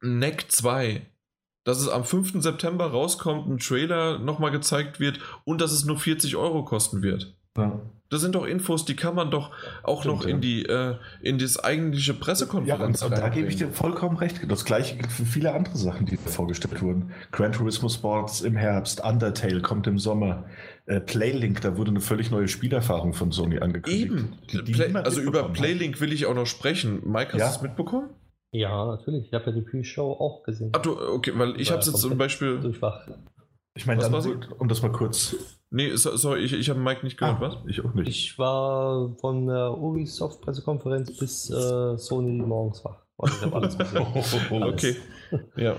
[0.00, 1.06] Neck 2,
[1.64, 2.42] dass es am 5.
[2.42, 7.35] September rauskommt, ein Trailer nochmal gezeigt wird und dass es nur 40 Euro kosten wird.
[7.56, 7.80] Ja.
[8.08, 9.50] Das sind doch Infos, die kann man doch
[9.82, 13.48] auch Stimmt, noch in die äh, in das eigentliche Pressekonferenz Ja, und, und da gebe
[13.48, 14.40] ich dir vollkommen recht.
[14.48, 17.10] Das gleiche gilt für viele andere Sachen, die vorgestellt wurden.
[17.32, 20.44] Gran Turismo Sports im Herbst, Undertale kommt im Sommer.
[20.86, 24.12] Äh, Playlink, da wurde eine völlig neue Spielerfahrung von Sony angekündigt.
[24.12, 24.38] Eben.
[24.52, 27.00] Die, die Play, also über Playlink will ich auch noch sprechen.
[27.04, 27.48] Mike, hast ja.
[27.48, 28.10] du es mitbekommen?
[28.52, 29.26] Ja, natürlich.
[29.26, 30.70] Ich habe ja die Pre-Show auch gesehen.
[30.76, 32.60] Ach du, okay, weil ich habe es jetzt zum Beispiel.
[32.60, 33.08] Durchwach.
[33.76, 34.04] Ich meine,
[34.58, 35.36] um das mal kurz.
[35.70, 37.56] Nee, sorry, ich, ich habe Mike nicht gehört, ah, was?
[37.66, 38.08] Ich auch nicht.
[38.08, 43.02] Ich war von der Ubisoft-Pressekonferenz bis äh, Sony morgens wach.
[43.18, 43.76] Also alles
[44.50, 44.96] okay.
[45.56, 45.76] ja.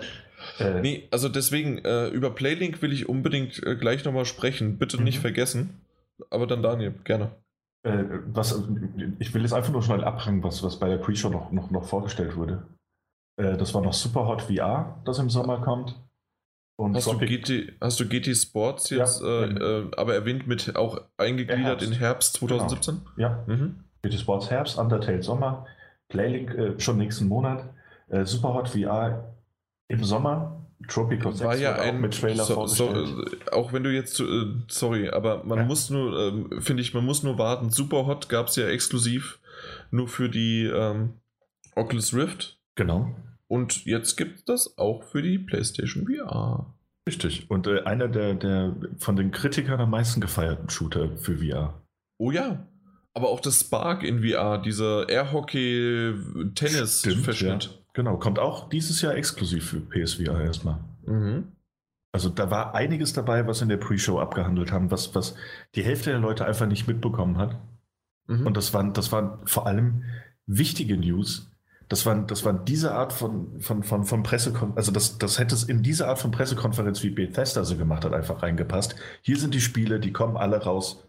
[0.60, 4.78] Äh, nee, also deswegen, äh, über Playlink will ich unbedingt äh, gleich nochmal sprechen.
[4.78, 5.22] Bitte nicht mhm.
[5.22, 5.82] vergessen.
[6.30, 7.32] Aber dann Daniel, gerne.
[7.84, 8.62] Äh, was,
[9.20, 11.86] ich will jetzt einfach nur schnell abhängen, was, was bei der Pre-Show noch, noch, noch
[11.86, 12.68] vorgestellt wurde.
[13.38, 15.96] Äh, das war noch Superhot VR, das im Sommer kommt.
[16.78, 20.76] Und hast, du GT, hast du GT Sports jetzt ja, äh, äh, aber erwähnt mit
[20.76, 21.88] auch eingegliedert Herbst.
[21.88, 23.02] in Herbst 2017?
[23.16, 23.30] Genau.
[23.30, 23.44] Ja.
[23.48, 23.84] Mhm.
[24.04, 25.66] GT Sports Herbst, Undertale Sommer,
[26.08, 27.68] Playlink äh, schon nächsten Monat,
[28.10, 29.34] äh, Superhot VR
[29.88, 30.58] im Sommer
[30.88, 32.94] Tropico 6 war ja ein mit Trailer so, so,
[33.52, 35.66] auch wenn du jetzt äh, sorry, aber man ja.
[35.66, 37.72] muss nur äh, finde ich, man muss nur warten.
[37.72, 39.40] Superhot gab es ja exklusiv
[39.90, 41.14] nur für die ähm,
[41.76, 42.60] Oculus Rift.
[42.76, 43.16] Genau.
[43.48, 46.74] Und jetzt gibt es das auch für die PlayStation VR.
[47.08, 47.50] Richtig.
[47.50, 51.82] Und äh, einer der, der von den Kritikern am meisten gefeierten Shooter für VR.
[52.18, 52.68] Oh ja.
[53.14, 57.64] Aber auch das Spark in VR, dieser Airhockey-Tennis-Verschnitt.
[57.64, 57.72] Ja.
[57.94, 60.84] Genau, kommt auch dieses Jahr exklusiv für PSVR erstmal.
[61.06, 61.54] Mhm.
[62.12, 65.34] Also da war einiges dabei, was in der Pre-Show abgehandelt haben, was, was
[65.76, 67.58] die Hälfte der Leute einfach nicht mitbekommen hat.
[68.28, 68.46] Mhm.
[68.46, 70.04] Und das waren, das waren vor allem
[70.46, 71.50] wichtige News.
[71.90, 75.56] Das waren, das waren diese Art von, von, von, von Pressekonferenz, also das, das hätte
[75.56, 78.96] es in diese Art von Pressekonferenz, wie Bethesda so gemacht hat, einfach reingepasst.
[79.22, 81.08] Hier sind die Spiele, die kommen alle raus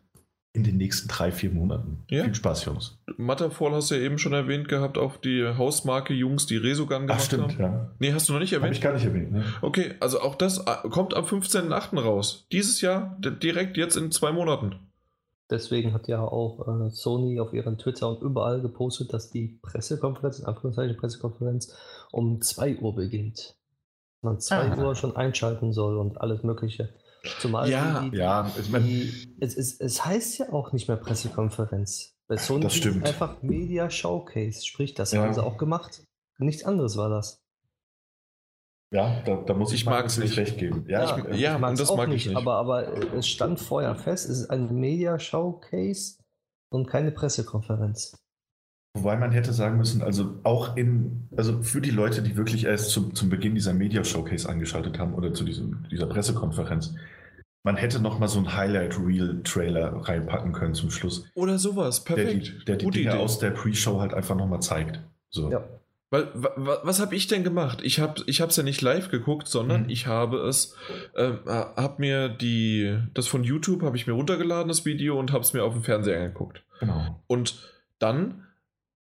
[0.54, 2.04] in den nächsten drei, vier Monaten.
[2.08, 2.24] Ja.
[2.24, 2.98] Viel Spaß, Jungs.
[3.16, 7.20] Matterfall hast du ja eben schon erwähnt gehabt, auf die Hausmarke Jungs, die Resogun gemacht
[7.20, 7.60] Ach, stimmt, haben.
[7.60, 7.90] Ja.
[7.98, 8.66] Nee, hast du noch nicht erwähnt?
[8.66, 9.32] Habe ich gar nicht erwähnt.
[9.32, 9.44] Ne?
[9.60, 11.98] Okay, also auch das äh, kommt am 15.8.
[12.00, 12.46] raus.
[12.50, 14.76] Dieses Jahr, direkt jetzt in zwei Monaten.
[15.50, 20.40] Deswegen hat ja auch äh, Sony auf ihren Twitter und überall gepostet, dass die Pressekonferenz,
[20.40, 21.74] in Anführungszeichen Pressekonferenz,
[22.12, 23.56] um 2 Uhr beginnt.
[24.20, 24.84] Man 2 ah.
[24.84, 26.94] Uhr schon einschalten soll und alles Mögliche.
[27.40, 28.50] Zumal ja, die, ja.
[28.60, 32.14] Ich mein, die, es, es, es heißt ja auch nicht mehr Pressekonferenz.
[32.26, 32.98] Bei Sony das stimmt.
[32.98, 34.66] ist einfach Media Showcase.
[34.66, 35.22] Sprich, das ja.
[35.22, 36.02] haben sie auch gemacht.
[36.38, 37.42] Nichts anderes war das.
[38.90, 40.84] Ja, da, da muss ich, ich mag es nicht recht geben.
[40.88, 42.36] Ja, ja, ich, ja und das mag nicht, ich nicht.
[42.36, 46.16] Aber, aber es stand vorher fest, es ist ein Media Showcase
[46.70, 48.16] und keine Pressekonferenz.
[48.96, 52.90] Wobei man hätte sagen müssen, also auch in, also für die Leute, die wirklich erst
[52.90, 56.94] zum, zum Beginn dieser Media Showcase angeschaltet haben oder zu diesem, dieser Pressekonferenz,
[57.64, 61.26] man hätte noch mal so ein Highlight-Reel-Trailer reinpacken können zum Schluss.
[61.34, 62.28] Oder sowas, perfekt.
[62.30, 63.18] Der die, der die Dinge Idee.
[63.18, 65.00] aus der Pre-Show halt einfach noch mal zeigt.
[65.30, 65.50] So.
[65.50, 65.64] Ja.
[66.10, 67.80] Weil, was habe ich denn gemacht?
[67.82, 69.90] Ich habe ich es ja nicht live geguckt, sondern mhm.
[69.90, 70.74] ich habe es,
[71.14, 75.44] äh, habe mir die, das von YouTube habe ich mir runtergeladen, das Video, und habe
[75.44, 76.64] es mir auf dem Fernseher angeguckt.
[76.80, 77.22] Genau.
[77.26, 77.58] Und
[77.98, 78.46] dann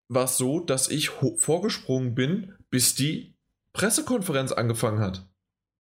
[0.07, 3.35] war es so, dass ich vorgesprungen bin, bis die
[3.73, 5.27] Pressekonferenz angefangen hat.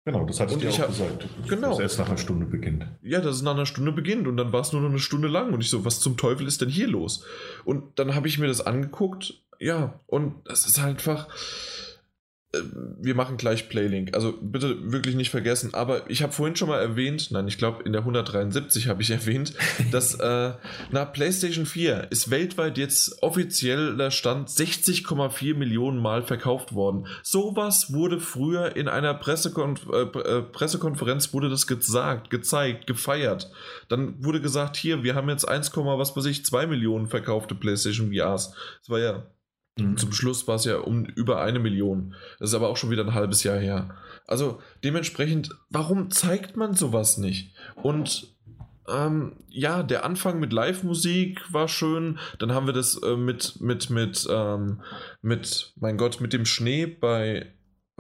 [0.06, 1.28] Genau, das hatte ich dir auch hab, gesagt.
[1.48, 1.70] Genau.
[1.70, 2.86] Dass erst nach einer Stunde beginnt.
[3.02, 5.28] Ja, dass es nach einer Stunde beginnt und dann war es nur noch eine Stunde
[5.28, 7.26] lang und ich so, was zum Teufel ist denn hier los?
[7.64, 11.28] Und dann habe ich mir das angeguckt ja, und das ist halt einfach
[12.56, 12.62] äh,
[13.00, 14.16] wir machen gleich Playlink.
[14.16, 15.74] Also bitte wirklich nicht vergessen.
[15.74, 19.12] Aber ich habe vorhin schon mal erwähnt, nein, ich glaube in der 173 habe ich
[19.12, 19.54] erwähnt,
[19.92, 20.54] dass äh,
[20.92, 27.08] na, PlayStation 4 ist weltweit jetzt offizieller Stand 60,4 Millionen Mal verkauft worden.
[27.24, 33.52] Sowas wurde früher in einer Pressekonf äh, äh, Pressekonferenz wurde das gesagt, gezeigt, gefeiert.
[33.90, 38.12] Dann wurde gesagt, hier, wir haben jetzt 1, was weiß ich, 2 Millionen verkaufte PlayStation
[38.12, 38.54] VRs.
[38.82, 39.24] Das war ja
[39.78, 39.98] Mhm.
[39.98, 42.16] Zum Schluss war es ja um über eine Million.
[42.40, 43.96] Das ist aber auch schon wieder ein halbes Jahr her.
[44.28, 47.54] Also dementsprechend, warum zeigt man sowas nicht?
[47.76, 48.36] Und
[48.88, 52.20] ähm, ja, der Anfang mit Live-Musik war schön.
[52.40, 54.82] Dann haben wir das äh, mit, mit, mit, ähm,
[55.22, 57.54] mit, mein Gott, mit dem Schnee bei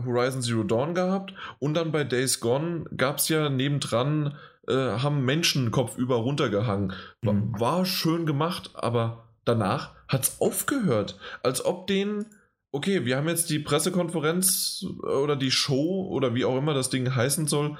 [0.03, 1.33] Horizon Zero Dawn gehabt.
[1.59, 4.35] Und dann bei Days Gone gab es ja nebendran,
[4.67, 6.93] äh, haben Menschen kopfüber runtergehangen.
[7.21, 7.59] War, mhm.
[7.59, 11.17] war schön gemacht, aber danach hat es aufgehört.
[11.43, 12.25] Als ob den,
[12.71, 17.15] okay, wir haben jetzt die Pressekonferenz oder die Show oder wie auch immer das Ding
[17.15, 17.77] heißen soll,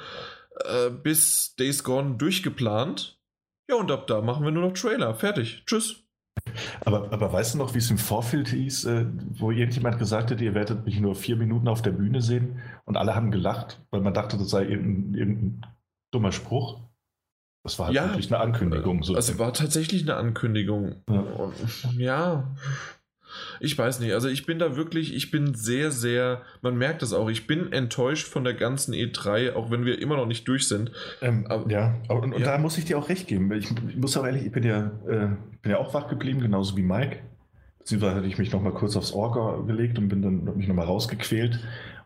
[0.64, 3.20] äh, bis Days Gone durchgeplant.
[3.70, 5.16] Ja, und ab da machen wir nur noch Trailer.
[5.16, 5.64] Fertig.
[5.66, 6.06] Tschüss.
[6.84, 10.42] Aber, aber weißt du noch, wie es im Vorfeld hieß, äh, wo irgendjemand gesagt hat,
[10.42, 14.02] ihr werdet mich nur vier Minuten auf der Bühne sehen und alle haben gelacht, weil
[14.02, 15.66] man dachte, das sei irgendein, irgendein
[16.12, 16.82] dummer Spruch?
[17.66, 19.02] Das war halt ja, wirklich eine Ankündigung.
[19.02, 20.98] So es war tatsächlich eine Ankündigung.
[21.10, 21.52] Ja.
[21.98, 22.56] ja.
[23.60, 24.14] Ich weiß nicht.
[24.14, 27.74] Also ich bin da wirklich, ich bin sehr, sehr, man merkt es auch, ich bin
[27.74, 30.92] enttäuscht von der ganzen E3, auch wenn wir immer noch nicht durch sind.
[31.24, 32.52] Ähm, aber, ja, und, und ja.
[32.52, 33.52] da muss ich dir auch recht geben.
[33.52, 35.30] Ich, ich muss auch ehrlich, ich bin ja, äh,
[35.64, 37.18] bin ja auch wach geblieben, genauso wie Mike.
[37.80, 41.60] Beziehungsweise hatte ich mich nochmal kurz aufs Orga gelegt und bin dann mich nochmal rausgequält.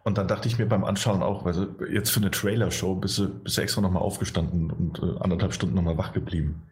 [0.04, 3.30] Und dann dachte ich mir beim Anschauen auch, also jetzt für eine Trailer-Show bist du,
[3.30, 6.64] bist du extra nochmal aufgestanden und äh, anderthalb Stunden nochmal wach geblieben.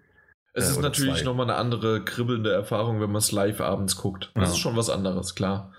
[0.54, 4.32] Es äh, ist natürlich nochmal eine andere kribbelnde Erfahrung, wenn man es live abends guckt.
[4.34, 4.50] Das ja.
[4.54, 5.74] ist schon was anderes, klar.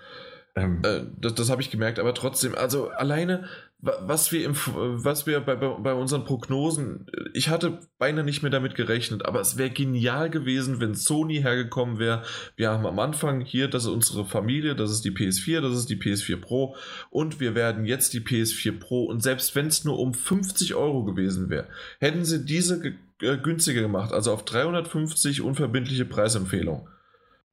[0.55, 3.45] Ähm, äh, das, das habe ich gemerkt, aber trotzdem, also alleine,
[3.81, 8.75] was wir, im, was wir bei, bei unseren Prognosen, ich hatte beinahe nicht mehr damit
[8.75, 12.23] gerechnet, aber es wäre genial gewesen, wenn Sony hergekommen wäre.
[12.57, 15.89] Wir haben am Anfang hier, das ist unsere Familie, das ist die PS4, das ist
[15.89, 16.75] die PS4 Pro
[17.09, 21.05] und wir werden jetzt die PS4 Pro und selbst wenn es nur um 50 Euro
[21.05, 21.67] gewesen wäre,
[21.99, 22.83] hätten sie diese
[23.21, 26.89] äh, günstiger gemacht, also auf 350 unverbindliche Preisempfehlung,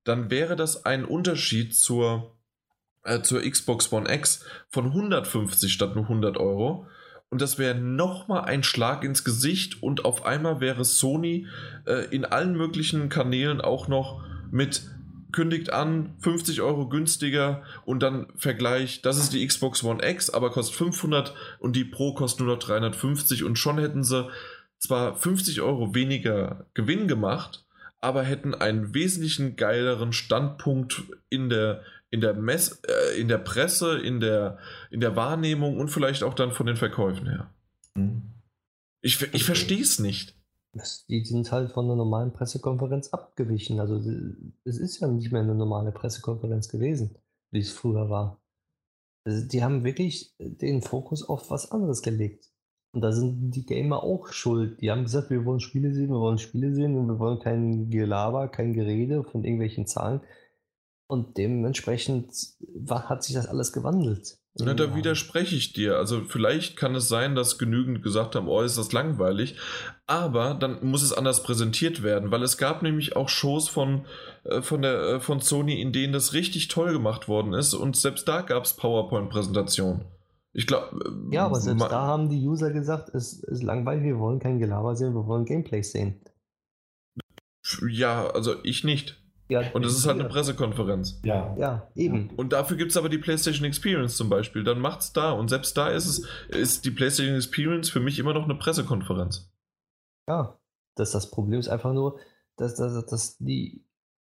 [0.02, 2.35] dann wäre das ein Unterschied zur
[3.06, 6.86] äh, zur Xbox One X von 150 statt nur 100 Euro.
[7.28, 11.46] Und das wäre nochmal ein Schlag ins Gesicht und auf einmal wäre Sony
[11.86, 14.82] äh, in allen möglichen Kanälen auch noch mit
[15.32, 20.50] kündigt an, 50 Euro günstiger und dann Vergleich, das ist die Xbox One X, aber
[20.50, 24.30] kostet 500 und die Pro kostet nur noch 350 und schon hätten sie
[24.78, 27.66] zwar 50 Euro weniger Gewinn gemacht,
[28.00, 33.98] aber hätten einen wesentlichen geileren Standpunkt in der, in der, Mess, äh, in der Presse,
[33.98, 34.58] in der,
[34.90, 37.54] in der Wahrnehmung und vielleicht auch dann von den Verkäufen her.
[37.94, 38.22] Mhm.
[39.02, 40.34] Ich, ich verstehe es nicht.
[41.08, 43.80] Die sind halt von der normalen Pressekonferenz abgewichen.
[43.80, 43.96] Also
[44.64, 47.16] es ist ja nicht mehr eine normale Pressekonferenz gewesen,
[47.50, 48.40] wie es früher war.
[49.24, 52.50] Also die haben wirklich den Fokus auf was anderes gelegt.
[52.92, 54.80] Und da sind die Gamer auch schuld.
[54.80, 57.90] Die haben gesagt, wir wollen Spiele sehen, wir wollen Spiele sehen und wir wollen kein
[57.90, 60.20] Gelaber, kein Gerede von irgendwelchen Zahlen.
[61.08, 62.32] Und dementsprechend
[62.90, 64.38] hat sich das alles gewandelt.
[64.58, 65.98] Na, da widerspreche ich dir.
[65.98, 69.56] Also vielleicht kann es sein, dass genügend gesagt haben, oh, ist das langweilig.
[70.06, 74.06] Aber dann muss es anders präsentiert werden, weil es gab nämlich auch Shows von,
[74.44, 77.74] äh, von, der, äh, von Sony, in denen das richtig toll gemacht worden ist.
[77.74, 80.06] Und selbst da gab es PowerPoint-Präsentationen.
[80.54, 81.04] Ich glaube.
[81.04, 84.58] Äh, ja, aber selbst da haben die User gesagt, es ist langweilig, wir wollen kein
[84.58, 86.22] Gelaber sehen, wir wollen Gameplay sehen.
[87.90, 89.22] Ja, also ich nicht.
[89.48, 91.20] Ja, und es ist halt eine Pressekonferenz.
[91.24, 91.54] Ja.
[91.56, 92.30] Ja, eben.
[92.36, 94.64] Und dafür gibt es aber die PlayStation Experience zum Beispiel.
[94.64, 95.32] Dann macht's da.
[95.32, 99.50] Und selbst da ist es, ist die PlayStation Experience für mich immer noch eine Pressekonferenz.
[100.28, 100.58] Ja.
[100.96, 102.18] Das, das Problem ist einfach nur,
[102.56, 103.84] dass, dass, dass die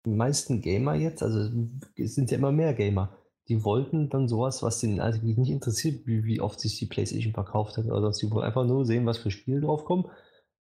[0.04, 1.50] meisten Gamer jetzt, also
[1.96, 3.16] es sind ja immer mehr Gamer,
[3.48, 7.34] die wollten dann sowas, was den eigentlich nicht interessiert, wie, wie oft sich die PlayStation
[7.34, 10.06] verkauft hat oder sie wollen einfach nur sehen, was für Spiele draufkommen,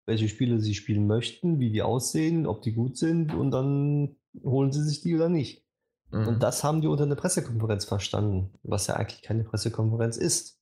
[0.07, 4.71] welche Spiele sie spielen möchten, wie die aussehen, ob die gut sind und dann holen
[4.71, 5.65] sie sich die oder nicht.
[6.11, 6.27] Mhm.
[6.27, 10.59] Und das haben die unter einer Pressekonferenz verstanden, was ja eigentlich keine Pressekonferenz ist.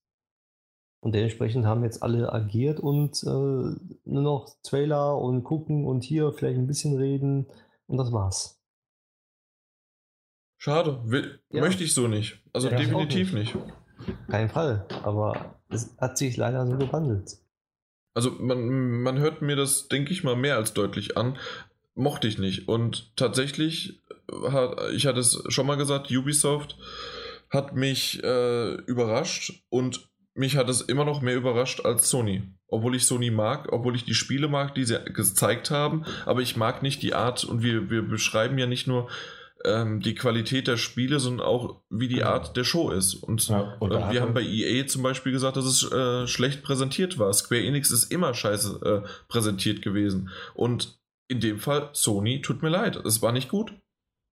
[1.01, 6.33] Und dementsprechend haben jetzt alle agiert und äh, nur noch Trailer und gucken und hier
[6.33, 7.47] vielleicht ein bisschen reden
[7.87, 8.61] und das war's.
[10.57, 11.61] Schade, Will, ja.
[11.61, 12.43] möchte ich so nicht.
[12.51, 13.55] Also ja, definitiv nicht.
[13.55, 13.67] nicht.
[14.27, 17.37] Kein Fall, aber es hat sich leider so gewandelt.
[18.13, 21.37] Also man, man hört mir das, denke ich mal, mehr als deutlich an
[21.99, 22.67] mochte ich nicht.
[22.67, 24.01] Und tatsächlich
[24.51, 26.77] hat, ich hatte es schon mal gesagt, Ubisoft
[27.49, 32.43] hat mich äh, überrascht und mich hat es immer noch mehr überrascht als Sony.
[32.67, 36.55] Obwohl ich Sony mag, obwohl ich die Spiele mag, die sie gezeigt haben, aber ich
[36.55, 39.09] mag nicht die Art und wir, wir beschreiben ja nicht nur
[39.65, 42.23] ähm, die Qualität der Spiele, sondern auch wie die.
[42.23, 43.15] Art der Show ist.
[43.15, 47.17] Und ja, äh, wir haben bei EA zum Beispiel gesagt, dass es äh, schlecht präsentiert
[47.17, 47.33] war.
[47.33, 50.29] Square Enix ist immer scheiße äh, präsentiert gewesen.
[50.53, 50.98] Und
[51.29, 53.73] in dem Fall Sony, tut mir leid, es war nicht gut.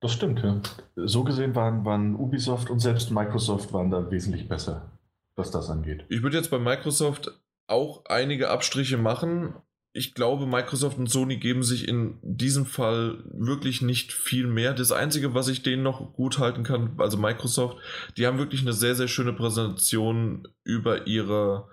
[0.01, 0.61] Das stimmt, ja.
[0.95, 4.91] So gesehen waren, waren Ubisoft und selbst Microsoft waren da wesentlich besser,
[5.35, 6.05] was das angeht.
[6.09, 7.31] Ich würde jetzt bei Microsoft
[7.67, 9.55] auch einige Abstriche machen,
[9.97, 14.73] ich glaube, Microsoft und Sony geben sich in diesem Fall wirklich nicht viel mehr.
[14.73, 17.77] Das Einzige, was ich denen noch gut halten kann, also Microsoft,
[18.15, 21.67] die haben wirklich eine sehr, sehr schöne Präsentation über ihre,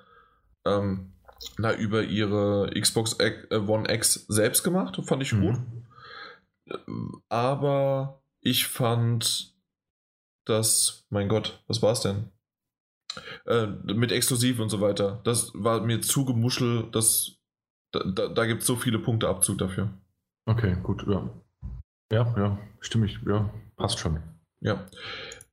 [0.66, 1.12] ähm,
[1.58, 5.00] na, über ihre Xbox äh, One X selbst gemacht.
[5.04, 5.56] Fand ich gut.
[6.66, 7.22] Mhm.
[7.28, 9.54] Aber ich fand
[10.46, 12.30] das, mein Gott, was war es denn?
[13.46, 15.20] Äh, mit Exklusiv und so weiter.
[15.24, 17.38] Das war mir zu gemuschel, das
[17.92, 19.88] da, da, da gibt es so viele Punkte Abzug dafür.
[20.46, 21.30] Okay, gut, ja.
[22.12, 24.20] Ja, ja, stimme ich, ja, passt schon.
[24.60, 24.86] Ja.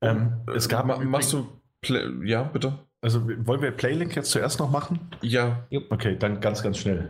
[0.02, 0.86] Ähm, es gab.
[0.86, 1.48] Ma machst du.
[1.82, 2.80] Play ja, bitte.
[3.02, 4.99] Also wollen wir Playlink jetzt zuerst noch machen?
[5.22, 5.68] Ja.
[5.90, 7.10] Okay, dann ganz, ganz schnell.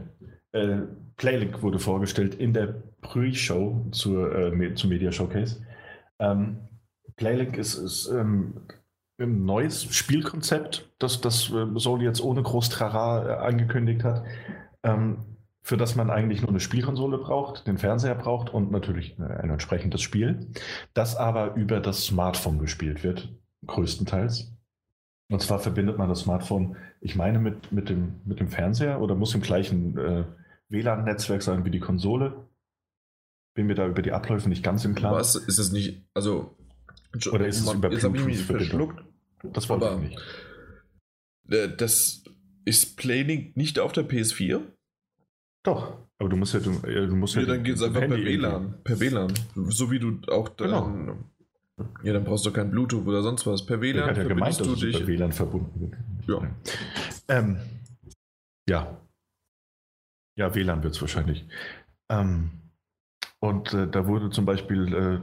[0.54, 0.80] Äh,
[1.18, 5.62] Playlink wurde vorgestellt in der Pre-Show zur, äh, zum Media Showcase.
[6.20, 6.58] Ähm,
[7.18, 8.62] Playlink ist, ist ähm,
[9.20, 14.24] ein neues Spielkonzept, das, das äh, Sony jetzt ohne groß Trara äh, angekündigt hat
[14.84, 15.18] ähm,
[15.64, 19.50] für das man eigentlich nur eine Spielkonsole braucht, den Fernseher braucht und natürlich äh, ein
[19.50, 20.48] entsprechendes Spiel,
[20.94, 23.34] das aber über das Smartphone gespielt wird,
[23.68, 24.52] größtenteils.
[25.32, 29.16] Und zwar verbindet man das Smartphone, ich meine, mit, mit, dem, mit dem Fernseher oder
[29.16, 30.26] muss im gleichen äh,
[30.68, 32.50] WLAN-Netzwerk sein wie die Konsole.
[33.54, 35.16] Bin mir da über die Abläufe nicht ganz im Klaren.
[35.16, 35.36] Was?
[35.36, 36.58] Ist es nicht, also.
[37.32, 39.04] Oder ist es über Bluetooth verschluckt?
[39.44, 40.22] Das wollte ich nicht.
[41.50, 42.26] Äh, das
[42.66, 44.62] ist Playlink nicht auf der PS4?
[45.64, 46.60] Doch, aber du musst ja.
[46.60, 48.84] Du, du musst ja, ja dann geht es einfach Handy per WLAN.
[48.84, 49.34] Per WLAN.
[49.70, 51.06] So wie du auch dann.
[51.06, 51.18] Genau.
[52.04, 53.66] Ja, dann brauchst du kein Bluetooth oder sonst was.
[53.66, 54.98] Per WLAN ja gemeint, dass du dich.
[54.98, 55.92] Per WLAN verbunden.
[56.28, 56.42] Ja.
[57.28, 57.58] Ähm,
[58.70, 58.98] ja.
[60.38, 61.46] Ja, WLAN wird es wahrscheinlich.
[62.10, 62.52] Ähm,
[63.40, 65.20] und äh, da wurde zum Beispiel äh,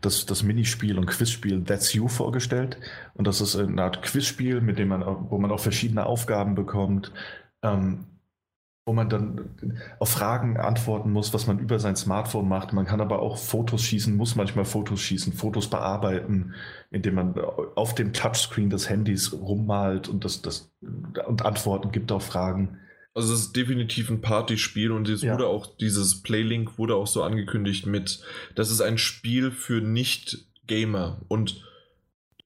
[0.00, 2.78] das, das Minispiel und Quizspiel That's You vorgestellt.
[3.14, 7.12] Und das ist eine Art Quizspiel, mit dem man, wo man auch verschiedene Aufgaben bekommt,
[7.62, 8.06] ähm,
[8.84, 9.50] wo man dann
[10.00, 12.72] auf Fragen antworten muss, was man über sein Smartphone macht.
[12.72, 16.54] Man kann aber auch Fotos schießen, muss manchmal Fotos schießen, Fotos bearbeiten,
[16.90, 17.38] indem man
[17.76, 22.80] auf dem Touchscreen des Handys rummalt und das, das und Antworten gibt auf Fragen.
[23.14, 25.34] Also es ist definitiv ein Partyspiel und es ja.
[25.34, 28.20] wurde auch, dieses Playlink wurde auch so angekündigt mit,
[28.56, 31.62] das ist ein Spiel für Nicht-Gamer und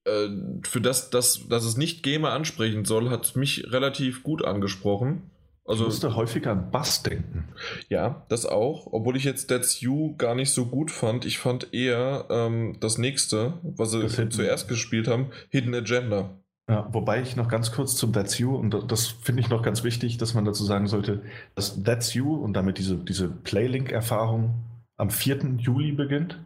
[0.03, 0.27] äh,
[0.63, 5.31] für das, das, dass es Nicht-Gamer ansprechen soll, hat mich relativ gut angesprochen.
[5.67, 7.49] Also, ich musste häufiger an Bass denken.
[7.89, 8.87] Ja, das auch.
[8.91, 11.25] Obwohl ich jetzt That's You gar nicht so gut fand.
[11.25, 16.29] Ich fand eher ähm, das nächste, was sie zuerst gespielt haben, Hidden Agenda.
[16.69, 19.83] Ja, wobei ich noch ganz kurz zum That's You, und das finde ich noch ganz
[19.83, 21.21] wichtig, dass man dazu sagen sollte,
[21.55, 24.53] dass That's You und damit diese, diese Playlink-Erfahrung
[24.97, 25.55] am 4.
[25.59, 26.43] Juli beginnt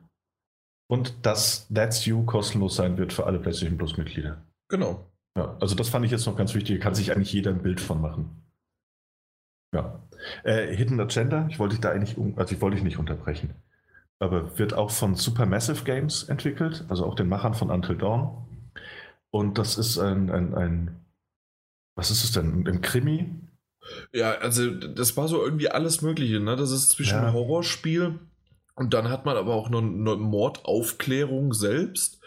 [0.87, 4.45] und dass That's You kostenlos sein wird für alle PlayStation Plus-Mitglieder.
[4.69, 5.07] Genau.
[5.35, 7.79] Ja, also das fand ich jetzt noch ganz wichtig, kann sich eigentlich jeder ein Bild
[7.79, 8.43] von machen.
[9.73, 10.01] Ja.
[10.43, 13.55] Äh, Hidden Agenda, ich wollte dich da eigentlich, also ich wollte dich nicht unterbrechen,
[14.19, 18.45] aber wird auch von Supermassive Games entwickelt, also auch den Machern von Until Dawn.
[19.31, 21.05] Und das ist ein, ein, ein
[21.95, 22.67] was ist es denn?
[22.67, 23.33] Ein Krimi?
[24.13, 26.55] Ja, also das war so irgendwie alles Mögliche, ne?
[26.55, 27.33] Das ist zwischen ja.
[27.33, 28.19] Horrorspiel
[28.75, 32.21] und dann hat man aber auch noch eine Mordaufklärung selbst.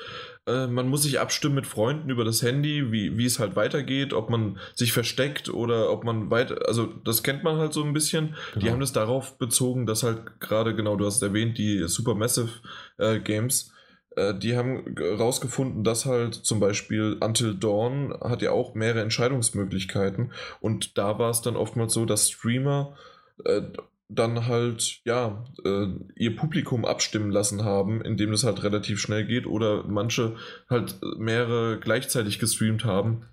[0.47, 4.13] Äh, man muss sich abstimmen mit Freunden über das Handy, wie, wie es halt weitergeht,
[4.13, 7.95] ob man sich versteckt oder ob man weiter, also das kennt man halt so ein
[7.95, 8.35] bisschen.
[8.53, 8.65] Genau.
[8.65, 12.51] Die haben das darauf bezogen, dass halt gerade, genau, du hast erwähnt, die Supermassive
[12.99, 13.73] äh, Games,
[14.17, 20.33] äh, die haben rausgefunden, dass halt zum Beispiel Until Dawn hat ja auch mehrere Entscheidungsmöglichkeiten
[20.61, 22.97] und da war es dann oftmals so, dass Streamer
[23.45, 23.63] äh,
[24.09, 25.87] dann halt, ja, äh,
[26.17, 30.37] ihr Publikum abstimmen lassen haben, indem das halt relativ schnell geht oder manche
[30.69, 33.27] halt mehrere gleichzeitig gestreamt haben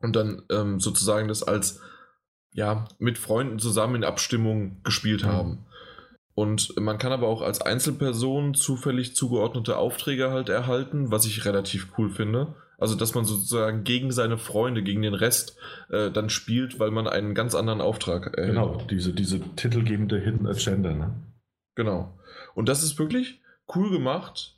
[0.00, 1.80] und dann ähm, sozusagen das als,
[2.52, 5.28] ja, mit Freunden zusammen in Abstimmung gespielt mhm.
[5.28, 5.66] haben.
[6.34, 11.88] Und man kann aber auch als Einzelperson zufällig zugeordnete Aufträge halt erhalten, was ich relativ
[11.96, 12.54] cool finde.
[12.78, 15.56] Also, dass man sozusagen gegen seine Freunde, gegen den Rest
[15.90, 18.54] äh, dann spielt, weil man einen ganz anderen Auftrag erhält.
[18.54, 21.14] Genau, diese, diese titelgebende Hidden Agenda, ne?
[21.74, 22.18] Genau.
[22.54, 23.40] Und das ist wirklich
[23.74, 24.56] cool gemacht.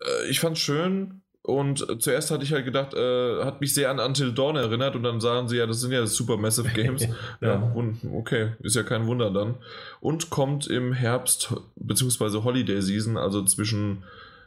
[0.00, 1.22] Äh, ich fand's schön.
[1.44, 5.02] Und zuerst hatte ich halt gedacht, äh, hat mich sehr an Until Dawn erinnert und
[5.02, 7.08] dann sagen sie ja, das sind ja Supermassive Games.
[7.40, 7.74] ja, ja
[8.12, 9.56] okay, ist ja kein Wunder dann.
[10.00, 14.04] Und kommt im Herbst beziehungsweise Holiday Season, also zwischen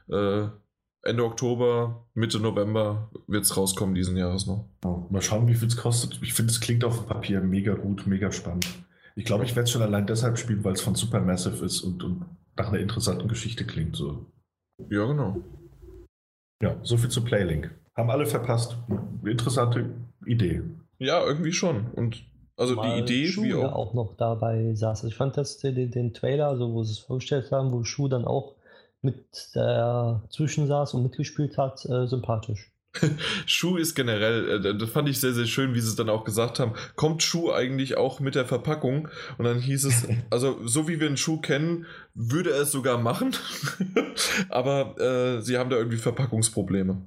[0.07, 0.47] äh,
[1.05, 4.65] Ende Oktober, Mitte November wird es rauskommen diesen Jahres noch.
[5.11, 6.19] Mal schauen, wie viel es kostet.
[6.23, 8.67] Ich finde, es klingt auf dem Papier mega gut, mega spannend.
[9.15, 12.03] Ich glaube, ich werde es schon allein deshalb spielen, weil es von Supermassive ist und,
[12.03, 12.25] und
[12.57, 13.95] nach einer interessanten Geschichte klingt.
[13.95, 14.25] So.
[14.89, 15.37] Ja, genau.
[16.61, 17.69] Ja, so viel zu Playlink.
[17.95, 18.75] Haben alle verpasst.
[19.23, 19.91] Interessante
[20.25, 20.63] Idee.
[20.97, 21.91] Ja, irgendwie schon.
[21.91, 22.25] Und
[22.57, 25.03] also Mal die Idee, Schuh wie auch, auch noch dabei saß.
[25.03, 28.25] Ich fand das den, den Trailer, also wo sie es vorgestellt haben, wo Schuh dann
[28.25, 28.54] auch
[29.05, 32.71] mit der saß und mitgespielt hat, äh, sympathisch.
[33.45, 36.23] Schuh ist generell, äh, das fand ich sehr, sehr schön, wie sie es dann auch
[36.23, 36.73] gesagt haben.
[36.95, 39.09] Kommt Schuh eigentlich auch mit der Verpackung?
[39.37, 42.97] Und dann hieß es, also so wie wir einen Schuh kennen, würde er es sogar
[42.97, 43.35] machen.
[44.49, 47.01] Aber äh, sie haben da irgendwie Verpackungsprobleme.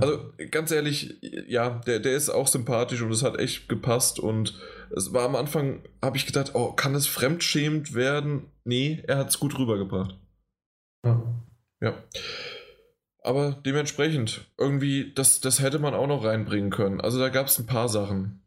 [0.00, 1.16] Also ganz ehrlich,
[1.48, 4.20] ja, der, der ist auch sympathisch und es hat echt gepasst.
[4.20, 4.56] Und
[4.94, 8.46] es war am Anfang, habe ich gedacht, oh, kann es fremdschämend werden?
[8.64, 10.16] Nee, er hat es gut rübergebracht.
[11.80, 11.94] Ja.
[13.22, 17.00] Aber dementsprechend, irgendwie, das, das hätte man auch noch reinbringen können.
[17.00, 18.42] Also da gab es ein paar Sachen.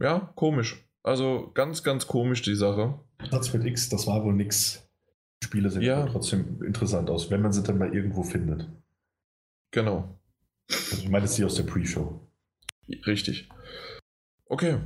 [0.00, 0.84] Ja, komisch.
[1.02, 2.98] Also ganz, ganz komisch die Sache.
[3.30, 4.88] Das mit X, das war wohl nix.
[5.42, 6.06] Die Spiele sehen ja.
[6.06, 8.68] trotzdem interessant aus, wenn man sie dann mal irgendwo findet.
[9.70, 10.18] Genau.
[10.70, 12.20] Also ich meine, das ist die aus der Pre-Show.
[13.06, 13.48] Richtig.
[14.46, 14.78] Okay.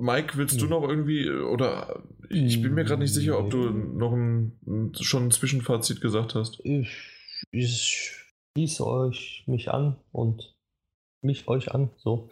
[0.00, 0.70] Mike, willst du hm.
[0.70, 5.30] noch irgendwie, oder ich bin mir gerade nicht sicher, ob du noch ein, schon ein
[5.30, 6.60] Zwischenfazit gesagt hast.
[6.64, 6.96] Ich,
[7.50, 8.12] ich
[8.56, 10.54] schließe euch mich an und
[11.22, 12.30] mich euch an, so.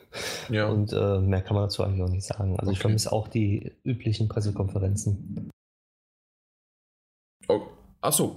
[0.48, 0.68] Ja.
[0.68, 2.52] Und äh, mehr kann man dazu eigentlich auch nicht sagen.
[2.58, 2.72] Also okay.
[2.72, 5.50] ich vermisse auch die üblichen Pressekonferenzen.
[7.48, 7.62] Oh,
[8.00, 8.36] achso,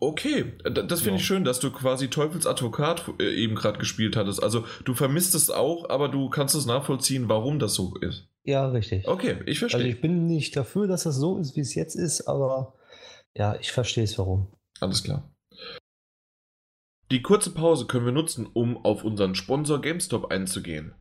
[0.00, 1.16] Okay, das finde ja.
[1.16, 4.40] ich schön, dass du quasi Teufelsadvokat äh, eben gerade gespielt hattest.
[4.40, 8.28] Also du vermisst es auch, aber du kannst es nachvollziehen, warum das so ist.
[8.44, 9.08] Ja, richtig.
[9.08, 9.80] Okay, ich verstehe.
[9.80, 12.74] Also ich bin nicht dafür, dass das so ist, wie es jetzt ist, aber
[13.34, 14.48] ja, ich verstehe es warum.
[14.80, 15.34] Alles klar.
[17.10, 20.94] Die kurze Pause können wir nutzen, um auf unseren Sponsor GameStop einzugehen.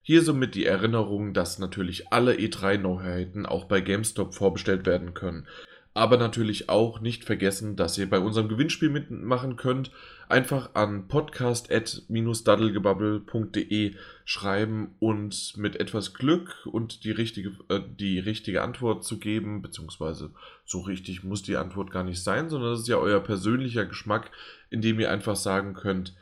[0.00, 5.46] Hier somit die Erinnerung, dass natürlich alle E3-Neuheiten auch bei GameStop vorbestellt werden können.
[5.94, 9.90] Aber natürlich auch nicht vergessen, dass ihr bei unserem Gewinnspiel mitmachen könnt.
[10.28, 19.04] Einfach an podcast.-daddelgebubble.de schreiben und mit etwas Glück und die richtige, äh, die richtige Antwort
[19.04, 20.30] zu geben, beziehungsweise
[20.64, 24.30] so richtig muss die Antwort gar nicht sein, sondern das ist ja euer persönlicher Geschmack,
[24.70, 26.14] indem ihr einfach sagen könnt,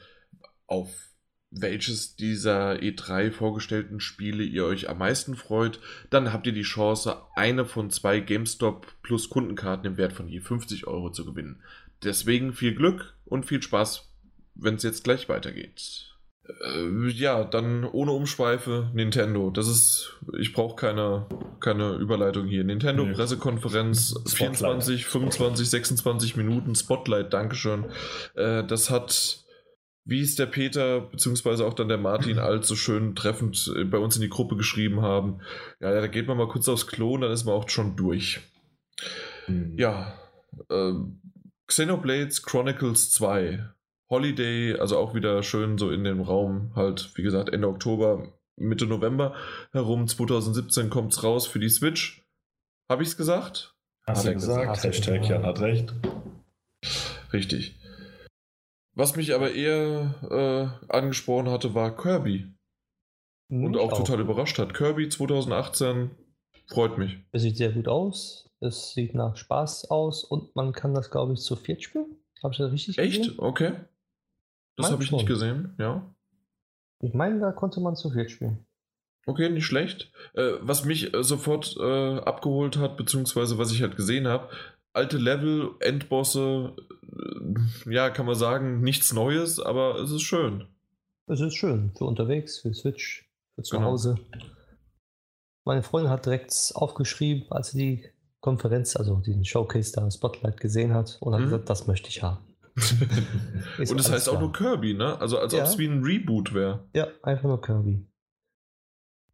[0.66, 1.09] auf
[1.50, 7.16] welches dieser E3 vorgestellten Spiele ihr euch am meisten freut, dann habt ihr die Chance,
[7.34, 11.60] eine von zwei GameStop plus Kundenkarten im Wert von je 50 Euro zu gewinnen.
[12.04, 14.08] Deswegen viel Glück und viel Spaß,
[14.54, 16.06] wenn es jetzt gleich weitergeht.
[16.64, 19.50] Äh, ja, dann ohne Umschweife Nintendo.
[19.50, 21.26] Das ist, ich brauche keine,
[21.58, 22.64] keine Überleitung hier.
[22.64, 23.12] Nintendo nee.
[23.12, 27.86] Pressekonferenz 24, 25, 26 Minuten Spotlight, Dankeschön.
[28.34, 29.44] Äh, das hat
[30.04, 34.16] wie es der Peter beziehungsweise auch dann der Martin allzu schön treffend äh, bei uns
[34.16, 35.40] in die Gruppe geschrieben haben.
[35.80, 38.40] Ja, da geht man mal kurz aufs Klo und dann ist man auch schon durch.
[39.46, 39.74] Mhm.
[39.78, 40.18] Ja,
[40.68, 40.92] äh,
[41.66, 43.64] Xenoblades Chronicles 2.
[44.08, 48.86] Holiday, also auch wieder schön so in dem Raum, halt, wie gesagt, Ende Oktober, Mitte
[48.86, 49.34] November
[49.72, 52.26] herum, 2017 kommt es raus für die Switch.
[52.88, 53.76] Habe ich es gesagt?
[54.04, 54.82] Hast du gesagt?
[54.82, 55.94] Hashtag Jan hat recht.
[57.32, 57.79] Richtig.
[58.94, 60.14] Was mich aber eher
[60.88, 62.52] äh, angesprochen hatte, war Kirby.
[63.50, 64.74] Hm, Und auch, auch, total überrascht hat.
[64.74, 66.10] Kirby 2018
[66.66, 67.18] freut mich.
[67.32, 68.50] Es sieht sehr gut aus.
[68.60, 72.16] Es sieht nach Spaß aus und man kann das, glaube ich, zu viert spielen.
[72.42, 73.16] Habe ich das richtig Echt?
[73.18, 73.30] gesehen?
[73.32, 73.38] Echt?
[73.38, 73.72] Okay.
[74.76, 76.14] Das habe ich nicht gesehen, ja.
[77.02, 78.66] Ich meine, da konnte man zu viert spielen.
[79.26, 80.10] Okay, nicht schlecht.
[80.34, 84.48] Äh, was mich äh, sofort äh, abgeholt hat, beziehungsweise was ich halt gesehen habe,
[84.92, 86.74] alte Level, Endbosse,
[87.86, 90.66] ja, kann man sagen, nichts Neues, aber es ist schön.
[91.26, 93.90] Es ist schön, für unterwegs, für Switch, für zu genau.
[93.90, 94.16] Hause.
[95.64, 98.04] Meine Freundin hat direkt aufgeschrieben, als sie die
[98.40, 101.44] Konferenz, also den Showcase da, Spotlight gesehen hat und hat mhm.
[101.44, 102.38] gesagt, das möchte ich haben.
[103.78, 104.36] und das heißt klar.
[104.36, 105.20] auch nur Kirby, ne?
[105.20, 105.60] Also als ja.
[105.60, 106.88] ob es wie ein Reboot wäre.
[106.94, 108.06] Ja, einfach nur Kirby.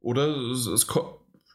[0.01, 0.86] Oder es, es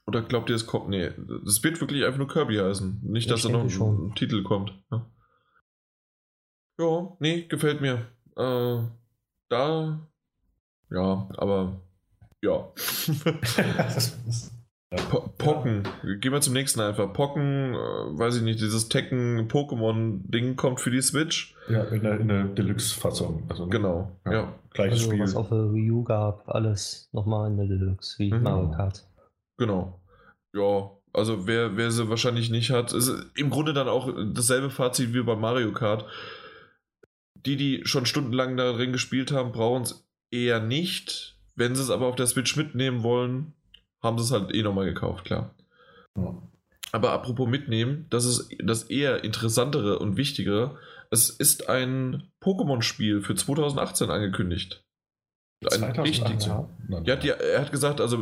[0.08, 0.90] oder glaubt ihr, es kommt?
[0.90, 1.12] Nee,
[1.46, 3.02] es wird wirklich einfach nur Kirby heißen.
[3.04, 4.74] Nicht, dass da noch ein, ein, Titel kommt.
[4.92, 5.06] Ja.
[6.82, 8.08] Ja, nee, gefällt mir.
[8.36, 8.84] Äh,
[9.50, 10.00] da.
[10.90, 11.82] Ja, aber.
[12.44, 12.68] Ja.
[15.10, 15.84] Po Pocken.
[16.20, 17.14] Gehen wir zum nächsten einfach.
[17.14, 21.56] Pocken, äh, weiß ich nicht, dieses Tekken-Pokémon-Ding kommt für die Switch.
[21.70, 23.44] Ja, in der, der Deluxe-Fassung.
[23.48, 24.32] Also, genau, ja.
[24.34, 24.54] ja.
[24.72, 25.24] Gleiches also, Spiel.
[25.24, 28.44] Was auf der Wii U gab, alles nochmal in der Deluxe, wie mhm.
[28.44, 29.08] Mario Kart.
[29.58, 30.02] Genau.
[30.54, 35.14] Ja, also wer, wer sie wahrscheinlich nicht hat, ist im Grunde dann auch dasselbe Fazit
[35.14, 36.06] wie bei Mario Kart.
[37.46, 41.38] Die, die schon stundenlang darin gespielt haben, brauchen es eher nicht.
[41.56, 43.54] Wenn sie es aber auf der Switch mitnehmen wollen,
[44.02, 45.54] haben sie es halt eh nochmal gekauft, klar.
[46.18, 46.42] Ja.
[46.92, 50.78] Aber apropos mitnehmen, das ist das eher interessantere und wichtigere.
[51.10, 54.84] Es ist ein Pokémon-Spiel für 2018 angekündigt.
[55.64, 56.02] Ein 2018?
[56.04, 58.18] Richtig, ja, die, er hat gesagt, also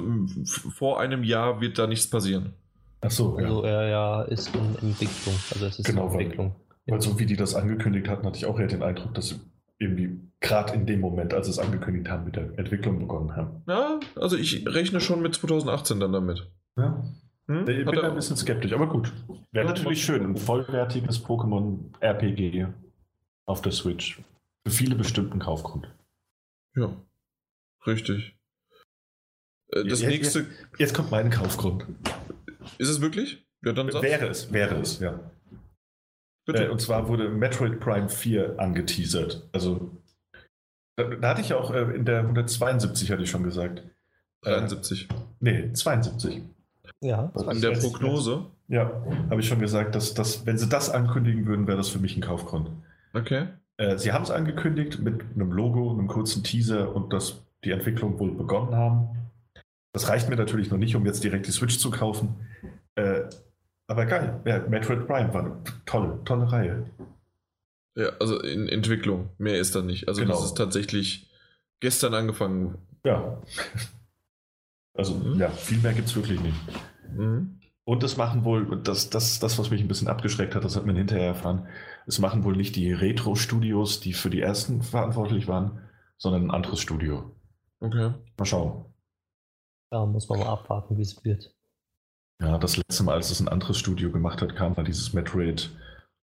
[0.46, 2.54] vor einem Jahr wird da nichts passieren.
[3.02, 3.70] Ach so, also ja.
[3.70, 5.36] er ja ist in Entwicklung.
[5.54, 6.56] Also es ist genau, in Entwicklung.
[6.92, 9.40] Weil, so wie die das angekündigt hatten, hatte ich auch eher den Eindruck, dass sie
[9.80, 13.64] irgendwie gerade in dem Moment, als sie es angekündigt haben, mit der Entwicklung begonnen haben.
[13.68, 16.50] Ja, also ich rechne schon mit 2018 dann damit.
[16.78, 17.04] Ja.
[17.48, 17.68] Hm?
[17.68, 19.12] Ich bin ein bisschen skeptisch, aber gut.
[19.52, 22.68] Wäre ja, natürlich schön, ein vollwertiges Pokémon-RPG
[23.46, 24.22] auf der Switch.
[24.66, 25.90] Für viele bestimmten Kaufgrund.
[26.76, 26.96] Ja,
[27.88, 28.38] richtig.
[29.72, 30.40] Äh, das jetzt, nächste.
[30.40, 31.86] Jetzt, jetzt, kommt mein Kaufgrund.
[32.78, 33.48] Ist es wirklich?
[33.64, 35.20] Ja, dann wäre es, wäre es, ja.
[36.52, 36.66] Bitte.
[36.66, 39.48] Äh, und zwar wurde Metroid Prime 4 angeteasert.
[39.52, 39.92] Also,
[40.96, 43.84] da, da hatte ich auch äh, in der 172 hatte ich schon gesagt.
[44.42, 45.10] 73.
[45.10, 46.42] Äh, nee, 72.
[47.02, 48.46] Ja, in der Prognose.
[48.68, 52.00] Ja, habe ich schon gesagt, dass, dass wenn sie das ankündigen würden, wäre das für
[52.00, 52.70] mich ein Kaufgrund.
[53.14, 53.48] Okay.
[53.78, 58.20] Äh, sie haben es angekündigt mit einem Logo, einem kurzen Teaser und dass die Entwicklung
[58.20, 59.10] wohl begonnen haben.
[59.94, 62.36] Das reicht mir natürlich noch nicht, um jetzt direkt die Switch zu kaufen.
[62.96, 63.22] Äh,
[63.90, 64.40] aber geil.
[64.46, 66.86] Ja, Metroid Prime war eine tolle, tolle Reihe.
[67.96, 69.30] Ja, also in Entwicklung.
[69.40, 70.08] Mehr ist da nicht.
[70.08, 70.36] Also genau.
[70.36, 71.32] das ist tatsächlich
[71.80, 72.78] gestern angefangen.
[73.04, 73.42] Ja.
[74.94, 75.40] Also mhm.
[75.40, 76.58] ja, viel mehr gibt es wirklich nicht.
[77.16, 77.60] Mhm.
[77.84, 80.86] Und das machen wohl, das, das, das, was mich ein bisschen abgeschreckt hat, das hat
[80.86, 81.68] man hinterher erfahren,
[82.06, 85.80] es machen wohl nicht die Retro-Studios, die für die ersten verantwortlich waren,
[86.18, 87.32] sondern ein anderes Studio.
[87.80, 88.14] Okay.
[88.38, 88.86] Mal schauen.
[89.90, 91.56] Da muss man mal abwarten, wie es wird.
[92.42, 95.70] Ja, das letzte Mal, als es ein anderes Studio gemacht hat, kam da dieses Metroid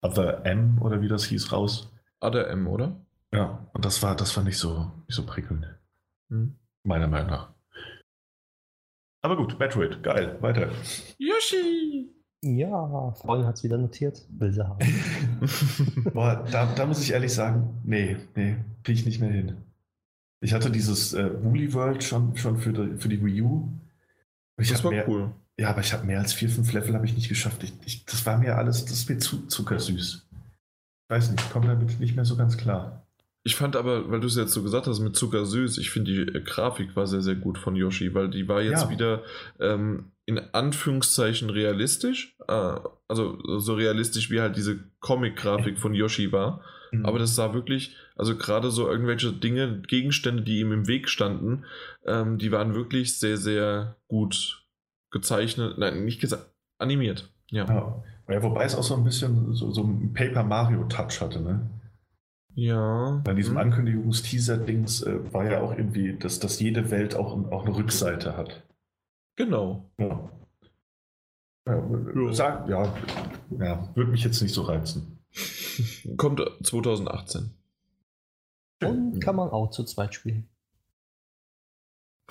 [0.01, 1.93] Other M oder wie das hieß raus.
[2.21, 2.97] Other M, oder?
[3.33, 5.67] Ja, und das war, das war nicht so, nicht so prickelnd.
[6.31, 6.57] Hm.
[6.85, 7.53] Meiner Meinung nach.
[9.21, 10.71] Aber gut, Metroid, geil, weiter.
[11.19, 12.15] Yoshi!
[12.43, 14.25] Ja, Freundin hat es wieder notiert.
[14.31, 14.79] Will sie haben.
[16.15, 19.57] Boah, da, da muss ich ehrlich sagen, nee, nee, kriege ich nicht mehr hin.
[20.41, 23.69] Ich hatte dieses äh, Woolly World schon, schon für, die, für die Wii U.
[24.57, 25.33] Ich das war mehr, cool.
[25.61, 27.65] Ja, aber ich habe mehr als vier, fünf Level habe ich nicht geschafft.
[27.65, 30.27] Ich, ich, das war mir alles, das ist mir zu zuckersüß.
[30.31, 33.07] Ich weiß nicht, ich komme damit nicht mehr so ganz klar.
[33.43, 36.21] Ich fand aber, weil du es jetzt so gesagt hast, mit zuckersüß, ich finde die
[36.21, 38.91] äh, Grafik war sehr, sehr gut von Yoshi, weil die war jetzt ja.
[38.91, 39.23] wieder
[39.59, 42.37] ähm, in Anführungszeichen realistisch.
[42.47, 42.77] Äh,
[43.09, 46.61] also so realistisch wie halt diese Comic-Grafik von Yoshi war.
[46.93, 47.07] Mhm.
[47.07, 51.65] Aber das sah wirklich, also gerade so irgendwelche Dinge, Gegenstände, die ihm im Weg standen,
[52.05, 54.68] ähm, die waren wirklich sehr, sehr gut
[55.11, 57.33] gezeichnet, nein, nicht gesagt, animiert.
[57.51, 57.65] Ja.
[57.67, 58.03] ja.
[58.29, 58.43] ja.
[58.43, 61.69] Wobei es auch so ein bisschen so, so ein Paper Mario Touch hatte, ne?
[62.55, 63.21] Ja.
[63.25, 63.61] Bei diesem mhm.
[63.61, 68.65] Ankündigungs-Teaser-Dings äh, war ja auch irgendwie, dass, dass jede Welt auch, auch eine Rückseite hat.
[69.37, 69.89] Genau.
[69.99, 70.29] Ja.
[71.69, 71.83] Ja,
[72.33, 72.93] sag, ja,
[73.59, 75.19] ja, würde mich jetzt nicht so reizen.
[76.17, 77.51] Kommt 2018.
[78.83, 80.49] Und kann man auch zu zweit spielen.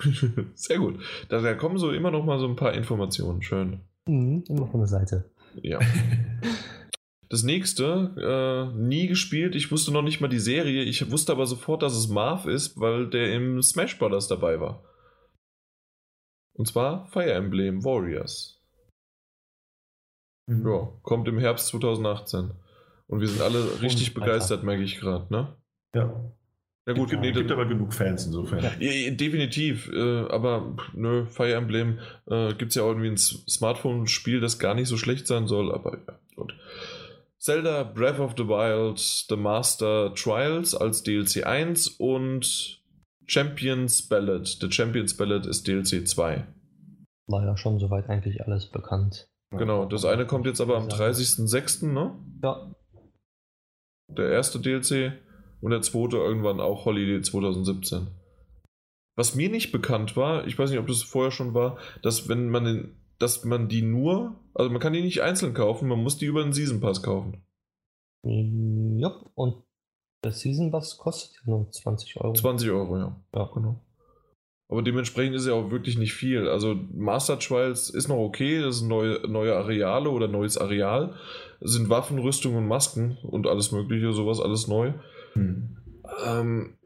[0.54, 1.00] Sehr gut.
[1.28, 3.42] Da, kommen so immer noch mal so ein paar Informationen.
[3.42, 3.80] Schön.
[4.06, 5.30] Mhm, immer von der Seite.
[5.62, 5.78] Ja.
[7.30, 9.54] Das nächste, äh, nie gespielt.
[9.54, 10.82] Ich wusste noch nicht mal die Serie.
[10.84, 14.82] Ich wusste aber sofort, dass es Marv ist, weil der im Smash Brothers dabei war.
[16.54, 18.58] Und zwar Fire Emblem Warriors.
[20.48, 20.66] Mhm.
[20.66, 22.52] Ja, kommt im Herbst 2018.
[23.08, 25.54] Und wir sind alle richtig begeistert, merke ich gerade, ne?
[25.94, 26.32] Ja.
[26.88, 28.64] Ja gut, gibt, nee, gibt aber genug Fans insofern.
[28.80, 31.98] Ja, definitiv, äh, aber nö, Fire Emblem
[32.30, 35.70] äh, gibt es ja auch irgendwie ein Smartphone-Spiel, das gar nicht so schlecht sein soll,
[35.70, 36.54] aber ja, gut.
[37.38, 42.82] Zelda Breath of the Wild The Master Trials als DLC 1 und
[43.26, 44.46] Champions Ballad.
[44.46, 46.46] The Champions Ballad ist DLC 2.
[47.26, 49.28] War ja schon soweit eigentlich alles bekannt.
[49.50, 52.14] Genau, das eine kommt jetzt aber am 30.06., ne?
[52.42, 52.72] Ja.
[54.08, 55.12] Der erste DLC
[55.60, 58.08] und der zweite irgendwann auch Holiday 2017.
[59.16, 62.48] Was mir nicht bekannt war, ich weiß nicht, ob das vorher schon war, dass wenn
[62.50, 66.18] man den, dass man die nur, also man kann die nicht einzeln kaufen, man muss
[66.18, 67.42] die über den Season Pass kaufen.
[68.22, 69.64] Ja, und
[70.24, 72.32] der Season Pass kostet ja nur 20 Euro.
[72.32, 73.20] 20 Euro, ja.
[73.34, 73.80] Ja, genau.
[74.70, 76.46] Aber dementsprechend ist ja auch wirklich nicht viel.
[76.46, 81.14] Also Master Trials ist noch okay, das sind neue, neue Areale oder neues Areal.
[81.60, 84.92] Es sind Waffen, Rüstungen und Masken und alles mögliche, sowas, alles neu.
[85.38, 85.76] Hm.
[86.24, 86.78] Ähm,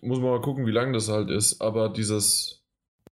[0.00, 1.60] muss man mal gucken, wie lang das halt ist.
[1.60, 2.64] Aber dieses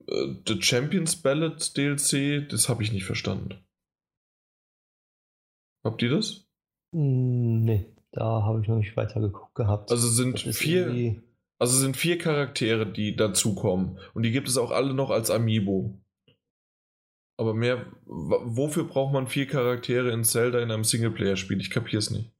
[0.08, 3.56] äh, The Champions Ballot DLC, das habe ich nicht verstanden.
[5.84, 6.48] Habt ihr das?
[6.94, 9.92] Hm, nee, da habe ich noch nicht weiter geguckt gehabt.
[9.92, 11.22] Also sind vier,
[11.60, 14.00] also sind vier Charaktere, die dazukommen.
[14.14, 16.00] Und die gibt es auch alle noch als Amiibo.
[17.38, 21.60] Aber mehr, wofür braucht man vier Charaktere in Zelda in einem Singleplayer-Spiel?
[21.60, 22.32] Ich kapiere es nicht.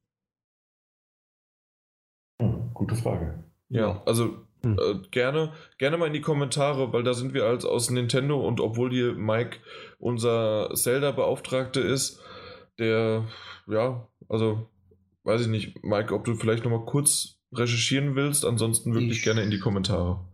[2.86, 3.44] Gute Frage.
[3.68, 4.78] Ja, also hm.
[4.78, 8.60] äh, gerne, gerne mal in die Kommentare, weil da sind wir als aus Nintendo und
[8.60, 9.58] obwohl hier Mike
[9.98, 12.20] unser Zelda-Beauftragte ist,
[12.78, 13.24] der,
[13.66, 14.68] ja, also
[15.24, 19.42] weiß ich nicht, Mike, ob du vielleicht nochmal kurz recherchieren willst, ansonsten wirklich ich, gerne
[19.42, 20.24] in die Kommentare.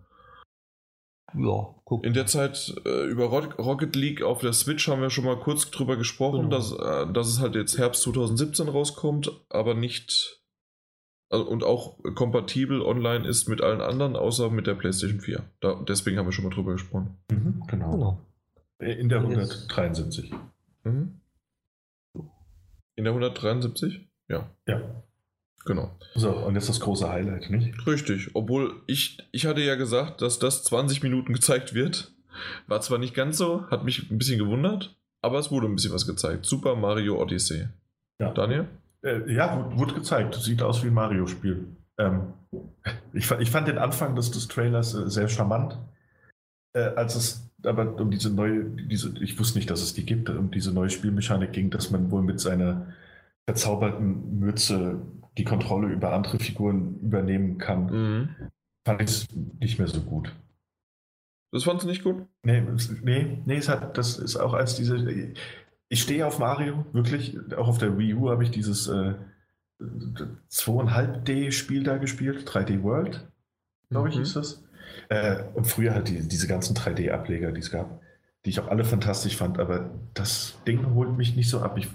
[1.34, 2.04] Ja, guck.
[2.04, 5.70] In der Zeit äh, über Rocket League auf der Switch haben wir schon mal kurz
[5.70, 6.56] drüber gesprochen, genau.
[6.56, 10.41] dass, äh, dass es halt jetzt Herbst 2017 rauskommt, aber nicht
[11.38, 15.42] und auch kompatibel online ist mit allen anderen, außer mit der PlayStation 4.
[15.60, 17.16] Da, deswegen haben wir schon mal drüber gesprochen.
[17.30, 17.90] Mhm, genau.
[17.92, 18.26] genau.
[18.78, 20.32] In der 173.
[20.84, 21.20] Mhm.
[22.96, 24.08] In der 173?
[24.28, 24.50] Ja.
[24.66, 24.82] Ja.
[25.64, 25.96] Genau.
[26.14, 27.86] So, und jetzt das große Highlight, nicht?
[27.86, 28.30] Richtig.
[28.34, 32.12] Obwohl ich, ich hatte ja gesagt, dass das 20 Minuten gezeigt wird.
[32.66, 35.92] War zwar nicht ganz so, hat mich ein bisschen gewundert, aber es wurde ein bisschen
[35.92, 36.46] was gezeigt.
[36.46, 37.68] Super Mario Odyssey.
[38.18, 38.32] Ja.
[38.32, 38.68] Daniel?
[39.02, 40.34] Äh, ja, wurde gezeigt.
[40.34, 41.66] Sieht aus wie ein Mario-Spiel.
[41.98, 42.34] Ähm,
[43.12, 45.78] ich, ich, fand den Anfang des, des Trailers äh, sehr charmant.
[46.74, 50.30] Äh, als es aber um diese neue, diese, ich wusste nicht, dass es die gibt,
[50.30, 52.92] um diese neue Spielmechanik ging, dass man wohl mit seiner
[53.46, 55.00] verzauberten Mütze
[55.38, 58.28] die Kontrolle über andere Figuren übernehmen kann, mhm.
[58.84, 59.26] fand ich es
[59.60, 60.34] nicht mehr so gut.
[61.52, 62.26] Das fandst du nicht gut?
[62.42, 62.62] Nee,
[63.02, 64.96] nee, nee es hat, das ist auch als diese.
[65.92, 67.36] Ich stehe auf Mario, wirklich.
[67.54, 69.14] Auch auf der Wii U habe ich dieses äh,
[69.78, 73.28] 2,5D-Spiel da gespielt, 3D World,
[73.90, 74.22] glaube ich, mhm.
[74.22, 74.64] ist das.
[75.10, 78.00] Äh, und früher halt die, diese ganzen 3D-Ableger, die es gab,
[78.46, 81.76] die ich auch alle fantastisch fand, aber das Ding holt mich nicht so ab.
[81.76, 81.88] Ich,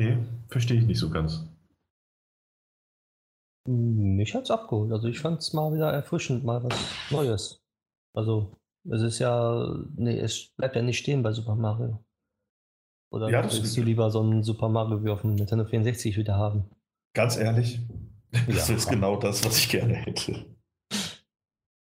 [0.00, 0.18] nee,
[0.48, 1.46] verstehe ich nicht so ganz.
[3.68, 4.90] Mich hat es abgeholt.
[4.90, 6.74] Also ich fand es mal wieder erfrischend, mal was
[7.12, 7.62] Neues.
[8.14, 8.58] Also
[8.90, 12.04] es ist ja, nee, es bleibt ja nicht stehen bei Super Mario.
[13.12, 16.36] Oder ja, willst du lieber so ein Super Mario wie auf dem Nintendo 64 wieder
[16.36, 16.64] haben?
[17.14, 17.78] Ganz ehrlich,
[18.48, 18.74] das ja.
[18.74, 20.46] ist genau das, was ich gerne hätte.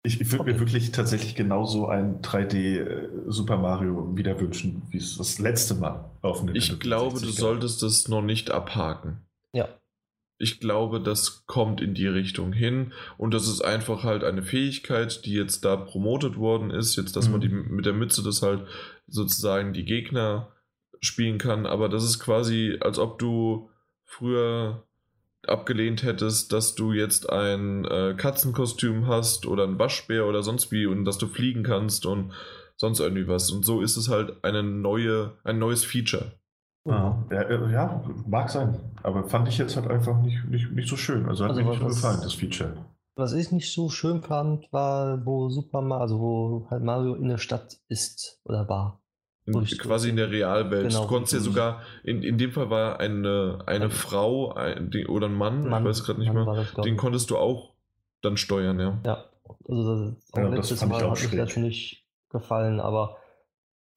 [0.05, 0.53] Ich, ich würde okay.
[0.53, 5.75] mir wirklich tatsächlich genauso ein 3D äh, Super Mario wieder wünschen, wie es das letzte
[5.75, 9.27] Mal auf dem Nintendo Ich glaube, du solltest das noch nicht abhaken.
[9.53, 9.69] Ja.
[10.41, 15.25] Ich glaube, das kommt in die Richtung hin und das ist einfach halt eine Fähigkeit,
[15.25, 17.33] die jetzt da promotet worden ist, jetzt, dass mhm.
[17.33, 18.65] man die, mit der Mütze das halt
[19.09, 20.53] sozusagen die Gegner
[21.01, 23.71] spielen kann, aber das ist quasi, als ob du
[24.05, 24.85] früher
[25.47, 30.87] abgelehnt hättest, dass du jetzt ein äh, Katzenkostüm hast oder ein Waschbär oder sonst wie
[30.87, 32.33] und dass du fliegen kannst und
[32.77, 33.51] sonst irgendwie was.
[33.51, 36.33] Und so ist es halt eine neue, ein neues Feature.
[36.85, 38.79] Ja, äh, ja, mag sein.
[39.03, 41.27] Aber fand ich jetzt halt einfach nicht, nicht, nicht so schön.
[41.29, 42.87] Also hat also mir nicht so gefallen, das Feature.
[43.15, 47.29] Was ich nicht so schön fand, war, wo Super Mario, also wo halt Mario in
[47.29, 49.03] der Stadt ist oder war.
[49.55, 50.89] In, quasi in der Realwelt.
[50.89, 53.91] Genau, du konntest ja sogar, in, in dem Fall war eine, eine ja.
[53.91, 56.97] Frau ein, die, oder ein Mann, Mann, ich weiß gerade nicht Mann mehr, das, den
[56.97, 57.73] konntest du auch
[58.21, 59.01] dann steuern, ja.
[59.05, 59.25] Ja,
[59.69, 63.17] also das, ja, letztes das Mal hat mir natürlich gefallen, aber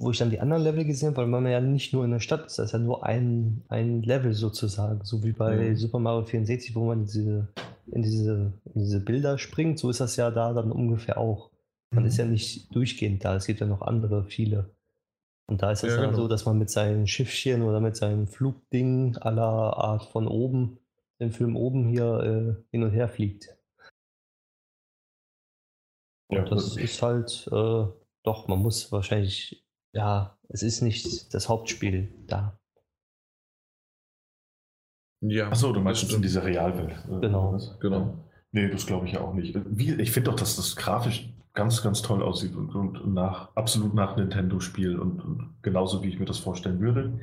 [0.01, 2.19] wo ich dann die anderen Level gesehen habe, weil man ja nicht nur in der
[2.19, 5.75] Stadt ist, das ist ja nur ein, ein Level sozusagen, so wie bei mhm.
[5.75, 7.47] Super Mario 64, wo man diese,
[7.91, 11.51] in, diese, in diese Bilder springt, so ist das ja da dann ungefähr auch.
[11.91, 12.09] Man mhm.
[12.09, 14.71] ist ja nicht durchgehend da, es gibt ja noch andere, viele.
[15.51, 16.23] Und da ist es ja, dann genau.
[16.23, 20.79] so, dass man mit seinen Schiffchen oder mit seinem Flugding aller Art von oben,
[21.19, 23.57] den Film oben hier äh, hin und her fliegt.
[26.29, 26.83] Und ja, das gut.
[26.83, 27.85] ist halt, äh,
[28.23, 32.57] doch, man muss wahrscheinlich, ja, es ist nicht das Hauptspiel da.
[35.19, 35.49] Ja.
[35.49, 36.93] Achso, du meinst in dieser Realwelt.
[37.09, 37.59] Äh, genau.
[37.81, 38.23] Genau.
[38.53, 39.53] Nee, das glaube ich ja auch nicht.
[39.65, 43.93] Wie, ich finde doch, dass das grafisch ganz, ganz toll aussieht und, und nach, absolut
[43.93, 47.19] nach Nintendo-Spiel und, und, genauso wie ich mir das vorstellen würde.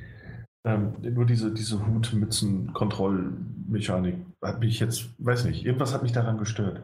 [0.65, 6.83] Ähm, nur diese, diese Hut-Mützen-Kontrollmechanik hat mich jetzt, weiß nicht, irgendwas hat mich daran gestört.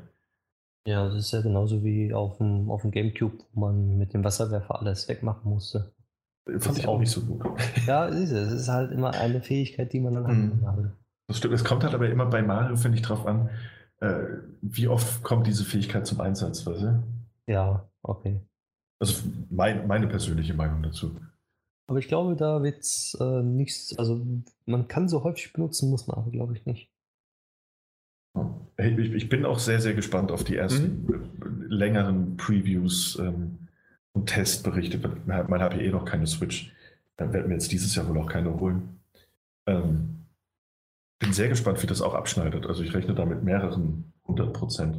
[0.86, 4.22] Ja, das ist ja genauso wie auf dem, auf dem Gamecube, wo man mit dem
[4.22, 5.92] Wasserwerfer alles wegmachen musste.
[6.58, 7.42] Fand ich auch nicht so gut.
[7.86, 8.52] Ja, es ist es.
[8.52, 10.66] ist halt immer eine Fähigkeit, die man dann mhm.
[10.66, 10.92] hat.
[11.26, 11.54] Das stimmt.
[11.54, 13.48] Es kommt halt aber immer bei Mario, finde ich, drauf an,
[14.00, 14.24] äh,
[14.60, 17.02] wie oft kommt diese Fähigkeit zum Einsatz, weißt du?
[17.46, 18.40] Ja, okay.
[19.00, 21.16] Also mein, meine persönliche Meinung dazu.
[21.86, 24.24] Aber ich glaube, da wird es äh, nichts, also
[24.64, 26.90] man kann so häufig benutzen, muss man aber, glaube ich, nicht.
[28.78, 31.66] Ich, ich, bin auch sehr, sehr gespannt auf die ersten mhm.
[31.68, 33.68] längeren Previews ähm,
[34.12, 34.98] und Testberichte.
[35.26, 36.72] Man hat ja eh noch keine Switch.
[37.16, 39.00] Dann werden wir jetzt dieses Jahr wohl auch keine holen.
[39.68, 40.26] Ähm,
[41.20, 42.66] bin sehr gespannt, wie das auch abschneidet.
[42.66, 44.98] Also ich rechne da mit mehreren hundert Prozent.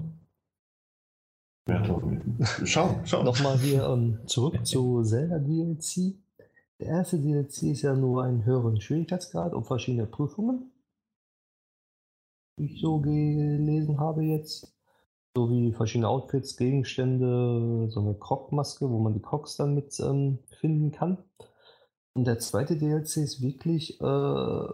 [2.64, 3.24] Schau, schau.
[3.24, 6.16] Nochmal hier ähm, zurück zu Zelda DLC.
[6.80, 10.72] Der erste DLC ist ja nur ein höheren Schwierigkeitsgrad und verschiedene Prüfungen
[12.58, 14.72] ich so gelesen habe jetzt.
[15.36, 20.40] So wie verschiedene Outfits, Gegenstände, so eine Krog-Maske, wo man die Crocs dann mit ähm,
[20.62, 21.18] finden kann.
[22.14, 24.68] Und der zweite DLC ist wirklich äh,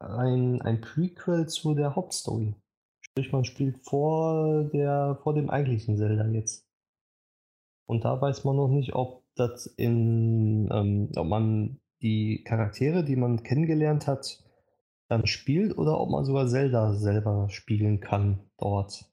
[0.00, 2.56] ein, ein Prequel zu der Hauptstory.
[3.30, 6.66] Man spielt vor, der, vor dem eigentlichen Zelda jetzt.
[7.86, 13.16] Und da weiß man noch nicht, ob das in, ähm, ob man die Charaktere, die
[13.16, 14.42] man kennengelernt hat,
[15.08, 19.04] dann spielt oder ob man sogar Zelda selber spielen kann dort.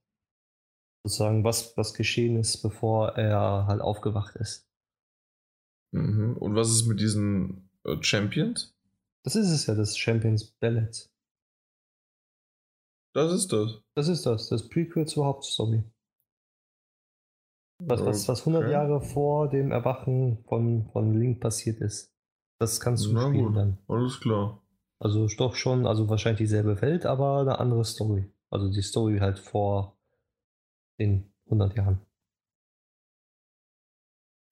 [1.03, 4.67] Sozusagen, was, was geschehen ist, bevor er halt aufgewacht ist.
[5.91, 6.37] Mhm.
[6.37, 8.75] Und was ist mit diesen äh, Champions?
[9.23, 11.10] Das ist es ja, das Champions Ballet.
[13.13, 13.81] Das ist das.
[13.95, 15.83] Das ist das, das Prequel zur Hauptstory.
[17.83, 18.71] Was, was, was 100 okay.
[18.71, 22.13] Jahre vor dem Erwachen von, von Link passiert ist.
[22.59, 23.57] Das kannst du Na spielen gut.
[23.57, 23.77] dann.
[23.87, 24.61] Alles klar.
[24.99, 28.31] Also doch schon, also wahrscheinlich dieselbe Welt, aber eine andere Story.
[28.51, 29.97] Also die Story halt vor
[30.99, 32.01] den 100 Jahren.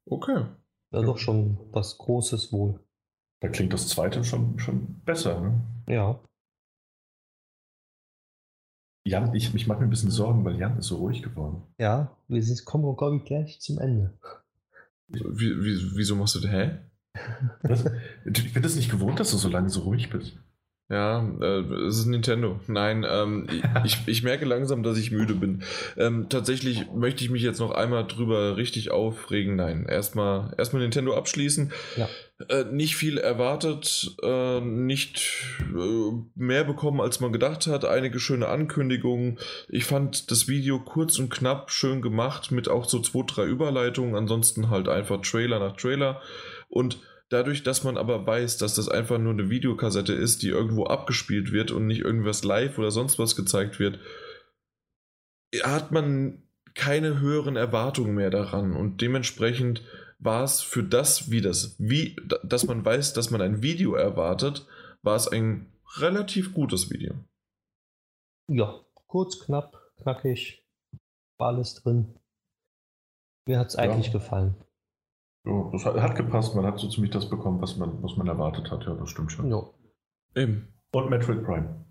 [0.08, 0.46] Okay.
[0.92, 2.80] Ja, doch schon was Großes wohl.
[3.42, 5.62] Da klingt das zweite schon, schon besser, ne?
[5.88, 6.20] Ja.
[9.06, 11.64] Jan, ich, ich mache mir ein bisschen Sorgen, weil Jan ist so ruhig geworden.
[11.78, 14.14] Ja, wir sind, kommen, glaube ich, gleich zum Ende.
[15.08, 16.52] Wie, wie, wieso machst du das?
[16.52, 16.80] Hä?
[18.26, 20.38] Ich bin das nicht gewohnt, dass du so lange so ruhig bist.
[20.90, 22.60] Ja, äh, es ist Nintendo.
[22.66, 23.48] Nein, ähm,
[23.86, 25.62] ich, ich merke langsam, dass ich müde bin.
[25.98, 29.56] Ähm, tatsächlich möchte ich mich jetzt noch einmal drüber richtig aufregen.
[29.56, 31.72] Nein, erstmal erstmal Nintendo abschließen.
[31.96, 32.10] Ja.
[32.48, 35.22] Äh, nicht viel erwartet, äh, nicht
[35.60, 37.86] äh, mehr bekommen, als man gedacht hat.
[37.86, 39.38] Einige schöne Ankündigungen.
[39.68, 44.16] Ich fand das Video kurz und knapp schön gemacht, mit auch so zwei, drei Überleitungen.
[44.16, 46.20] Ansonsten halt einfach Trailer nach Trailer.
[46.68, 46.98] Und
[47.30, 51.52] Dadurch, dass man aber weiß, dass das einfach nur eine Videokassette ist, die irgendwo abgespielt
[51.52, 54.00] wird und nicht irgendwas live oder sonst was gezeigt wird,
[55.62, 56.44] hat man
[56.74, 59.84] keine höheren Erwartungen mehr daran und dementsprechend
[60.18, 64.68] war es für das, wie das, wie, dass man weiß, dass man ein Video erwartet,
[65.02, 67.16] war es ein relativ gutes Video.
[68.48, 70.64] Ja, kurz, knapp, knackig,
[71.38, 72.16] war alles drin.
[73.46, 74.14] Mir hat es eigentlich ja.
[74.14, 74.56] gefallen.
[75.50, 76.56] Ja, das hat, hat, gepasst.
[76.56, 78.86] Man hat so ziemlich das bekommen, was man, was man erwartet hat.
[78.86, 79.50] Ja, das stimmt schon.
[79.50, 79.64] Ja.
[80.36, 80.68] Eben.
[80.92, 81.86] Und Metroid Prime.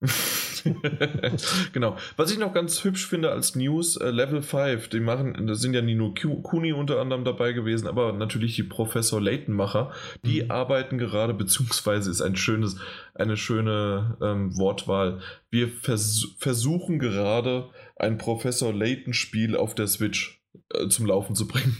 [1.72, 1.96] genau.
[2.16, 5.74] Was ich noch ganz hübsch finde als News, äh, Level 5, die machen, da sind
[5.74, 9.92] ja nie nur Kuni unter anderem dabei gewesen, aber natürlich die Professor Layton-Macher,
[10.24, 10.50] die mhm.
[10.50, 12.76] arbeiten gerade, beziehungsweise ist ein schönes,
[13.14, 15.20] eine schöne ähm, Wortwahl.
[15.50, 20.40] Wir vers versuchen gerade ein Professor Layton-Spiel auf der Switch
[20.70, 21.76] äh, zum Laufen zu bringen.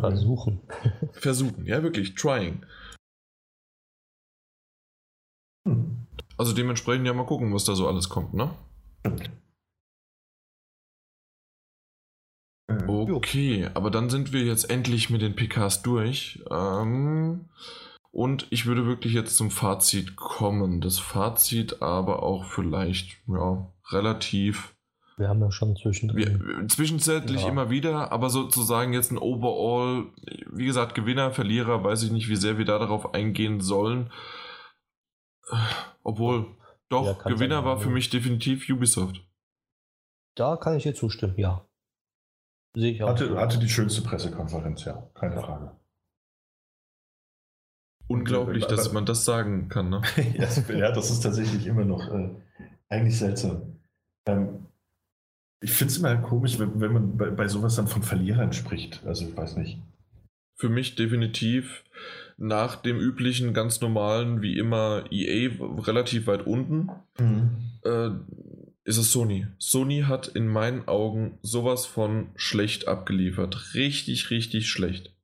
[0.00, 0.60] Versuchen.
[1.12, 2.14] Versuchen, ja, wirklich.
[2.14, 2.64] Trying.
[5.66, 6.06] Hm.
[6.36, 8.50] Also dementsprechend ja mal gucken, was da so alles kommt, ne?
[12.88, 16.44] Okay, aber dann sind wir jetzt endlich mit den PKs durch.
[16.50, 17.46] Ähm,
[18.10, 20.80] und ich würde wirklich jetzt zum Fazit kommen.
[20.80, 24.74] Das Fazit aber auch vielleicht ja, relativ
[25.18, 26.40] wir haben ja schon zwischendrin.
[26.40, 27.48] Wir, zwischenzeitlich ja.
[27.48, 30.06] immer wieder, aber sozusagen jetzt ein Overall,
[30.50, 34.10] wie gesagt, Gewinner, Verlierer, weiß ich nicht, wie sehr wir da darauf eingehen sollen.
[36.02, 36.46] Obwohl,
[36.88, 39.24] doch, ja, Gewinner war für mich definitiv Ubisoft.
[40.34, 41.66] Da kann ich dir zustimmen, ja.
[42.74, 43.08] Sehe ich auch.
[43.08, 45.42] Hatte, hatte die schönste Pressekonferenz, ja, keine ja.
[45.42, 45.76] Frage.
[48.06, 50.02] Unglaublich, aber, dass man das sagen kann, ne?
[50.68, 52.30] ja, das ist tatsächlich immer noch äh,
[52.88, 53.80] eigentlich seltsam.
[54.26, 54.67] Ähm,
[55.60, 59.02] ich finde es immer komisch, wenn, wenn man bei, bei, sowas dann von Verlierern spricht.
[59.06, 59.78] Also ich weiß nicht.
[60.54, 61.84] Für mich definitiv
[62.36, 67.50] nach dem üblichen, ganz normalen, wie immer, EA relativ weit unten, mhm.
[67.84, 68.10] äh,
[68.84, 69.46] ist es Sony.
[69.58, 73.74] Sony hat in meinen Augen sowas von schlecht abgeliefert.
[73.74, 75.14] Richtig, richtig schlecht.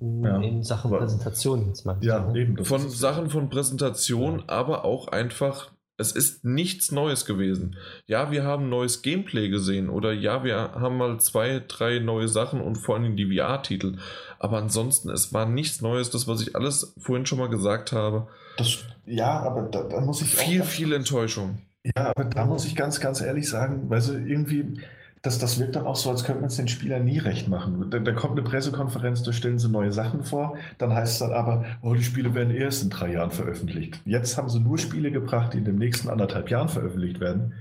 [0.00, 0.40] Ja.
[0.40, 1.96] In Sachen Präsentation jetzt mal.
[2.02, 2.62] Ja, eben.
[2.64, 4.44] Von Sachen von Präsentation, ja.
[4.48, 7.76] aber auch einfach Es ist nichts Neues gewesen.
[8.06, 12.60] Ja, wir haben neues Gameplay gesehen oder ja, wir haben mal zwei, drei neue Sachen
[12.60, 13.98] und vor allem die VR-Titel.
[14.40, 18.26] Aber ansonsten, es war nichts Neues, das, was ich alles vorhin schon mal gesagt habe.
[18.56, 20.34] Das, ja, aber da, da muss ich.
[20.34, 21.58] Viel, viel Enttäuschung.
[21.84, 24.80] Ja, aber da muss ich ganz, ganz ehrlich sagen, weil so irgendwie
[25.24, 27.86] das, das wirkt dann auch so, als könnte man es den Spielern nie recht machen.
[27.90, 31.32] Da, da, kommt eine Pressekonferenz, da stellen sie neue Sachen vor, dann heißt es dann
[31.32, 34.02] aber, oh, die Spiele werden erst in drei Jahren veröffentlicht.
[34.04, 37.54] Jetzt haben sie nur Spiele gebracht, die in den nächsten anderthalb Jahren veröffentlicht werden.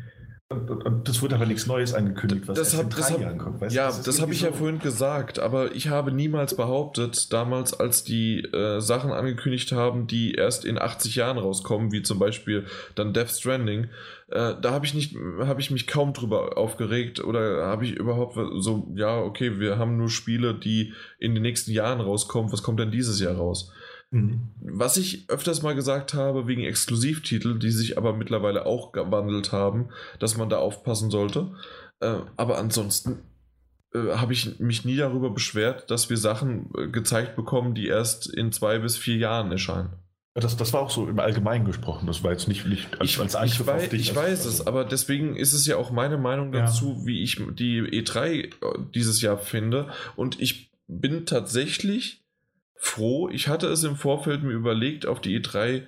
[0.54, 3.62] Und, das wird aber nichts Neues angekündigt, was das hab, in drei hab, Jahren kommt.
[3.62, 7.32] Weißt, ja, das, das habe ich so ja vorhin gesagt, aber ich habe niemals behauptet,
[7.34, 12.20] damals, als die äh, Sachen angekündigt haben, die erst in 80 Jahren rauskommen, wie zum
[12.20, 12.66] Beispiel
[12.96, 13.90] dann Death Stranding,
[14.30, 18.38] äh, da habe ich nicht, habe ich mich kaum drüber aufgeregt oder habe ich überhaupt
[18.58, 22.80] so, ja, okay, wir haben nur Spiele, die in den nächsten Jahren rauskommen, was kommt
[22.80, 23.72] denn dieses Jahr raus?
[24.14, 24.41] Mhm.
[24.61, 29.90] Was ich öfters mal gesagt habe, wegen Exklusivtitel, die sich aber mittlerweile auch gewandelt haben,
[30.19, 31.52] dass man da aufpassen sollte.
[31.99, 33.23] Äh, aber ansonsten
[33.95, 38.27] äh, habe ich mich nie darüber beschwert, dass wir Sachen äh, gezeigt bekommen, die erst
[38.27, 39.94] in zwei bis vier Jahren erscheinen.
[40.35, 42.06] Das, das war auch so im Allgemeinen gesprochen.
[42.06, 44.85] Das war jetzt nicht, nicht als, ich, als Angriff ich weiß, Ich weiß es, aber
[44.85, 47.06] deswegen ist es ja auch meine Meinung dazu, ja.
[47.06, 48.49] wie ich die E3 äh,
[48.94, 49.90] dieses Jahr finde.
[50.15, 52.23] Und ich bin tatsächlich
[52.84, 53.30] froh.
[53.30, 55.84] Ich hatte es im Vorfeld mir überlegt, auf die E3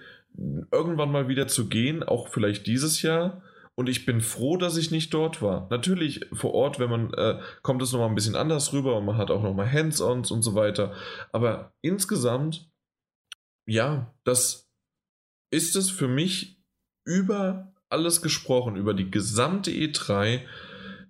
[0.71, 3.41] irgendwann mal wieder zu gehen, auch vielleicht dieses Jahr.
[3.75, 5.67] Und ich bin froh, dass ich nicht dort war.
[5.69, 9.17] Natürlich vor Ort, wenn man äh, kommt es nochmal ein bisschen anders rüber und man
[9.17, 10.93] hat auch nochmal Hands-ons und so weiter.
[11.33, 12.69] Aber insgesamt
[13.65, 14.69] ja, das
[15.51, 16.61] ist es für mich
[17.03, 20.41] über alles gesprochen, über die gesamte E3,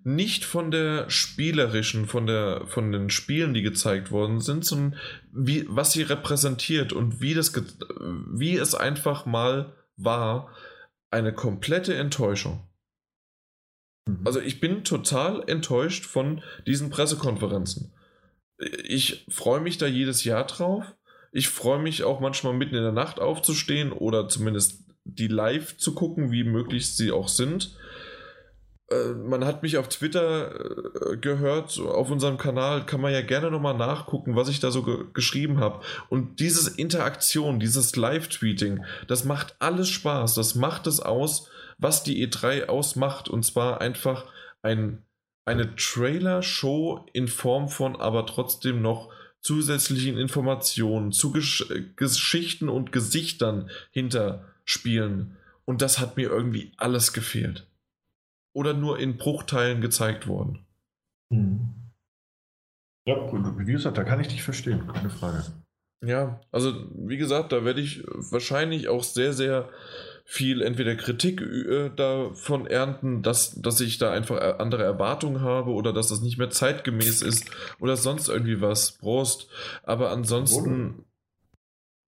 [0.06, 5.00] nicht von der spielerischen, von, der, von den Spielen, die gezeigt worden sind, sondern
[5.32, 7.52] wie, was sie repräsentiert und wie, das,
[8.32, 10.54] wie es einfach mal war,
[11.10, 12.68] eine komplette Enttäuschung.
[14.06, 14.20] Mhm.
[14.24, 17.92] Also ich bin total enttäuscht von diesen Pressekonferenzen.
[18.84, 20.84] Ich freue mich da jedes Jahr drauf.
[21.32, 25.96] Ich freue mich auch manchmal mitten in der Nacht aufzustehen oder zumindest die live zu
[25.96, 27.76] gucken, wie möglich sie auch sind.
[28.90, 33.50] Äh, man hat mich auf Twitter äh, gehört, auf unserem Kanal kann man ja gerne
[33.50, 35.80] nochmal nachgucken, was ich da so ge geschrieben habe.
[36.08, 42.26] Und diese Interaktion, dieses Live-Tweeting, das macht alles Spaß, das macht es aus, was die
[42.26, 43.28] E3 ausmacht.
[43.28, 44.26] Und zwar einfach
[44.62, 45.02] ein,
[45.44, 49.10] eine Trailer-Show in Form von aber trotzdem noch
[49.40, 55.36] zusätzlichen Informationen, zu Gesch Geschichten und Gesichtern hinter Spielen.
[55.64, 57.66] Und das hat mir irgendwie alles gefehlt.
[58.56, 60.64] Oder nur in Bruchteilen gezeigt worden.
[61.30, 61.74] Hm.
[63.06, 63.16] Ja,
[63.58, 65.44] wie gesagt, da kann ich dich verstehen, keine Frage.
[66.02, 69.68] Ja, also wie gesagt, da werde ich wahrscheinlich auch sehr, sehr
[70.24, 75.72] viel entweder Kritik äh, davon ernten, dass, dass ich da einfach äh, andere Erwartungen habe
[75.72, 78.92] oder dass das nicht mehr zeitgemäß ist oder sonst irgendwie was.
[78.92, 79.50] Prost.
[79.82, 81.04] Aber ansonsten.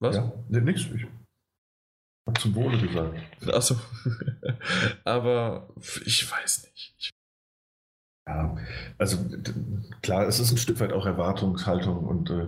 [0.00, 0.16] Was?
[0.16, 0.86] Ja, nee, nix.
[0.94, 1.06] Ich
[2.28, 3.14] hab zum Wohle gesagt.
[3.48, 3.76] Achso.
[5.04, 5.68] Aber
[6.04, 7.10] ich weiß nicht.
[8.26, 8.56] Ja,
[8.98, 9.16] also
[10.02, 12.46] klar, es ist ein Stück weit auch Erwartungshaltung und äh,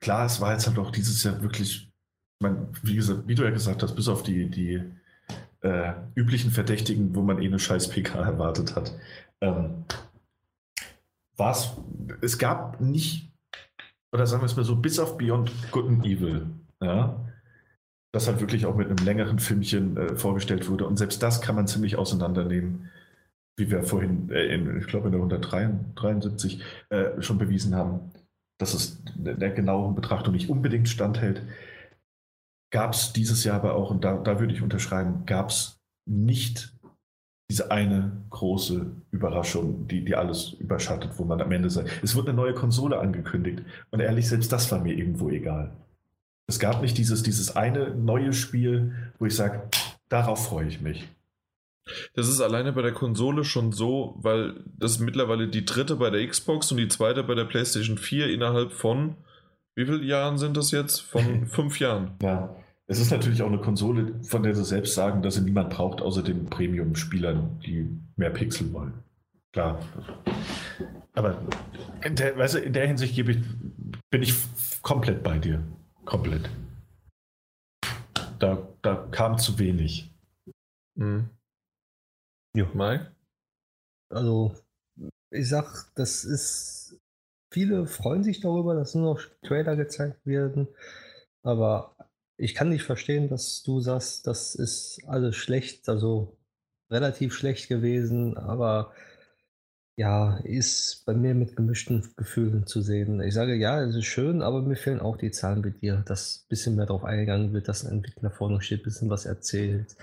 [0.00, 1.90] klar, es war jetzt halt auch dieses Jahr wirklich,
[2.40, 4.82] man, wie, gesagt, wie du ja gesagt hast, bis auf die, die
[5.62, 8.92] äh, üblichen Verdächtigen, wo man eh eine scheiß PK erwartet hat.
[9.40, 9.86] Ähm,
[11.38, 11.74] war's,
[12.20, 13.32] es gab nicht,
[14.12, 16.46] oder sagen wir es mal so, bis auf Beyond Good and Evil,
[16.82, 17.23] ja,
[18.14, 20.86] das halt wirklich auch mit einem längeren Filmchen äh, vorgestellt wurde.
[20.86, 22.90] Und selbst das kann man ziemlich auseinandernehmen,
[23.56, 28.12] wie wir vorhin, äh, in, ich glaube in der 173 äh, schon bewiesen haben,
[28.58, 31.42] dass es der genauen Betrachtung nicht unbedingt standhält
[32.74, 36.74] gab es dieses Jahr aber auch, und da, da würde ich unterschreiben, gab es nicht
[37.48, 42.26] diese eine große Überraschung, die, die alles überschattet, wo man am Ende sagt, es wird
[42.26, 43.62] eine neue Konsole angekündigt.
[43.92, 45.70] Und ehrlich, selbst das war mir irgendwo egal.
[46.46, 49.68] Es gab nicht dieses, dieses eine neue Spiel, wo ich sage,
[50.08, 51.08] darauf freue ich mich.
[52.14, 56.26] Das ist alleine bei der Konsole schon so, weil das mittlerweile die dritte bei der
[56.26, 59.16] Xbox und die zweite bei der PlayStation 4 innerhalb von,
[59.74, 61.00] wie viele Jahren sind das jetzt?
[61.00, 62.12] Von fünf Jahren.
[62.22, 62.56] Ja.
[62.86, 66.02] Es ist natürlich auch eine Konsole, von der sie selbst sagen, dass sie niemand braucht,
[66.02, 68.92] außer den Premium-Spielern, die mehr Pixel wollen.
[69.52, 69.80] Klar.
[71.14, 71.40] Aber
[72.04, 73.24] in der, weißt du, in der Hinsicht ich,
[74.10, 74.34] bin ich
[74.82, 75.62] komplett bei dir.
[76.04, 76.50] Komplett.
[78.38, 80.10] Da, da kam zu wenig.
[80.96, 81.30] Mhm.
[82.56, 82.66] Ja.
[82.74, 83.14] Mike?
[84.10, 84.54] Also,
[85.30, 87.00] ich sag, das ist.
[87.52, 90.66] Viele freuen sich darüber, dass nur noch Trailer gezeigt werden.
[91.42, 91.96] Aber
[92.36, 96.36] ich kann nicht verstehen, dass du sagst, das ist alles schlecht, also
[96.90, 98.92] relativ schlecht gewesen, aber
[99.96, 103.20] ja, ist bei mir mit gemischten Gefühlen zu sehen.
[103.20, 106.44] Ich sage, ja, es ist schön, aber mir fehlen auch die Zahlen bei dir, dass
[106.44, 109.96] ein bisschen mehr darauf eingegangen wird, dass ein Entwickler vorne steht, ein bisschen was erzählt.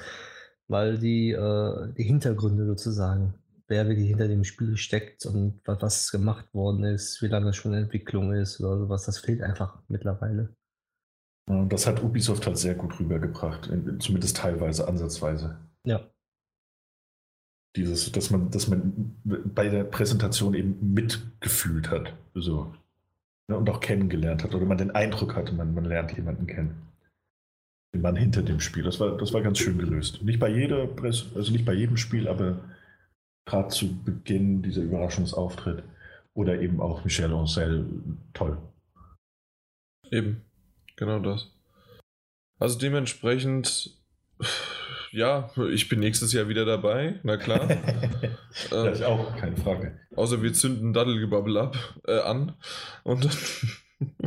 [0.68, 3.34] Weil die, äh, die Hintergründe sozusagen,
[3.68, 7.84] wer wirklich hinter dem Spiel steckt und was gemacht worden ist, wie lange schon in
[7.84, 10.56] Entwicklung ist oder sowas, das fehlt einfach mittlerweile.
[11.68, 13.70] Das hat Ubisoft halt sehr gut rübergebracht,
[14.00, 15.58] zumindest teilweise, ansatzweise.
[15.84, 16.10] Ja.
[17.76, 22.14] Dieses, dass man, dass man bei der Präsentation eben mitgefühlt hat.
[22.34, 22.74] So.
[23.48, 24.54] Ne, und auch kennengelernt hat.
[24.54, 26.88] Oder man den Eindruck hatte, man, man lernt jemanden kennen.
[27.94, 28.84] Den Mann hinter dem Spiel.
[28.84, 30.22] Das war, das war ganz schön gelöst.
[30.22, 32.60] Nicht bei jeder Presse, also nicht bei jedem Spiel, aber
[33.46, 35.84] gerade zu Beginn dieser Überraschungsauftritt.
[36.34, 37.86] Oder eben auch Michel Ancel,
[38.34, 38.58] toll.
[40.10, 40.42] Eben.
[40.96, 41.52] Genau das.
[42.60, 43.98] Also dementsprechend,
[45.12, 47.68] ja, ich bin nächstes Jahr wieder dabei, na klar.
[48.70, 50.00] das ist auch keine Frage.
[50.16, 51.78] Außer wir zünden Daddelgebabbel ab,
[52.08, 52.56] äh, an.
[53.04, 53.30] Und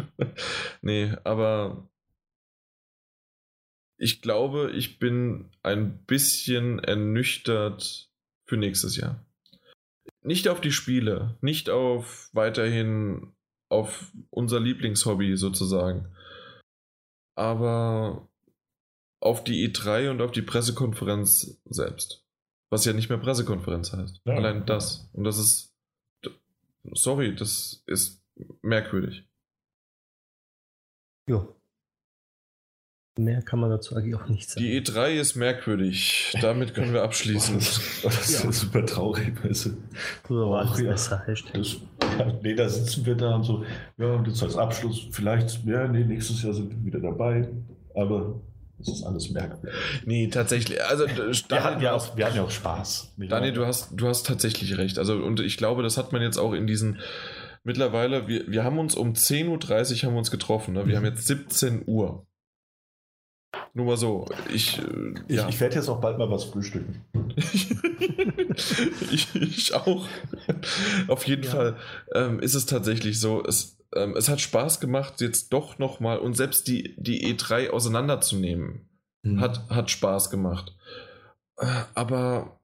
[0.83, 1.89] nee, aber
[3.97, 8.11] ich glaube, ich bin ein bisschen ernüchtert
[8.45, 9.25] für nächstes Jahr.
[10.23, 13.35] Nicht auf die Spiele, nicht auf weiterhin
[13.71, 16.15] auf unser Lieblingshobby sozusagen,
[17.35, 18.29] aber
[19.25, 22.23] auf die E3 und auf die Pressekonferenz selbst.
[22.71, 24.21] Was ja nicht mehr Pressekonferenz heißt.
[24.25, 24.35] Ja.
[24.35, 25.09] Allein das.
[25.13, 25.73] Und das ist.
[26.93, 28.23] Sorry, das ist
[28.61, 29.25] merkwürdig.
[31.29, 31.49] Ja.
[33.17, 34.61] Mehr kann man dazu eigentlich auch nicht sagen.
[34.61, 36.37] Die E3 ist merkwürdig.
[36.43, 37.55] Damit können wir abschließen.
[38.03, 38.53] das ist ja.
[38.53, 39.43] super traurig.
[39.43, 40.55] Weißt du.
[40.55, 40.91] Ach, ja.
[40.91, 41.11] Das,
[42.19, 43.65] ja, nee, da sitzen wir da und so,
[43.97, 47.49] ja, und jetzt als Abschluss, vielleicht, ja, nee, nächstes Jahr sind wir wieder dabei,
[47.95, 48.41] aber
[48.81, 49.79] es ist alles merkwürdig.
[50.05, 50.83] Nee, tatsächlich.
[50.83, 53.15] Also, wir, hatten ja auch, wir hatten ja auch Spaß.
[53.17, 54.99] Daniel, du hast, du hast tatsächlich recht.
[54.99, 57.01] Also, und ich glaube, das hat man jetzt auch in diesen.
[57.67, 60.75] Mittlerweile, wir, wir haben uns um 10.30 Uhr haben wir uns getroffen.
[60.75, 60.87] Ne?
[60.87, 62.27] Wir haben jetzt 17 Uhr.
[63.73, 64.27] Nur mal so.
[64.53, 65.49] Ich, äh, ich, ja.
[65.49, 67.05] ich werde jetzt auch bald mal was frühstücken.
[69.11, 70.07] ich, ich, auch.
[71.09, 71.51] Auf jeden ja.
[71.51, 71.77] Fall
[72.15, 73.43] ähm, ist es tatsächlich so.
[73.45, 78.89] Es, ähm, es hat Spaß gemacht, jetzt doch nochmal und selbst die, die E3 auseinanderzunehmen,
[79.23, 79.41] mhm.
[79.41, 80.75] hat, hat Spaß gemacht.
[81.95, 82.59] Aber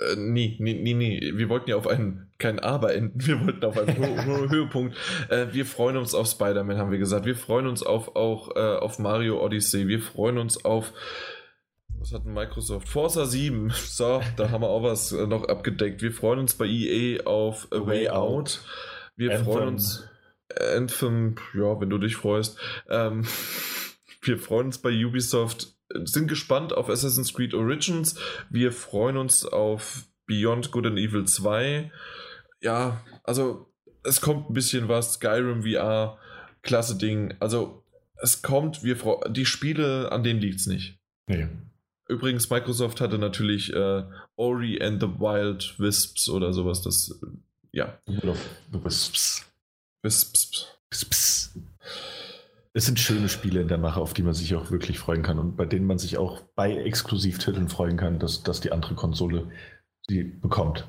[0.00, 1.32] äh, nee, nee, nee, nee.
[1.34, 3.26] Wir wollten ja auf einen, kein Aber enden.
[3.26, 3.96] Wir wollten auf einen
[4.26, 4.96] Hö Höhepunkt.
[5.30, 7.24] Äh, wir freuen uns auf Spider-Man, haben wir gesagt.
[7.24, 9.88] Wir freuen uns auf, auch äh, auf Mario Odyssey.
[9.88, 10.92] Wir freuen uns auf,
[11.98, 12.88] was hat Microsoft?
[12.88, 13.72] Forza 7.
[13.86, 16.02] So, da haben wir auch was äh, noch abgedeckt.
[16.02, 18.60] Wir freuen uns bei EA auf A Way Out.
[19.16, 19.44] Wir Anthem.
[19.44, 20.08] freuen uns,
[20.74, 22.58] Anthem, ja, wenn du dich freust.
[22.88, 23.24] Ähm,
[24.22, 28.18] wir freuen uns bei Ubisoft sind gespannt auf Assassin's Creed Origins.
[28.50, 31.90] Wir freuen uns auf Beyond Good and Evil 2.
[32.60, 33.72] Ja, also
[34.02, 35.14] es kommt ein bisschen was.
[35.14, 36.18] Skyrim VR,
[36.62, 37.34] klasse Ding.
[37.40, 37.84] Also
[38.16, 38.96] es kommt, wir
[39.28, 40.98] die Spiele, an denen liegt es nicht.
[41.28, 41.48] Nee.
[42.08, 44.04] Übrigens, Microsoft hatte natürlich äh,
[44.36, 46.82] Ori and the Wild Wisps oder sowas.
[46.82, 47.20] Das,
[47.76, 47.98] ja.
[48.70, 49.44] Wisps.
[50.02, 50.76] Wisps
[52.76, 55.38] es sind schöne Spiele in der Mache, auf die man sich auch wirklich freuen kann
[55.38, 59.50] und bei denen man sich auch bei Exklusivtiteln freuen kann, dass, dass die andere Konsole
[60.06, 60.86] sie bekommt.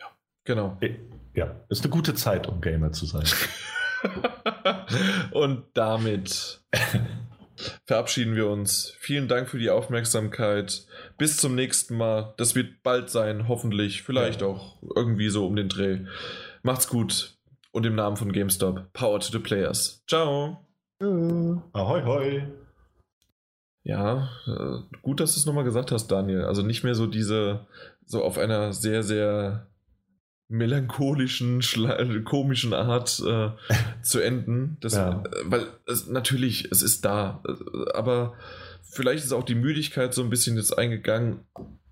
[0.00, 0.06] Ja,
[0.44, 0.76] genau.
[0.80, 0.94] Äh,
[1.34, 3.24] ja, ist eine gute Zeit, um Gamer zu sein.
[5.32, 6.62] und damit
[7.84, 8.94] verabschieden wir uns.
[8.98, 10.86] Vielen Dank für die Aufmerksamkeit.
[11.18, 12.34] Bis zum nächsten Mal.
[12.36, 14.02] Das wird bald sein, hoffentlich.
[14.02, 14.48] Vielleicht ja.
[14.48, 16.00] auch irgendwie so um den Dreh.
[16.62, 17.36] Macht's gut.
[17.72, 20.02] Und im Namen von GameStop, Power to the Players.
[20.08, 20.66] Ciao.
[21.00, 22.46] Ahoi, hoi.
[23.82, 26.44] Ja, äh, gut, dass du es nochmal gesagt hast, Daniel.
[26.44, 27.66] Also nicht mehr so diese,
[28.04, 29.66] so auf einer sehr, sehr
[30.50, 31.62] melancholischen,
[32.24, 33.50] komischen Art äh,
[34.02, 34.76] zu enden.
[34.80, 35.22] Das, ja.
[35.22, 37.42] Äh, weil es, natürlich, es ist da.
[37.46, 38.34] Äh, aber
[38.82, 41.40] vielleicht ist auch die Müdigkeit so ein bisschen jetzt eingegangen.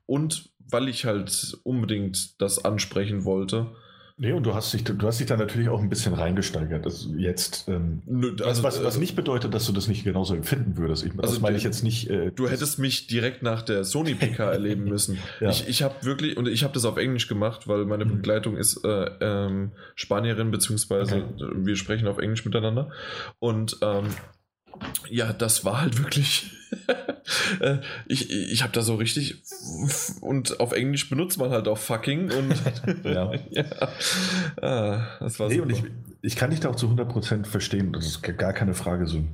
[0.06, 3.68] Und weil ich halt unbedingt das ansprechen wollte.
[4.20, 6.84] Nee, und du hast dich, du hast dich da natürlich auch ein bisschen reingesteigert.
[6.84, 8.02] Also jetzt, ähm,
[8.44, 11.04] also, was, was, äh, nicht bedeutet, dass du das nicht genauso empfinden würdest.
[11.04, 12.10] Ich, also das meine ich jetzt nicht.
[12.10, 15.18] Äh, du hättest mich direkt nach der Sony PK erleben müssen.
[15.40, 15.50] ja.
[15.50, 18.16] Ich, ich habe wirklich, und ich habe das auf Englisch gemacht, weil meine mhm.
[18.16, 21.50] Begleitung ist äh, ähm, Spanierin, beziehungsweise okay.
[21.54, 22.90] wir sprechen auf Englisch miteinander.
[23.38, 24.06] Und ähm,
[25.10, 26.52] ja, das war halt wirklich.
[27.60, 29.42] Äh, ich ich habe da so richtig.
[30.20, 32.30] Und auf Englisch benutzt man halt auch fucking.
[32.30, 32.54] Und
[33.04, 33.32] ja.
[33.50, 33.64] ja.
[34.62, 35.82] Ah, das war nee, und ich,
[36.22, 37.92] ich kann dich da auch zu 100% verstehen.
[37.92, 39.24] Das ist gar keine Frage so.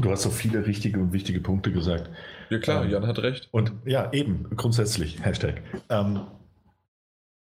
[0.00, 2.08] Du hast so viele richtige und wichtige Punkte gesagt.
[2.50, 3.48] Ja klar, ähm, Jan hat recht.
[3.50, 5.62] Und ja, eben, grundsätzlich, Hashtag.
[5.90, 6.20] Ähm,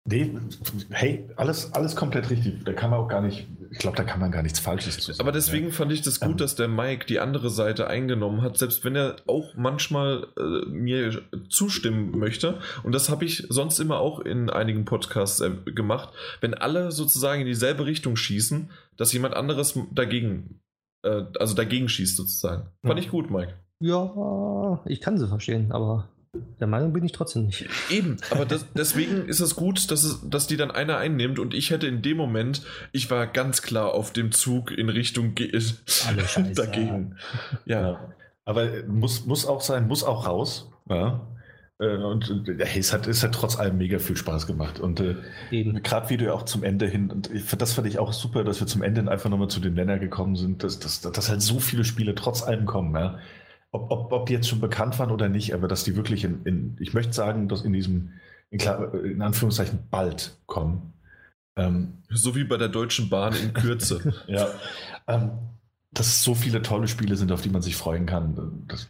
[0.07, 0.31] nee,
[0.91, 2.65] hey, alles, alles komplett richtig.
[2.65, 5.12] Da kann man auch gar nicht, ich glaube, da kann man gar nichts Falsches zu
[5.12, 5.20] sagen.
[5.20, 5.73] Aber deswegen ja.
[5.73, 8.97] fand ich das gut, ähm, dass der Mike die andere Seite eingenommen hat, selbst wenn
[8.97, 12.59] er auch manchmal äh, mir zustimmen möchte.
[12.83, 16.11] Und das habe ich sonst immer auch in einigen Podcasts äh, gemacht.
[16.41, 20.61] Wenn alle sozusagen in dieselbe Richtung schießen, dass jemand anderes dagegen
[21.07, 22.69] äh, also dagegen schießt sozusagen.
[22.85, 23.55] Fand ich gut, Mike.
[23.81, 26.09] Ja, ich kann sie verstehen, aber
[26.60, 27.66] der Meinung bin ich trotzdem nicht.
[27.90, 31.54] Eben, aber das, deswegen ist es gut, dass, es, dass die dann einer einnimmt und
[31.54, 35.34] ich hätte in dem Moment, ich war ganz klar auf dem Zug in Richtung
[36.54, 37.16] dagegen.
[37.64, 37.80] Ja.
[37.80, 38.14] ja.
[38.44, 40.70] Aber muss, muss auch sein, muss auch raus.
[40.88, 41.26] Ja.
[41.78, 44.80] Äh, und äh, hey, es, hat, es hat trotz allem mega viel Spaß gemacht.
[44.80, 45.16] Und äh,
[45.50, 48.44] gerade wie du ja auch zum Ende hin, und ich, das fand ich auch super,
[48.44, 51.28] dass wir zum Ende hin einfach nochmal zu den Nenner gekommen sind, dass, dass, dass
[51.28, 52.94] halt so viele Spiele trotz allem kommen.
[52.94, 53.18] Ja?
[53.77, 56.43] Ob, ob, ob die jetzt schon bekannt waren oder nicht, aber dass die wirklich in,
[56.44, 58.12] in ich möchte sagen, dass in diesem,
[58.48, 60.94] in, in Anführungszeichen, bald kommen.
[61.57, 64.15] Ähm, so wie bei der Deutschen Bahn in Kürze.
[64.28, 64.48] ja.
[65.07, 65.32] Ähm,
[65.93, 68.65] dass es so viele tolle Spiele sind, auf die man sich freuen kann.
[68.66, 68.89] Das,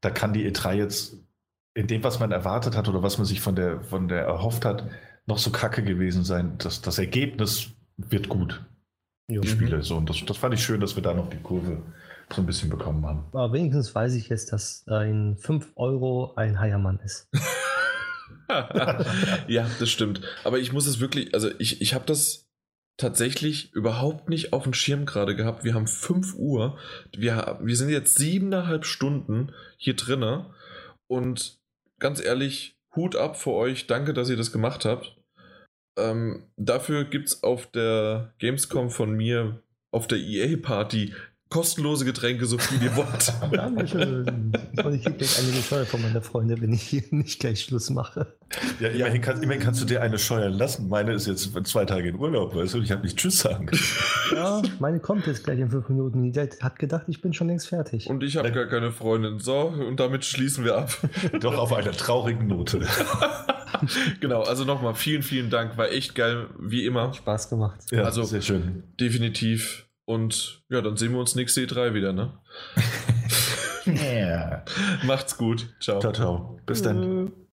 [0.00, 1.16] da kann die E3 jetzt
[1.74, 4.64] in dem, was man erwartet hat oder was man sich von der, von der erhofft
[4.64, 4.88] hat,
[5.26, 6.54] noch so kacke gewesen sein.
[6.58, 8.64] Das, das Ergebnis wird gut.
[9.28, 9.82] Die Spiele mhm.
[9.82, 9.96] so.
[9.96, 11.82] Und das, das fand ich schön, dass wir da noch die Kurve
[12.32, 13.24] so ein bisschen bekommen haben.
[13.32, 17.28] Aber wenigstens weiß ich jetzt, dass ein 5 Euro ein Heiermann ist.
[19.48, 20.20] ja, das stimmt.
[20.44, 22.48] Aber ich muss es wirklich, also ich, ich habe das
[22.96, 25.64] tatsächlich überhaupt nicht auf dem Schirm gerade gehabt.
[25.64, 26.78] Wir haben 5 Uhr.
[27.16, 30.46] Wir, wir sind jetzt siebeneinhalb Stunden hier drinnen.
[31.06, 31.58] Und
[31.98, 33.86] ganz ehrlich, Hut ab für euch.
[33.86, 35.16] Danke, dass ihr das gemacht habt.
[35.98, 39.62] Ähm, dafür gibt es auf der Gamescom von mir,
[39.92, 41.14] auf der EA-Party,
[41.50, 43.32] kostenlose Getränke, so viel ihr wollt.
[43.52, 44.52] Dankeschön.
[44.84, 47.90] Und ich kriege gleich einige Scheuer von meiner Freundin, wenn ich hier nicht gleich Schluss
[47.90, 48.34] mache.
[48.78, 50.88] Ja, immerhin, Kann, immerhin kannst du dir eine scheuern lassen.
[50.88, 53.68] Meine ist jetzt zwei Tage in Urlaub, weißt du, ich habe nicht Tschüss sagen
[54.32, 56.22] Ja, meine kommt jetzt gleich in fünf Minuten.
[56.22, 58.08] Die hat gedacht, ich bin schon längst fertig.
[58.08, 59.40] Und ich habe gar keine Freundin.
[59.40, 60.96] So, und damit schließen wir ab.
[61.40, 62.80] Doch auf einer traurigen Note.
[64.20, 65.76] genau, also nochmal vielen, vielen Dank.
[65.76, 67.12] War echt geil, wie immer.
[67.12, 67.80] Spaß gemacht.
[67.90, 68.84] Ja, also, sehr schön.
[69.00, 72.32] Definitiv und ja, dann sehen wir uns nächste E3 wieder, ne?
[73.86, 74.64] yeah.
[75.04, 75.72] Macht's gut.
[75.80, 76.00] Ciao.
[76.00, 76.60] Ciao, ciao.
[76.66, 77.32] Bis dann.